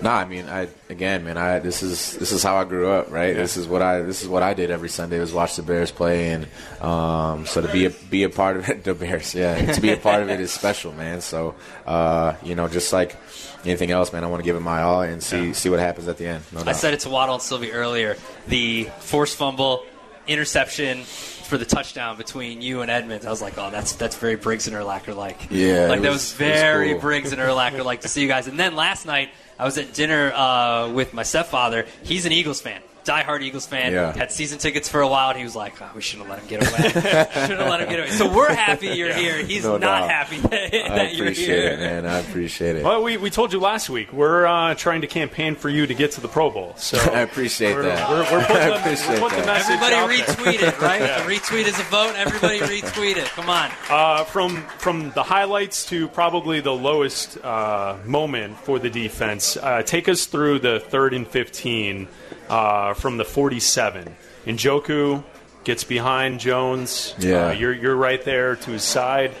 No, 0.00 0.10
I 0.10 0.24
mean, 0.26 0.48
I 0.48 0.68
again, 0.88 1.24
man, 1.24 1.36
I 1.36 1.58
this 1.58 1.82
is 1.82 2.16
this 2.18 2.30
is 2.30 2.42
how 2.42 2.56
I 2.56 2.64
grew 2.64 2.88
up, 2.88 3.10
right? 3.10 3.34
This 3.34 3.56
is 3.56 3.66
what 3.66 3.82
I 3.82 4.02
this 4.02 4.22
is 4.22 4.28
what 4.28 4.42
I 4.44 4.54
did 4.54 4.70
every 4.70 4.88
Sunday 4.88 5.18
was 5.18 5.32
watch 5.32 5.56
the 5.56 5.62
Bears 5.62 5.90
play, 5.90 6.30
and 6.30 6.46
um, 6.80 7.46
so 7.46 7.60
to 7.60 7.72
be 7.72 7.86
a, 7.86 7.90
be 7.90 8.22
a 8.22 8.30
part 8.30 8.56
of 8.56 8.68
it, 8.68 8.84
the 8.84 8.94
Bears, 8.94 9.34
yeah, 9.34 9.72
to 9.72 9.80
be 9.80 9.90
a 9.90 9.96
part 9.96 10.22
of 10.22 10.30
it 10.30 10.40
is 10.40 10.52
special, 10.52 10.92
man. 10.92 11.20
So 11.20 11.56
uh, 11.84 12.34
you 12.44 12.54
know, 12.54 12.68
just 12.68 12.92
like 12.92 13.16
anything 13.64 13.90
else, 13.90 14.12
man, 14.12 14.22
I 14.22 14.28
want 14.28 14.40
to 14.40 14.44
give 14.44 14.54
it 14.54 14.60
my 14.60 14.82
all 14.82 15.02
and 15.02 15.20
see 15.22 15.52
see 15.52 15.68
what 15.68 15.80
happens 15.80 16.06
at 16.06 16.16
the 16.16 16.26
end. 16.26 16.44
No 16.52 16.62
I 16.64 16.72
said 16.72 16.94
it 16.94 17.00
to 17.00 17.08
Waddle 17.08 17.34
and 17.34 17.42
Silvy 17.42 17.72
earlier. 17.72 18.16
The 18.46 18.84
forced 19.00 19.36
fumble, 19.36 19.84
interception 20.28 21.04
for 21.48 21.58
the 21.58 21.64
touchdown 21.64 22.16
between 22.16 22.62
you 22.62 22.82
and 22.82 22.90
Edmunds. 22.90 23.26
I 23.26 23.30
was 23.30 23.42
like, 23.42 23.58
oh, 23.58 23.70
that's 23.70 23.92
that's 23.94 24.16
very 24.16 24.36
Briggs 24.36 24.66
and 24.68 24.76
Urlacher 24.76 25.16
like. 25.16 25.48
Yeah, 25.50 25.86
like 25.88 25.98
it 25.98 26.02
that 26.02 26.08
was- 26.10 26.32
was 26.38 26.40
it 26.40 26.44
was 26.50 26.60
very 26.60 26.90
cool. 26.92 27.00
Briggs 27.00 27.32
and 27.32 27.40
Urlacher 27.40 27.84
like 27.84 28.02
to 28.02 28.08
see 28.08 28.22
you 28.22 28.28
guys. 28.28 28.46
And 28.46 28.58
then 28.58 28.76
last 28.76 29.06
night 29.06 29.30
I 29.58 29.64
was 29.64 29.78
at 29.78 29.92
dinner 29.94 30.32
uh, 30.32 30.90
with 30.92 31.12
my 31.14 31.22
stepfather. 31.24 31.86
He's 32.04 32.26
an 32.26 32.32
Eagles 32.32 32.60
fan. 32.60 32.80
Diehard 33.08 33.40
Eagles 33.42 33.66
fan. 33.66 33.92
Yeah. 33.92 34.12
Had 34.16 34.30
season 34.30 34.58
tickets 34.58 34.88
for 34.88 35.00
a 35.00 35.08
while, 35.08 35.30
and 35.30 35.38
he 35.38 35.44
was 35.44 35.56
like, 35.56 35.80
oh, 35.80 35.88
"We 35.94 36.02
shouldn't 36.02 36.28
have 36.28 36.36
let 36.36 36.42
him 36.42 36.48
get 36.48 36.68
away. 36.70 36.90
shouldn't 36.92 37.60
have 37.60 37.68
let 37.70 37.80
him 37.80 37.88
get 37.88 37.98
away." 38.00 38.10
So 38.10 38.32
we're 38.32 38.52
happy 38.54 38.88
you're 38.98 39.14
here. 39.14 39.42
He's 39.44 39.64
No 39.64 39.78
not 39.78 40.00
doubt. 40.00 40.10
happy 40.10 40.36
that, 40.40 40.70
that 40.72 41.14
you're 41.14 41.26
appreciate 41.28 41.46
here. 41.62 41.72
it, 41.72 41.78
man. 41.80 42.06
I 42.06 42.18
appreciate 42.18 42.76
it. 42.76 42.84
Well, 42.84 43.02
we, 43.02 43.16
we 43.16 43.30
told 43.30 43.52
you 43.52 43.60
last 43.60 43.88
week 43.88 44.12
we're 44.12 44.46
uh, 44.46 44.74
trying 44.74 45.00
to 45.00 45.06
campaign 45.06 45.54
for 45.54 45.68
you 45.68 45.86
to 45.86 45.94
get 45.94 46.12
to 46.12 46.20
the 46.20 46.28
Pro 46.28 46.50
Bowl. 46.50 46.74
So 46.76 46.98
I 46.98 47.20
appreciate 47.20 47.74
we're, 47.74 47.82
that. 47.82 48.10
We're, 48.10 48.20
we're 48.38 48.44
putting, 48.44 48.56
I 48.62 48.68
the, 48.68 48.76
appreciate 48.80 49.08
we're 49.22 49.28
putting 49.28 49.40
the 49.40 49.46
that. 49.46 49.68
message 49.68 49.76
Everybody 49.80 49.94
out 49.94 50.08
there. 50.36 50.52
retweet 50.54 50.68
it, 50.68 50.80
right? 50.80 51.02
A 51.02 51.20
retweet 51.28 51.66
is 51.66 51.78
a 51.80 51.82
vote. 51.84 52.14
Everybody 52.16 52.58
retweet 52.60 53.16
it. 53.16 53.26
Come 53.28 53.48
on. 53.48 53.70
Uh, 53.88 54.24
from 54.24 54.56
from 54.78 55.10
the 55.12 55.22
highlights 55.22 55.86
to 55.86 56.08
probably 56.08 56.60
the 56.60 56.72
lowest 56.74 57.38
uh, 57.44 57.96
moment 58.04 58.58
for 58.58 58.78
the 58.78 58.90
defense, 58.90 59.56
uh, 59.56 59.82
take 59.82 60.08
us 60.08 60.26
through 60.26 60.58
the 60.58 60.80
third 60.80 61.14
and 61.14 61.26
fifteen 61.26 62.08
uh, 62.48 62.94
from 62.98 63.16
the 63.16 63.24
forty-seven. 63.24 64.14
Njoku 64.46 65.24
gets 65.64 65.84
behind 65.84 66.40
Jones. 66.40 67.14
Yeah. 67.18 67.48
uh, 67.48 67.50
you're 67.52 67.72
you're 67.72 67.96
right 67.96 68.22
there 68.24 68.56
to 68.56 68.70
his 68.70 68.82
side. 68.82 69.32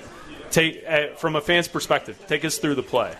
Take 0.50 0.84
uh, 0.88 1.14
from 1.16 1.36
a 1.36 1.40
fan's 1.40 1.68
perspective. 1.68 2.18
Take 2.26 2.44
us 2.44 2.58
through 2.58 2.76
the 2.76 2.82
play. 2.82 3.14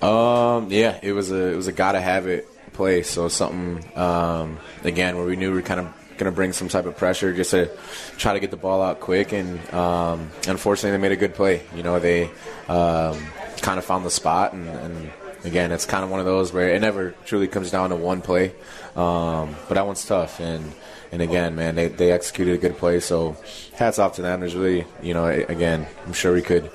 Um, 0.00 0.70
yeah, 0.70 0.98
it 1.02 1.12
was 1.12 1.30
a 1.30 1.52
it 1.52 1.56
was 1.56 1.66
a 1.66 1.72
gotta 1.72 2.00
have 2.00 2.26
it 2.26 2.46
play. 2.72 3.02
So 3.02 3.28
something 3.28 3.84
um, 3.98 4.58
again 4.84 5.16
where 5.16 5.26
we 5.26 5.36
knew 5.36 5.50
we 5.50 5.56
were 5.56 5.62
kind 5.62 5.80
of 5.80 5.94
going 6.18 6.32
to 6.32 6.34
bring 6.34 6.52
some 6.52 6.68
type 6.68 6.84
of 6.84 6.96
pressure 6.96 7.32
just 7.32 7.52
to 7.52 7.70
try 8.16 8.32
to 8.32 8.40
get 8.40 8.50
the 8.50 8.56
ball 8.56 8.82
out 8.82 8.98
quick. 8.98 9.32
And 9.32 9.72
um, 9.72 10.32
unfortunately, 10.48 10.90
they 10.90 11.00
made 11.00 11.12
a 11.12 11.16
good 11.16 11.34
play. 11.34 11.62
You 11.76 11.84
know, 11.84 12.00
they 12.00 12.24
um, 12.68 13.16
kind 13.60 13.78
of 13.78 13.84
found 13.84 14.04
the 14.04 14.10
spot. 14.10 14.52
And, 14.52 14.68
and 14.68 15.12
again, 15.44 15.70
it's 15.70 15.86
kind 15.86 16.02
of 16.02 16.10
one 16.10 16.18
of 16.18 16.26
those 16.26 16.52
where 16.52 16.74
it 16.74 16.80
never 16.80 17.12
truly 17.24 17.46
comes 17.46 17.70
down 17.70 17.90
to 17.90 17.96
one 17.96 18.20
play. 18.20 18.52
Um, 18.98 19.54
but 19.68 19.74
that 19.74 19.86
one's 19.86 20.04
tough. 20.04 20.40
And 20.40 20.72
and 21.12 21.22
again, 21.22 21.54
man, 21.54 21.74
they, 21.74 21.88
they 21.88 22.12
executed 22.12 22.54
a 22.54 22.58
good 22.58 22.76
play. 22.76 23.00
So 23.00 23.36
hats 23.74 23.98
off 23.98 24.16
to 24.16 24.22
them. 24.22 24.40
There's 24.40 24.54
really, 24.54 24.84
you 25.02 25.14
know, 25.14 25.26
again, 25.26 25.86
I'm 26.04 26.12
sure 26.12 26.34
we 26.34 26.42
could 26.42 26.70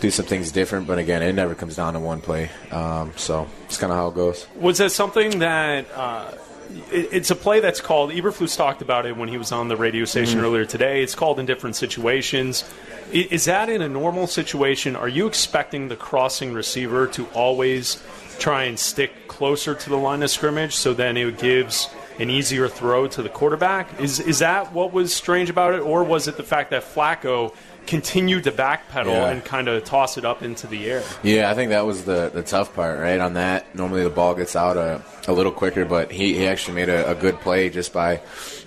do 0.00 0.10
some 0.10 0.24
things 0.24 0.50
different, 0.50 0.86
but 0.86 0.98
again, 0.98 1.22
it 1.22 1.34
never 1.34 1.54
comes 1.54 1.76
down 1.76 1.92
to 1.92 2.00
one 2.00 2.22
play. 2.22 2.48
Um, 2.70 3.12
so 3.16 3.46
it's 3.66 3.76
kind 3.76 3.92
of 3.92 3.98
how 3.98 4.08
it 4.08 4.14
goes. 4.14 4.46
Was 4.56 4.78
that 4.78 4.92
something 4.92 5.40
that 5.40 5.84
uh, 5.94 6.32
it, 6.90 7.08
it's 7.12 7.30
a 7.30 7.36
play 7.36 7.60
that's 7.60 7.82
called? 7.82 8.10
Eberflus 8.12 8.56
talked 8.56 8.80
about 8.80 9.04
it 9.04 9.14
when 9.14 9.28
he 9.28 9.36
was 9.36 9.52
on 9.52 9.68
the 9.68 9.76
radio 9.76 10.06
station 10.06 10.38
Mhm. 10.40 10.44
earlier 10.44 10.64
today. 10.64 11.02
It's 11.02 11.14
called 11.14 11.38
in 11.38 11.44
different 11.44 11.76
situations. 11.76 12.64
Is 13.12 13.44
that 13.44 13.68
in 13.68 13.82
a 13.82 13.88
normal 13.90 14.26
situation? 14.26 14.96
Are 14.96 15.08
you 15.08 15.26
expecting 15.26 15.88
the 15.88 15.96
crossing 15.96 16.54
receiver 16.54 17.06
to 17.08 17.26
always 17.34 18.02
try 18.40 18.64
and 18.64 18.78
stick 18.78 19.28
closer 19.28 19.74
to 19.74 19.90
the 19.90 19.96
line 19.96 20.22
of 20.22 20.30
scrimmage 20.30 20.74
so 20.74 20.94
then 20.94 21.16
it 21.16 21.38
gives 21.38 21.88
an 22.18 22.30
easier 22.30 22.68
throw 22.68 23.06
to 23.06 23.22
the 23.22 23.28
quarterback? 23.28 24.00
Is 24.00 24.20
is 24.20 24.40
that 24.40 24.72
what 24.72 24.92
was 24.92 25.14
strange 25.14 25.50
about 25.50 25.74
it, 25.74 25.80
or 25.80 26.02
was 26.02 26.26
it 26.26 26.36
the 26.36 26.42
fact 26.42 26.70
that 26.70 26.82
Flacco 26.82 27.54
continued 27.86 28.44
to 28.44 28.52
backpedal 28.52 29.06
Yeah. 29.06 29.30
and 29.30 29.44
kind 29.44 29.68
of 29.68 29.84
toss 29.84 30.16
it 30.18 30.24
up 30.24 30.42
into 30.42 30.66
the 30.66 30.90
air? 30.90 31.02
Yeah, 31.22 31.50
I 31.50 31.54
think 31.54 31.70
that 31.70 31.86
was 31.86 32.04
the, 32.04 32.30
the 32.32 32.42
tough 32.42 32.74
part, 32.74 32.98
right? 33.00 33.20
On 33.20 33.34
that, 33.34 33.74
normally 33.74 34.02
the 34.04 34.10
ball 34.10 34.34
gets 34.34 34.54
out 34.56 34.76
a, 34.76 35.02
a 35.28 35.32
little 35.32 35.52
quicker, 35.52 35.84
but 35.84 36.10
he, 36.12 36.34
he 36.34 36.46
actually 36.46 36.74
made 36.74 36.88
a, 36.88 37.10
a 37.10 37.14
good 37.14 37.40
play 37.40 37.70
just 37.70 37.92
by 37.92 38.20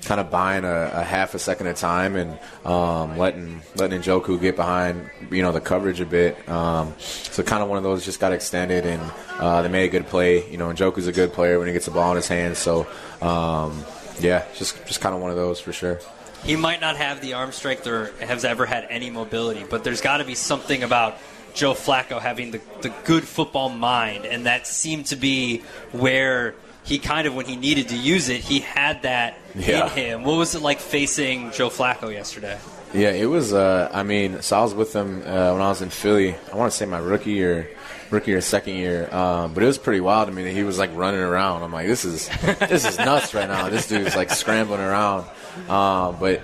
kind 0.06 0.20
of 0.20 0.30
buying 0.30 0.66
a, 0.66 0.92
a 0.94 1.04
half 1.04 1.34
a 1.34 1.40
second 1.40 1.68
of 1.68 1.78
time 1.78 2.16
and 2.18 2.38
um, 2.66 3.18
letting 3.18 3.62
letting 3.76 4.02
Njoku 4.02 4.40
get 4.42 4.56
behind, 4.58 5.10
you 5.32 5.42
know, 5.42 5.54
the 5.54 5.62
coverage 5.62 6.02
a 6.02 6.06
bit. 6.06 6.48
Um, 6.50 6.94
so 7.00 7.42
kind 7.44 7.64
of 7.64 7.70
one 7.70 7.78
of 7.78 7.84
those 7.84 8.04
just 8.04 8.20
got 8.20 8.34
extended, 8.34 8.86
and 8.86 9.02
uh, 9.40 9.62
they 9.62 9.70
made 9.70 9.86
a 9.86 9.90
good 9.90 10.08
play. 10.08 10.50
You 10.52 10.58
know, 10.58 10.68
Njoku's 10.68 11.08
a 11.08 11.14
good 11.14 11.32
player 11.32 11.58
when 11.58 11.68
he 11.68 11.74
gets 11.74 11.86
the 11.86 11.92
ball 11.92 12.12
in 12.12 12.18
his 12.18 12.28
hands. 12.28 12.58
So 12.58 12.86
um, 13.22 13.86
yeah, 14.20 14.44
just 14.56 14.86
just 14.86 15.00
kind 15.00 15.16
of 15.16 15.22
one 15.22 15.32
of 15.32 15.38
those 15.38 15.60
for 15.62 15.72
sure. 15.72 16.00
He 16.46 16.56
might 16.58 16.82
not 16.82 16.98
have 16.98 17.22
the 17.22 17.34
arm 17.34 17.52
strength 17.54 17.88
or 17.88 18.08
has 18.20 18.44
ever 18.44 18.66
had 18.66 18.86
any 18.90 19.10
mobility, 19.10 19.64
but 19.70 19.84
there's 19.84 20.02
got 20.02 20.18
to 20.18 20.26
be 20.26 20.36
something 20.36 20.84
about 20.84 21.18
Joe 21.54 21.74
Flacco 21.74 22.20
having 22.20 22.52
the, 22.52 22.62
the 22.82 22.90
good 23.06 23.24
football 23.24 23.70
mind, 23.70 24.26
and 24.26 24.46
that 24.46 24.68
seemed 24.68 25.06
to 25.08 25.16
be 25.16 25.60
where 25.92 26.56
he 26.84 27.00
kind 27.00 27.28
of, 27.28 27.34
when 27.36 27.46
he 27.46 27.56
needed 27.56 27.90
to 27.90 27.96
use 27.96 28.28
it, 28.28 28.42
he 28.42 28.60
had 28.60 29.04
that 29.04 29.38
Yeah. 29.56 29.86
in 29.86 29.90
him. 29.92 30.24
What 30.26 30.36
was 30.38 30.54
it 30.56 30.62
like 30.62 30.80
facing 30.80 31.52
Joe 31.52 31.70
Flacco 31.70 32.12
yesterday? 32.12 32.60
Yeah, 32.94 33.12
it 33.12 33.26
was. 33.28 33.54
Uh, 33.54 33.90
I 33.94 34.04
mean, 34.04 34.42
so 34.42 34.58
I 34.60 34.62
was 34.64 34.74
with 34.76 34.94
him 34.94 35.22
uh, 35.22 35.54
when 35.54 35.62
I 35.62 35.70
was 35.70 35.82
in 35.82 35.90
Philly. 35.90 36.36
I 36.52 36.56
want 36.58 36.72
to 36.72 36.78
say 36.78 36.86
my 36.86 37.00
rookie 37.00 37.42
or 37.44 37.68
rookie 38.14 38.34
or 38.34 38.42
second 38.42 38.76
year, 38.76 39.14
um, 39.14 39.54
but 39.54 39.64
it 39.64 39.66
was 39.66 39.78
pretty 39.78 40.00
wild 40.00 40.28
to 40.28 40.34
me 40.34 40.44
that 40.44 40.52
he 40.52 40.64
was 40.64 40.78
like 40.78 40.96
running 40.96 41.20
around. 41.20 41.64
I'm 41.64 41.74
like, 41.74 41.88
this 41.88 42.06
is 42.06 42.30
this 42.60 42.86
is 42.86 42.98
nuts 42.98 43.34
right 43.34 43.50
now. 43.50 43.70
This 43.70 43.88
dude's 43.88 44.16
like 44.16 44.30
scrambling 44.30 44.80
around. 44.80 45.28
Um, 45.70 46.18
but 46.20 46.42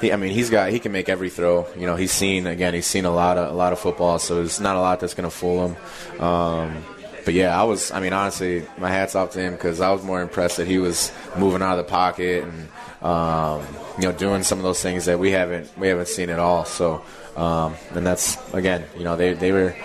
he, 0.00 0.12
I 0.12 0.16
mean, 0.16 0.32
he's 0.32 0.50
got 0.50 0.70
he 0.70 0.78
can 0.78 0.92
make 0.92 1.08
every 1.08 1.30
throw. 1.30 1.66
You 1.76 1.86
know, 1.86 1.96
he's 1.96 2.12
seen 2.12 2.46
again. 2.46 2.72
He's 2.72 2.86
seen 2.86 3.04
a 3.04 3.10
lot 3.10 3.36
of 3.36 3.50
a 3.50 3.54
lot 3.54 3.72
of 3.72 3.78
football, 3.78 4.18
so 4.18 4.36
there's 4.36 4.60
not 4.60 4.76
a 4.76 4.80
lot 4.80 5.00
that's 5.00 5.14
to 5.14 5.30
fool 5.30 5.68
him. 5.68 6.22
Um, 6.22 6.84
but 7.24 7.34
yeah, 7.34 7.58
I 7.58 7.64
was. 7.64 7.90
I 7.90 8.00
mean, 8.00 8.12
honestly, 8.12 8.66
my 8.78 8.90
hats 8.90 9.14
off 9.14 9.32
to 9.32 9.40
him 9.40 9.52
because 9.52 9.80
I 9.80 9.90
was 9.90 10.02
more 10.02 10.22
impressed 10.22 10.56
that 10.56 10.66
he 10.66 10.78
was 10.78 11.12
moving 11.36 11.62
out 11.62 11.78
of 11.78 11.84
the 11.84 11.90
pocket 11.90 12.44
and 12.44 12.68
um, 13.02 13.66
you 13.98 14.04
know 14.04 14.12
doing 14.12 14.42
some 14.42 14.58
of 14.58 14.64
those 14.64 14.82
things 14.82 15.04
that 15.04 15.18
we 15.18 15.30
haven't 15.30 15.70
we 15.78 15.88
haven't 15.88 16.08
seen 16.08 16.30
at 16.30 16.38
all. 16.38 16.64
So, 16.64 17.04
um, 17.36 17.74
and 17.94 18.06
that's 18.06 18.38
again, 18.54 18.84
you 18.96 19.04
know, 19.04 19.16
they 19.16 19.34
they 19.34 19.52
were 19.52 19.76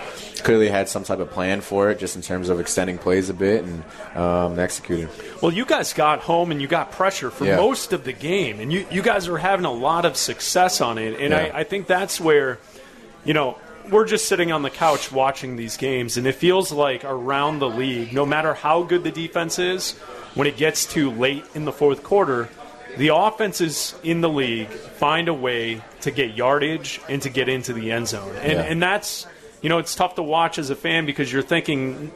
clearly 0.46 0.70
had 0.70 0.88
some 0.88 1.04
type 1.04 1.20
of 1.20 1.30
plan 1.32 1.60
for 1.60 1.90
it, 1.90 2.00
just 2.00 2.16
in 2.16 2.22
terms 2.22 2.50
of 2.50 2.60
extending 2.60 2.98
plays 2.98 3.30
a 3.30 3.34
bit 3.34 3.64
and 3.66 3.84
um, 4.16 4.60
executing. 4.60 5.10
Well, 5.42 5.52
you 5.52 5.66
guys 5.66 5.92
got 5.92 6.20
home 6.20 6.52
and 6.52 6.62
you 6.62 6.68
got 6.68 6.92
pressure 6.92 7.32
for 7.32 7.46
Yeah. 7.46 7.58
most 7.58 7.92
of 7.94 8.04
the 8.04 8.14
game, 8.14 8.60
and 8.60 8.72
you, 8.72 8.86
you 8.92 9.02
guys 9.02 9.28
were 9.28 9.40
having 9.40 9.66
a 9.66 9.72
lot 9.74 10.06
of 10.06 10.16
success 10.16 10.80
on 10.82 10.98
it. 11.00 11.20
And 11.20 11.32
Yeah. 11.32 11.52
I, 11.54 11.60
I 11.60 11.64
think 11.64 11.88
that's 11.88 12.22
where, 12.22 12.60
you 13.26 13.34
know, 13.34 13.58
we're 13.90 14.06
just 14.06 14.28
sitting 14.28 14.52
on 14.52 14.62
the 14.62 14.70
couch 14.70 15.12
watching 15.12 15.56
these 15.58 15.78
games, 15.78 16.16
and 16.18 16.26
it 16.28 16.36
feels 16.36 16.72
like 16.72 17.04
around 17.04 17.60
the 17.60 17.70
league, 17.70 18.14
no 18.14 18.26
matter 18.26 18.54
how 18.54 18.84
good 18.84 19.04
the 19.04 19.12
defense 19.12 19.60
is, 19.60 19.94
when 20.36 20.48
it 20.48 20.58
gets 20.58 20.86
to 20.94 21.10
late 21.12 21.44
in 21.56 21.66
the 21.66 21.72
fourth 21.72 22.04
quarter, 22.04 22.50
the 22.98 23.10
offenses 23.14 23.94
in 24.04 24.22
the 24.22 24.30
league 24.30 24.70
find 24.70 25.28
a 25.28 25.34
way 25.34 25.82
to 26.02 26.12
get 26.12 26.36
yardage 26.36 27.02
and 27.10 27.22
to 27.24 27.30
get 27.30 27.50
into 27.50 27.74
the 27.74 27.92
end 27.92 28.08
zone. 28.08 28.34
And, 28.42 28.54
Yeah. 28.54 28.62
and 28.62 28.82
that's, 28.82 29.28
you 29.66 29.70
know, 29.70 29.80
it's 29.80 29.96
tough 29.96 30.14
to 30.14 30.22
watch 30.22 30.60
as 30.60 30.70
a 30.70 30.76
fan 30.76 31.08
because 31.08 31.34
you're 31.34 31.42
thinking 31.42 32.12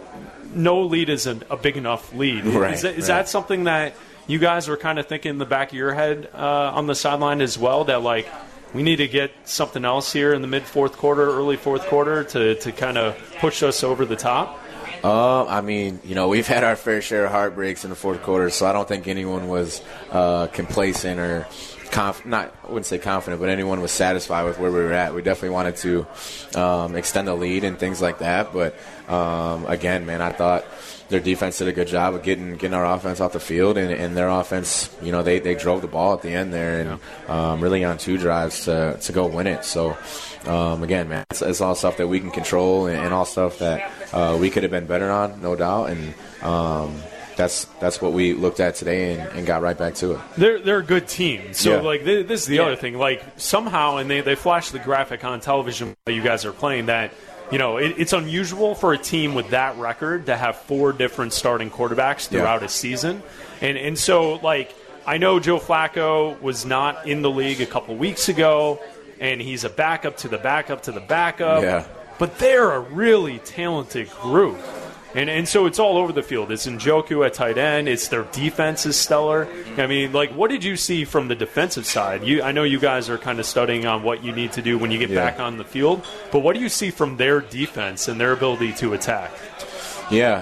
no 0.54 0.84
lead 0.84 1.10
is 1.10 1.26
a, 1.26 1.40
a 1.50 1.58
big 1.58 1.78
enough 1.78 2.14
lead. 2.14 2.46
Right, 2.46 2.76
is 2.76 2.84
that, 2.84 2.94
is 2.94 3.10
right. 3.10 3.18
that 3.18 3.28
something 3.28 3.64
that 3.64 3.96
you 4.28 4.38
guys 4.38 4.70
are 4.70 4.78
kind 4.78 5.00
of 5.00 5.08
thinking 5.08 5.32
in 5.32 5.38
the 5.40 5.48
back 5.48 5.70
of 5.70 5.74
your 5.74 5.92
head 5.92 6.30
uh, 6.36 6.38
on 6.76 6.86
the 6.86 6.94
sideline 6.94 7.42
as 7.42 7.58
well? 7.58 7.86
That 7.86 8.04
like 8.04 8.28
we 8.72 8.84
need 8.84 8.98
to 8.98 9.08
get 9.08 9.32
something 9.46 9.84
else 9.84 10.14
here 10.14 10.32
in 10.32 10.44
the 10.44 10.48
mid 10.48 10.62
fourth 10.62 10.96
quarter, 10.96 11.28
early 11.28 11.58
fourth 11.58 11.88
quarter 11.88 12.24
to, 12.26 12.54
to 12.54 12.72
kind 12.72 13.00
of 13.00 13.18
push 13.40 13.64
us 13.64 13.84
over 13.84 14.06
the 14.06 14.16
top. 14.16 14.64
Um, 15.04 15.48
I 15.50 15.62
mean, 15.62 16.02
you 16.04 16.14
know, 16.14 16.28
we've 16.28 16.46
had 16.46 16.64
our 16.64 16.76
fair 16.76 17.02
share 17.02 17.26
of 17.26 17.32
heartbreaks 17.32 17.84
in 17.84 17.90
the 17.90 17.96
fourth 17.96 18.22
quarter, 18.22 18.52
so 18.52 18.68
I 18.68 18.74
don't 18.74 18.88
think 18.88 19.08
anyone 19.08 19.48
was 19.48 19.82
uh, 20.12 20.46
complacent 20.54 21.20
or 21.20 21.48
conf- 21.92 22.26
not. 22.26 22.54
I 22.64 22.68
wouldn't 22.68 22.86
say 22.86 22.98
confident, 23.00 23.42
but 23.42 23.50
anyone 23.50 23.82
was 23.82 23.92
satisfied 23.92 24.44
with 24.44 24.60
where 24.60 24.72
we 24.72 24.80
were 24.80 24.94
at. 24.94 25.14
We 25.14 25.22
definitely 25.22 25.50
wanted 25.50 25.76
to 25.78 26.08
um, 26.60 26.96
extend 26.96 27.28
the 27.28 27.36
lead 27.36 27.64
and 27.64 27.78
things 27.78 28.02
like 28.02 28.20
that. 28.20 28.54
But 28.54 28.76
um, 29.12 29.66
again, 29.66 30.06
man, 30.06 30.22
I 30.22 30.32
thought 30.32 30.66
their 31.10 31.20
defense 31.20 31.58
did 31.58 31.68
a 31.68 31.74
good 31.74 31.88
job 31.88 32.14
of 32.14 32.24
getting 32.24 32.54
getting 32.54 32.74
our 32.74 32.86
offense 32.86 33.20
off 33.20 33.34
the 33.34 33.40
field, 33.40 33.78
and, 33.78 33.92
and 33.92 34.16
their 34.16 34.30
offense, 34.30 34.96
you 35.02 35.12
know, 35.12 35.24
they, 35.24 35.40
they 35.40 35.56
drove 35.56 35.82
the 35.82 35.88
ball 35.88 36.14
at 36.14 36.22
the 36.22 36.30
end 36.30 36.54
there, 36.54 36.82
and 36.82 37.00
um, 37.30 37.62
really 37.62 37.84
on 37.84 37.98
two 37.98 38.18
drives 38.18 38.66
to 38.66 38.98
to 39.02 39.12
go 39.12 39.26
win 39.26 39.48
it. 39.48 39.66
So 39.66 39.98
um, 40.46 40.84
again, 40.84 41.10
man, 41.10 41.26
it's, 41.32 41.42
it's 41.42 41.62
all 41.62 41.76
stuff 41.76 41.98
that 41.98 42.08
we 42.08 42.20
can 42.20 42.32
control, 42.32 42.88
and, 42.88 43.00
and 43.00 43.14
all 43.14 43.26
stuff 43.26 43.60
that 43.60 43.92
uh, 44.14 44.38
we 44.40 44.50
could 44.50 44.64
have 44.64 44.72
been 44.72 44.88
better 44.88 45.10
on, 45.10 45.42
no 45.42 45.56
doubt, 45.56 45.90
and. 45.90 46.14
That's 47.40 47.64
that's 47.80 48.02
what 48.02 48.12
we 48.12 48.34
looked 48.34 48.60
at 48.60 48.76
today 48.76 49.14
and, 49.14 49.22
and 49.32 49.48
got 49.48 49.62
right 49.62 49.78
back 49.78 49.96
to 49.96 50.12
it. 50.16 50.20
They're 50.38 50.60
they're 50.60 50.80
a 50.80 50.84
good 50.84 51.08
team. 51.08 51.54
So 51.54 51.76
Yeah. 51.78 51.82
like 51.82 52.04
th- 52.04 52.28
this 52.28 52.42
is 52.42 52.48
the 52.48 52.60
other 52.60 52.76
thing. 52.76 52.98
Like 52.98 53.24
somehow, 53.38 53.96
and 53.98 54.10
they 54.12 54.20
they 54.20 54.36
flash 54.36 54.72
the 54.72 54.80
graphic 54.80 55.24
on 55.24 55.40
television 55.40 55.96
that 56.06 56.12
you 56.14 56.22
guys 56.22 56.44
are 56.44 56.52
playing 56.52 56.88
that 56.88 57.14
you 57.50 57.58
know, 57.58 57.78
it, 57.78 57.96
it's 57.98 58.14
unusual 58.14 58.76
for 58.76 58.94
a 58.94 58.98
team 58.98 59.34
with 59.34 59.50
that 59.52 59.76
record 59.78 60.26
to 60.28 60.36
have 60.38 60.56
four 60.58 60.92
different 60.94 61.34
starting 61.34 61.72
quarterbacks 61.72 62.28
throughout 62.28 62.60
Yeah. 62.60 62.68
a 62.68 62.70
season. 62.70 63.24
And, 63.60 63.76
and 63.76 63.98
so, 63.98 64.34
like, 64.36 64.76
I 65.08 65.18
know 65.18 65.40
Joe 65.40 65.58
Flacco 65.58 66.40
was 66.44 66.64
not 66.64 67.08
in 67.08 67.24
the 67.24 67.30
league 67.32 67.60
a 67.60 67.66
couple 67.66 67.96
weeks 67.96 68.30
ago, 68.30 68.80
and 69.20 69.42
he's 69.42 69.64
a 69.64 69.70
backup 69.70 70.18
to 70.18 70.28
the 70.28 70.38
backup 70.38 70.84
to 70.84 70.92
the 70.92 71.00
backup. 71.00 71.64
Yeah. 71.64 71.86
But 72.20 72.38
they're 72.38 72.70
a 72.72 72.82
really 72.82 73.40
talented 73.40 74.12
group. 74.12 74.60
And, 75.16 75.28
and 75.30 75.48
so 75.48 75.66
it's 75.66 75.80
all 75.80 75.98
over 75.98 76.14
the 76.14 76.22
field. 76.22 76.52
It's 76.52 76.68
Njoku 76.68 77.26
at 77.26 77.34
tight 77.34 77.58
end. 77.58 77.90
It's 77.90 78.10
their 78.10 78.24
defense 78.26 78.86
is 78.86 78.96
stellar. 78.96 79.48
I 79.78 79.88
mean, 79.88 80.12
like, 80.14 80.32
what 80.36 80.52
did 80.52 80.64
you 80.64 80.76
see 80.76 81.04
from 81.04 81.28
the 81.28 81.36
defensive 81.36 81.86
side? 81.88 82.24
You, 82.24 82.44
I 82.44 82.52
know 82.52 82.62
you 82.64 82.80
guys 82.80 83.10
are 83.10 83.18
kind 83.18 83.40
of 83.40 83.46
studying 83.48 83.88
on 83.88 84.04
what 84.04 84.24
you 84.24 84.32
need 84.32 84.52
to 84.54 84.62
do 84.62 84.78
when 84.78 84.92
you 84.92 85.00
get 85.00 85.10
Yeah. 85.10 85.26
back 85.26 85.40
on 85.40 85.58
the 85.58 85.64
field, 85.64 86.06
but 86.32 86.40
what 86.40 86.56
do 86.56 86.62
you 86.62 86.70
see 86.70 86.92
from 86.92 87.18
their 87.18 87.42
defense 87.42 88.08
and 88.08 88.22
their 88.22 88.34
ability 88.34 88.74
to 88.74 88.94
attack? 88.94 89.32
Yeah, 90.12 90.40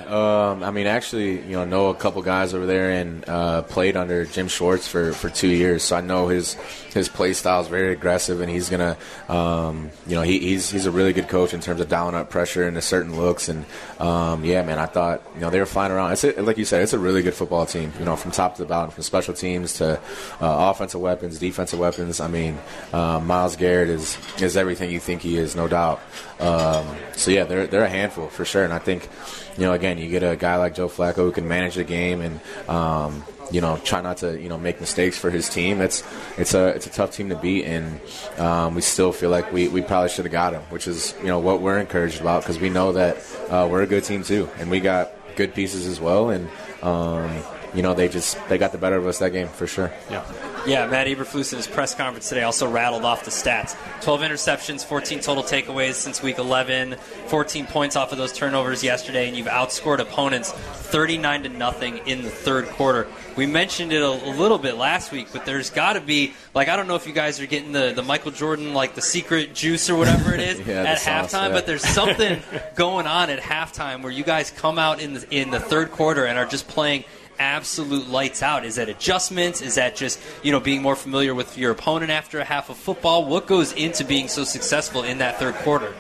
um, 0.51 0.63
I 0.63 0.71
mean, 0.71 0.87
actually, 0.87 1.41
you 1.41 1.51
know, 1.51 1.65
know 1.65 1.87
a 1.89 1.95
couple 1.95 2.21
guys 2.21 2.53
over 2.53 2.65
there 2.65 2.91
and 2.91 3.27
uh, 3.27 3.63
played 3.63 3.97
under 3.97 4.23
Jim 4.25 4.47
Schwartz 4.47 4.87
for, 4.87 5.11
for 5.11 5.29
two 5.29 5.49
years, 5.49 5.83
so 5.83 5.97
I 5.97 6.01
know 6.01 6.29
his 6.29 6.53
his 6.93 7.09
play 7.09 7.33
style 7.33 7.61
is 7.61 7.67
very 7.67 7.91
aggressive, 7.91 8.39
and 8.39 8.49
he's 8.49 8.69
gonna, 8.69 8.97
um, 9.27 9.91
you 10.07 10.15
know, 10.15 10.21
he, 10.21 10.39
he's 10.39 10.69
he's 10.69 10.85
a 10.85 10.91
really 10.91 11.11
good 11.11 11.27
coach 11.27 11.53
in 11.53 11.59
terms 11.59 11.81
of 11.81 11.89
dialing 11.89 12.15
up 12.15 12.29
pressure 12.29 12.65
and 12.65 12.77
the 12.77 12.81
certain 12.81 13.17
looks, 13.17 13.49
and 13.49 13.65
um, 13.99 14.45
yeah, 14.45 14.63
man, 14.63 14.79
I 14.79 14.85
thought 14.85 15.21
you 15.35 15.41
know 15.41 15.49
they 15.49 15.59
were 15.59 15.65
flying 15.65 15.91
around. 15.91 16.13
It's 16.13 16.23
a, 16.23 16.41
like 16.41 16.57
you 16.57 16.65
said, 16.65 16.81
it's 16.81 16.93
a 16.93 16.99
really 16.99 17.21
good 17.21 17.33
football 17.33 17.65
team, 17.65 17.91
you 17.99 18.05
know, 18.05 18.15
from 18.15 18.31
top 18.31 18.55
to 18.55 18.65
bottom, 18.65 18.91
from 18.91 19.03
special 19.03 19.33
teams 19.33 19.73
to 19.73 19.99
uh, 20.39 20.71
offensive 20.71 21.01
weapons, 21.01 21.39
defensive 21.39 21.79
weapons. 21.79 22.21
I 22.21 22.29
mean, 22.29 22.57
uh, 22.93 23.19
Myles 23.19 23.57
Garrett 23.57 23.89
is 23.89 24.17
is 24.41 24.55
everything 24.55 24.91
you 24.91 25.01
think 25.01 25.21
he 25.21 25.35
is, 25.37 25.57
no 25.57 25.67
doubt. 25.67 25.99
Um, 26.39 26.85
so 27.17 27.31
yeah, 27.31 27.43
they're 27.43 27.67
they're 27.67 27.83
a 27.83 27.89
handful 27.89 28.29
for 28.29 28.45
sure, 28.45 28.63
and 28.63 28.71
I 28.71 28.79
think 28.79 29.09
you 29.57 29.63
know, 29.63 29.73
again, 29.73 29.97
you 29.97 30.09
get 30.09 30.23
a 30.23 30.35
guy 30.35 30.57
like 30.57 30.75
Joe 30.75 30.87
Flacco 30.87 31.15
who 31.15 31.31
can 31.31 31.47
manage 31.47 31.75
the 31.75 31.83
game 31.83 32.21
and, 32.21 32.39
um, 32.69 33.23
you 33.51 33.61
know, 33.61 33.79
try 33.83 34.01
not 34.01 34.17
to, 34.17 34.39
you 34.39 34.49
know, 34.49 34.57
make 34.57 34.79
mistakes 34.79 35.17
for 35.17 35.29
his 35.29 35.49
team. 35.49 35.81
It's 35.81 36.03
it's 36.37 36.53
a 36.53 36.67
it's 36.67 36.85
a 36.85 36.89
tough 36.89 37.11
team 37.11 37.29
to 37.29 37.35
beat, 37.35 37.65
and 37.65 37.99
um, 38.37 38.75
we 38.75 38.81
still 38.81 39.11
feel 39.11 39.29
like 39.29 39.51
we, 39.53 39.67
we 39.69 39.81
probably 39.81 40.09
should 40.09 40.25
have 40.25 40.31
got 40.31 40.53
him, 40.53 40.61
which 40.63 40.87
is 40.87 41.15
you 41.21 41.27
know 41.27 41.39
what 41.39 41.61
we're 41.61 41.79
encouraged 41.79 42.19
about 42.19 42.43
because 42.43 42.59
we 42.59 42.69
know 42.69 42.91
that 42.91 43.17
uh, 43.49 43.67
we're 43.69 43.83
a 43.83 43.87
good 43.87 44.03
team 44.03 44.23
too, 44.23 44.49
and 44.59 44.69
we 44.69 44.79
got 44.79 45.11
good 45.37 45.53
pieces 45.53 45.87
as 45.87 45.99
well, 45.99 46.29
and 46.29 46.49
um, 46.83 47.41
you 47.73 47.81
know 47.81 47.93
they 47.93 48.07
just 48.07 48.37
they 48.49 48.57
got 48.57 48.71
the 48.71 48.77
better 48.77 48.95
of 48.95 49.07
us 49.07 49.19
that 49.19 49.31
game 49.31 49.47
for 49.47 49.67
sure. 49.67 49.91
Yeah. 50.09 50.23
Yeah, 50.67 50.85
Matt 50.87 51.07
Eberflus 51.07 51.53
in 51.53 51.57
his 51.57 51.67
press 51.67 51.95
conference 51.95 52.27
today 52.27 52.43
also 52.43 52.69
rattled 52.69 53.05
off 53.05 53.23
the 53.23 53.31
stats. 53.31 53.77
12 54.01 54.19
interceptions, 54.19 54.83
14 54.83 55.21
total 55.21 55.41
takeaways 55.41 55.93
since 55.93 56.21
week 56.21 56.39
11, 56.39 56.97
14 57.27 57.67
points 57.67 57.95
off 57.95 58.11
of 58.11 58.17
those 58.17 58.33
turnovers 58.33 58.83
yesterday, 58.83 59.29
and 59.29 59.37
you've 59.37 59.47
outscored 59.47 59.99
opponents 59.99 60.51
39 60.51 61.43
to 61.43 61.49
nothing 61.49 61.99
in 61.99 62.21
the 62.21 62.29
third 62.29 62.65
quarter. 62.67 63.07
We 63.37 63.45
mentioned 63.45 63.93
it 63.93 64.01
a, 64.01 64.09
a 64.09 64.33
little 64.35 64.57
bit 64.57 64.75
last 64.75 65.13
week, 65.13 65.29
but 65.31 65.45
there's 65.45 65.69
got 65.69 65.93
to 65.93 66.01
be 66.01 66.33
like 66.53 66.67
I 66.67 66.75
don't 66.75 66.87
know 66.87 66.95
if 66.95 67.07
you 67.07 67.13
guys 67.13 67.39
are 67.39 67.45
getting 67.45 67.71
the, 67.71 67.93
the 67.95 68.03
Michael 68.03 68.31
Jordan 68.31 68.73
like 68.73 68.93
the 68.93 69.01
secret 69.01 69.53
juice 69.53 69.89
or 69.89 69.95
whatever 69.95 70.33
it 70.33 70.41
is 70.41 70.59
Yeah, 70.67 70.83
at 70.83 70.99
sauce, 70.99 71.31
halftime, 71.31 71.47
yeah. 71.47 71.53
but 71.53 71.65
there's 71.65 71.87
something 71.87 72.41
going 72.75 73.07
on 73.07 73.29
at 73.29 73.39
halftime 73.39 74.01
where 74.01 74.11
you 74.11 74.25
guys 74.25 74.51
come 74.51 74.77
out 74.77 74.99
in 74.99 75.13
the, 75.13 75.25
in 75.29 75.49
the 75.49 75.61
third 75.61 75.91
quarter 75.91 76.25
and 76.25 76.37
are 76.37 76.45
just 76.45 76.67
playing 76.67 77.05
absolute 77.39 78.07
lights 78.07 78.41
out. 78.43 78.65
Is 78.65 78.75
that 78.75 78.89
adjustments? 78.89 79.61
Is 79.61 79.75
that 79.75 79.95
just 79.95 80.19
you 80.43 80.51
know 80.51 80.59
being 80.59 80.81
more 80.81 80.95
familiar 80.95 81.33
with 81.33 81.57
your 81.57 81.71
opponent 81.71 82.11
after 82.11 82.39
a 82.39 82.43
half 82.43 82.69
of 82.69 82.77
football? 82.77 83.25
What 83.25 83.47
goes 83.47 83.73
into 83.73 84.03
being 84.03 84.27
so 84.27 84.43
successful 84.43 85.03
in 85.03 85.19
that 85.19 85.39
third 85.39 85.55
quarter? 85.55 85.93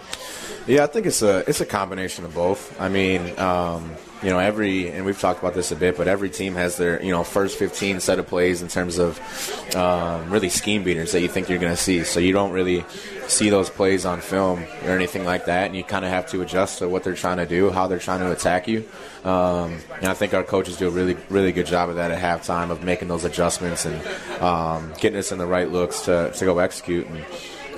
Yeah, 0.67 0.83
I 0.83 0.87
think 0.87 1.05
it's 1.05 1.21
a 1.21 1.47
it's 1.47 1.61
a 1.61 1.65
combination 1.65 2.25
of 2.25 2.35
both. 2.35 2.79
I 2.79 2.89
mean, 2.89 3.37
um, 3.39 3.95
you 4.23 4.29
know, 4.29 4.39
every 4.39 4.89
and 4.89 5.05
we've 5.05 5.19
talked 5.19 5.39
about 5.39 5.53
this 5.53 5.71
a 5.71 5.75
bit, 5.75 5.95
but 5.95 6.07
every 6.07 6.29
team 6.29 6.55
has 6.55 6.77
their 6.77 7.01
you 7.03 7.11
know 7.11 7.23
first 7.23 7.57
15 7.59 7.99
set 7.99 8.17
of 8.17 8.27
plays 8.27 8.61
in 8.61 8.67
terms 8.67 8.97
of 8.97 9.19
um, 9.75 10.29
really 10.31 10.49
scheme 10.49 10.83
beaters 10.83 11.11
that 11.11 11.21
you 11.21 11.27
think 11.27 11.49
you're 11.49 11.59
going 11.59 11.75
to 11.75 11.81
see. 11.81 12.03
So 12.03 12.19
you 12.19 12.33
don't 12.33 12.51
really 12.51 12.83
see 13.27 13.49
those 13.49 13.69
plays 13.69 14.05
on 14.05 14.21
film 14.21 14.63
or 14.85 14.91
anything 14.91 15.23
like 15.23 15.45
that, 15.45 15.67
and 15.67 15.75
you 15.75 15.83
kind 15.83 16.03
of 16.03 16.09
have 16.09 16.27
to 16.31 16.41
adjust 16.41 16.79
to 16.79 16.89
what 16.89 17.03
they're 17.03 17.13
trying 17.13 17.37
to 17.37 17.45
do, 17.45 17.69
how 17.69 17.87
they're 17.87 17.99
trying 17.99 18.21
to 18.21 18.31
attack 18.31 18.67
you. 18.67 18.89
Um, 19.23 19.77
and 19.97 20.07
I 20.07 20.13
think 20.13 20.33
our 20.33 20.43
coaches 20.43 20.77
do 20.77 20.87
a 20.87 20.91
really 20.91 21.15
really 21.29 21.51
good 21.51 21.67
job 21.67 21.89
of 21.89 21.95
that 21.97 22.09
at 22.09 22.19
halftime 22.19 22.71
of 22.71 22.83
making 22.83 23.09
those 23.09 23.23
adjustments 23.23 23.85
and 23.85 24.41
um, 24.41 24.93
getting 24.99 25.19
us 25.19 25.31
in 25.31 25.37
the 25.37 25.47
right 25.47 25.69
looks 25.71 26.01
to 26.05 26.31
to 26.35 26.45
go 26.45 26.57
execute. 26.57 27.05
And 27.07 27.23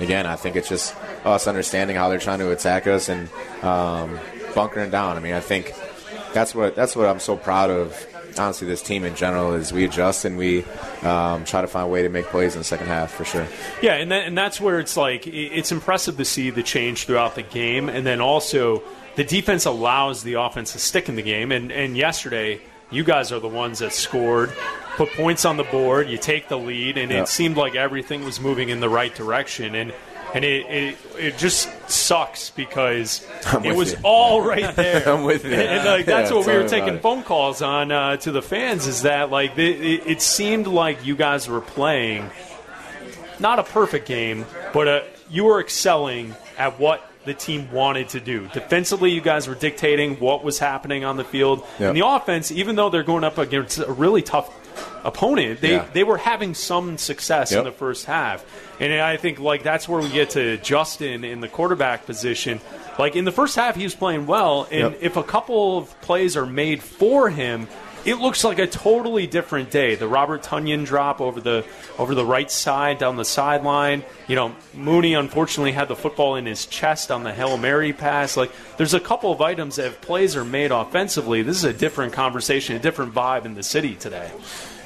again, 0.00 0.24
I 0.24 0.36
think 0.36 0.56
it's 0.56 0.68
just 0.70 0.94
us 1.26 1.46
understanding 1.46 1.96
how 1.96 2.08
they're 2.08 2.18
trying 2.18 2.38
to 2.38 2.50
attack 2.50 2.86
us 2.86 3.10
and 3.10 3.28
um, 3.62 4.18
bunkering 4.54 4.90
down. 4.90 5.18
I 5.18 5.20
mean, 5.20 5.34
I 5.34 5.40
think 5.40 5.74
that's 6.32 6.54
what 6.54 6.74
that's 6.74 6.94
what 6.96 7.06
I'm 7.06 7.20
so 7.20 7.36
proud 7.36 7.70
of. 7.70 8.06
Honestly, 8.38 8.66
this 8.68 8.80
team 8.82 9.04
in 9.04 9.16
general 9.16 9.54
is 9.54 9.72
we 9.72 9.84
adjust 9.84 10.24
and 10.24 10.38
we 10.38 10.62
um, 11.02 11.44
try 11.44 11.60
to 11.62 11.66
find 11.66 11.86
a 11.86 11.90
way 11.90 12.02
to 12.02 12.08
make 12.08 12.26
plays 12.26 12.54
in 12.54 12.60
the 12.60 12.64
second 12.64 12.86
half 12.86 13.10
for 13.10 13.24
sure. 13.24 13.46
Yeah, 13.82 13.94
and 13.94 14.10
that, 14.12 14.24
and 14.26 14.38
that's 14.38 14.60
where 14.60 14.78
it's 14.78 14.96
like 14.96 15.26
it's 15.26 15.72
impressive 15.72 16.16
to 16.16 16.24
see 16.24 16.50
the 16.50 16.62
change 16.62 17.06
throughout 17.06 17.34
the 17.34 17.42
game, 17.42 17.88
and 17.88 18.06
then 18.06 18.20
also 18.20 18.82
the 19.16 19.24
defense 19.24 19.64
allows 19.66 20.22
the 20.22 20.34
offense 20.34 20.72
to 20.72 20.78
stick 20.78 21.08
in 21.08 21.16
the 21.16 21.22
game. 21.22 21.50
And 21.50 21.72
and 21.72 21.96
yesterday, 21.96 22.60
you 22.90 23.02
guys 23.02 23.32
are 23.32 23.40
the 23.40 23.48
ones 23.48 23.80
that 23.80 23.92
scored, 23.92 24.52
put 24.96 25.10
points 25.14 25.44
on 25.44 25.56
the 25.56 25.64
board, 25.64 26.08
you 26.08 26.16
take 26.18 26.48
the 26.48 26.58
lead, 26.58 26.98
and 26.98 27.10
Yeah. 27.10 27.22
it 27.22 27.28
seemed 27.28 27.56
like 27.56 27.74
everything 27.74 28.24
was 28.24 28.40
moving 28.40 28.68
in 28.68 28.78
the 28.78 28.88
right 28.88 29.14
direction. 29.14 29.74
And 29.74 29.92
and 30.34 30.44
it 30.44 30.66
it, 30.66 30.98
it 31.18 31.38
just 31.38 31.68
sucks 31.90 32.50
because 32.50 33.26
I'm 33.46 33.64
it 33.64 33.74
was 33.76 33.92
you. 33.92 33.98
all 34.02 34.40
right 34.42 34.74
there. 34.76 35.08
I'm 35.12 35.24
with 35.24 35.44
you. 35.44 35.52
And, 35.52 35.60
and, 35.62 35.84
like 35.88 36.06
that's 36.06 36.30
Yeah, 36.30 36.36
what 36.36 36.46
we 36.46 36.52
were 36.56 36.68
taking 36.68 36.98
phone 37.00 37.22
calls 37.22 37.62
on 37.62 37.90
uh, 37.92 38.16
to 38.18 38.32
the 38.32 38.42
fans 38.42 38.86
is 38.86 39.02
that 39.02 39.30
like 39.30 39.56
it, 39.58 40.06
it 40.06 40.22
seemed 40.22 40.66
like 40.66 41.04
you 41.04 41.16
guys 41.16 41.48
were 41.48 41.60
playing 41.60 42.30
not 43.38 43.58
a 43.58 43.62
perfect 43.64 44.06
game, 44.06 44.44
but 44.72 44.88
uh 44.88 45.00
you 45.30 45.44
were 45.44 45.60
excelling 45.60 46.34
at 46.58 46.80
what 46.80 47.04
the 47.24 47.34
team 47.34 47.70
wanted 47.70 48.08
to 48.08 48.18
do. 48.20 48.48
Defensively, 48.52 49.10
you 49.12 49.20
guys 49.20 49.46
were 49.46 49.54
dictating 49.54 50.16
what 50.18 50.42
was 50.42 50.58
happening 50.58 51.04
on 51.04 51.16
the 51.16 51.22
field. 51.24 51.60
Yep. 51.78 51.88
And 51.90 51.96
the 51.96 52.06
offense, 52.06 52.50
even 52.50 52.74
though 52.76 52.90
they're 52.90 53.02
going 53.04 53.22
up 53.24 53.38
against 53.38 53.78
a 53.78 53.92
really 53.92 54.22
tough 54.22 54.50
opponent, 55.04 55.60
they, 55.60 55.72
Yeah. 55.72 55.86
they 55.92 56.02
were 56.02 56.16
having 56.16 56.54
some 56.54 56.98
success 56.98 57.52
in 57.52 57.62
the 57.64 57.70
first 57.72 58.06
half. 58.06 58.44
And 58.80 58.92
I 58.94 59.18
think 59.18 59.38
like 59.38 59.62
that's 59.62 59.86
where 59.88 60.00
we 60.00 60.08
get 60.08 60.30
to 60.30 60.56
Justin 60.56 61.22
in 61.22 61.40
the 61.40 61.48
quarterback 61.48 62.06
position. 62.06 62.60
Like 62.98 63.14
in 63.14 63.24
the 63.24 63.32
first 63.32 63.54
half, 63.56 63.76
he 63.76 63.84
was 63.84 63.94
playing 63.94 64.26
well, 64.26 64.66
and 64.70 64.92
Yep. 64.92 64.98
if 65.02 65.16
a 65.16 65.22
couple 65.22 65.78
of 65.78 66.00
plays 66.00 66.36
are 66.36 66.46
made 66.46 66.82
for 66.82 67.28
him, 67.30 67.68
it 68.06 68.14
looks 68.14 68.44
like 68.44 68.58
a 68.58 68.66
totally 68.66 69.26
different 69.26 69.70
day. 69.70 69.94
The 69.94 70.08
Robert 70.08 70.42
Tonyan 70.42 70.86
drop 70.86 71.20
over 71.20 71.38
the 71.38 71.66
over 71.98 72.14
the 72.14 72.24
right 72.24 72.50
side 72.50 72.96
down 72.96 73.16
the 73.16 73.26
sideline. 73.26 74.02
You 74.26 74.36
know, 74.36 74.56
Mooney 74.72 75.12
unfortunately 75.12 75.72
had 75.72 75.88
the 75.88 75.96
football 75.96 76.36
in 76.36 76.46
his 76.46 76.64
chest 76.64 77.10
on 77.10 77.24
the 77.24 77.32
Hail 77.34 77.58
Mary 77.58 77.92
pass. 77.92 78.38
Like, 78.38 78.50
there's 78.78 78.94
a 78.94 79.00
couple 79.00 79.30
of 79.30 79.42
items 79.42 79.76
that 79.76 79.86
if 79.88 80.00
plays 80.00 80.34
are 80.34 80.46
made 80.46 80.70
offensively, 80.70 81.42
this 81.42 81.56
is 81.58 81.64
a 81.64 81.74
different 81.74 82.14
conversation, 82.14 82.74
a 82.74 82.78
different 82.78 83.12
vibe 83.12 83.44
in 83.44 83.52
the 83.54 83.62
city 83.62 83.94
today. 83.96 84.30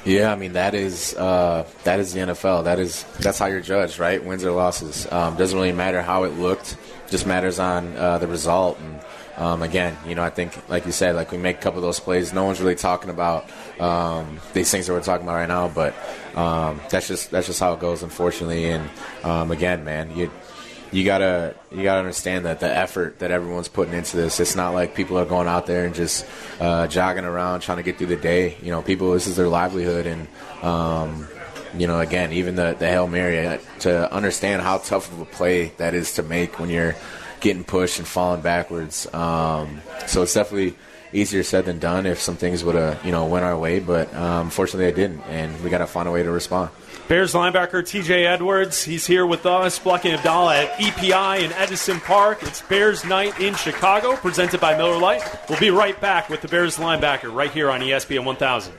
Yeah, 0.05 0.31
I 0.31 0.35
mean 0.35 0.53
that 0.53 0.75
is 0.75 1.15
uh, 1.15 1.67
that 1.83 1.99
is 1.99 2.13
the 2.13 2.19
NFL. 2.19 2.65
That 2.65 2.77
is 2.77 3.03
that's 3.19 3.39
how 3.39 3.47
you're 3.47 3.59
judged, 3.59 3.97
right? 3.97 4.23
Wins 4.23 4.45
or 4.45 4.51
losses. 4.51 5.11
Um, 5.11 5.35
doesn't 5.35 5.57
really 5.57 5.71
matter 5.71 6.03
how 6.03 6.25
it 6.25 6.33
looked. 6.33 6.77
Just 7.09 7.25
matters 7.25 7.57
on 7.57 7.97
uh, 7.97 8.19
the 8.19 8.27
result. 8.27 8.79
And 8.79 8.99
um, 9.37 9.63
again, 9.63 9.97
you 10.05 10.13
know, 10.13 10.21
I 10.21 10.29
think 10.29 10.69
like 10.69 10.85
you 10.85 10.91
said, 10.91 11.15
like 11.15 11.31
we 11.31 11.39
make 11.39 11.57
a 11.57 11.59
couple 11.59 11.79
of 11.79 11.83
those 11.83 11.99
plays. 11.99 12.33
No 12.33 12.43
one's 12.43 12.61
really 12.61 12.75
talking 12.75 13.09
about 13.09 13.49
um, 13.79 14.39
these 14.53 14.69
things 14.69 14.85
that 14.85 14.93
we're 14.93 15.01
talking 15.01 15.25
about 15.25 15.37
right 15.37 15.49
now, 15.49 15.69
but 15.69 15.95
um, 16.35 16.79
that's 16.89 17.07
just 17.07 17.31
that's 17.31 17.47
just 17.47 17.59
how 17.59 17.73
it 17.73 17.79
goes, 17.79 18.03
unfortunately. 18.03 18.69
And 18.69 18.87
um, 19.23 19.49
again, 19.49 19.83
man, 19.83 20.15
you 20.15 20.29
you 20.95 21.03
gotta 21.03 21.53
you 21.71 21.83
gotta 21.83 21.99
understand 21.99 22.45
that 22.45 22.61
the 22.61 22.73
effort 22.73 23.19
that 23.19 23.29
everyone's 23.29 23.67
putting 23.67 23.93
into 23.93 24.15
this. 24.15 24.39
It's 24.39 24.55
not 24.55 24.73
like 24.73 24.95
people 24.95 25.17
are 25.17 25.25
going 25.25 25.47
out 25.47 25.65
there 25.65 25.83
and 25.83 25.93
just 25.93 26.25
uh, 26.61 26.87
jogging 26.87 27.25
around 27.25 27.59
trying 27.59 27.77
to 27.77 27.83
get 27.83 27.97
through 27.97 28.07
the 28.07 28.15
day. 28.15 28.55
You 28.61 28.71
know, 28.71 28.81
people 28.81 29.11
this 29.11 29.27
is 29.27 29.35
their 29.35 29.49
livelihood, 29.49 30.05
and 30.05 30.27
um, 30.63 31.27
you 31.77 31.85
know, 31.85 31.99
again, 31.99 32.31
even 32.31 32.55
the 32.55 32.77
the 32.79 32.87
hail 32.87 33.07
mary 33.07 33.45
uh, 33.45 33.57
to 33.79 34.11
understand 34.13 34.61
how 34.61 34.77
tough 34.77 35.11
of 35.11 35.19
a 35.19 35.25
play 35.25 35.73
that 35.77 35.93
is 35.93 36.13
to 36.13 36.23
make 36.23 36.59
when 36.59 36.69
you're 36.69 36.95
getting 37.41 37.65
pushed 37.65 37.99
and 37.99 38.07
falling 38.07 38.39
backwards. 38.39 39.13
Um, 39.13 39.81
so 40.07 40.23
it's 40.23 40.33
definitely 40.33 40.77
easier 41.11 41.43
said 41.43 41.65
than 41.65 41.77
done. 41.77 42.05
If 42.05 42.21
some 42.21 42.37
things 42.37 42.63
would 42.63 42.75
have 42.75 43.03
you 43.03 43.11
know 43.11 43.25
went 43.25 43.43
our 43.43 43.57
way, 43.57 43.79
but 43.79 44.15
um, 44.15 44.49
fortunately 44.49 44.91
they 44.91 44.95
didn't, 44.95 45.23
and 45.23 45.61
we 45.61 45.69
got 45.69 45.79
to 45.79 45.87
find 45.87 46.07
a 46.07 46.11
way 46.11 46.23
to 46.23 46.31
respond. 46.31 46.69
Bears 47.07 47.33
linebacker 47.33 47.83
TJ 47.83 48.25
Edwards, 48.25 48.83
he's 48.83 49.05
here 49.05 49.27
with 49.27 49.45
us, 49.45 49.77
Bleck 49.77 50.05
and 50.05 50.19
Abdalla 50.19 50.65
at 50.65 50.81
EPI 50.81 51.45
in 51.45 51.53
Edison 51.53 51.99
Park. 51.99 52.41
It's 52.41 52.63
Bears 52.63 53.05
night 53.05 53.39
in 53.39 53.53
Chicago, 53.53 54.15
presented 54.15 54.59
by 54.59 54.75
Miller 54.75 54.97
Lite. 54.97 55.21
We'll 55.47 55.59
be 55.59 55.69
right 55.69 56.01
back 56.01 56.29
with 56.29 56.41
the 56.41 56.47
Bears 56.47 56.77
linebacker 56.77 57.31
right 57.31 57.51
here 57.51 57.69
on 57.69 57.81
ESPN 57.81 58.25
1000. 58.25 58.73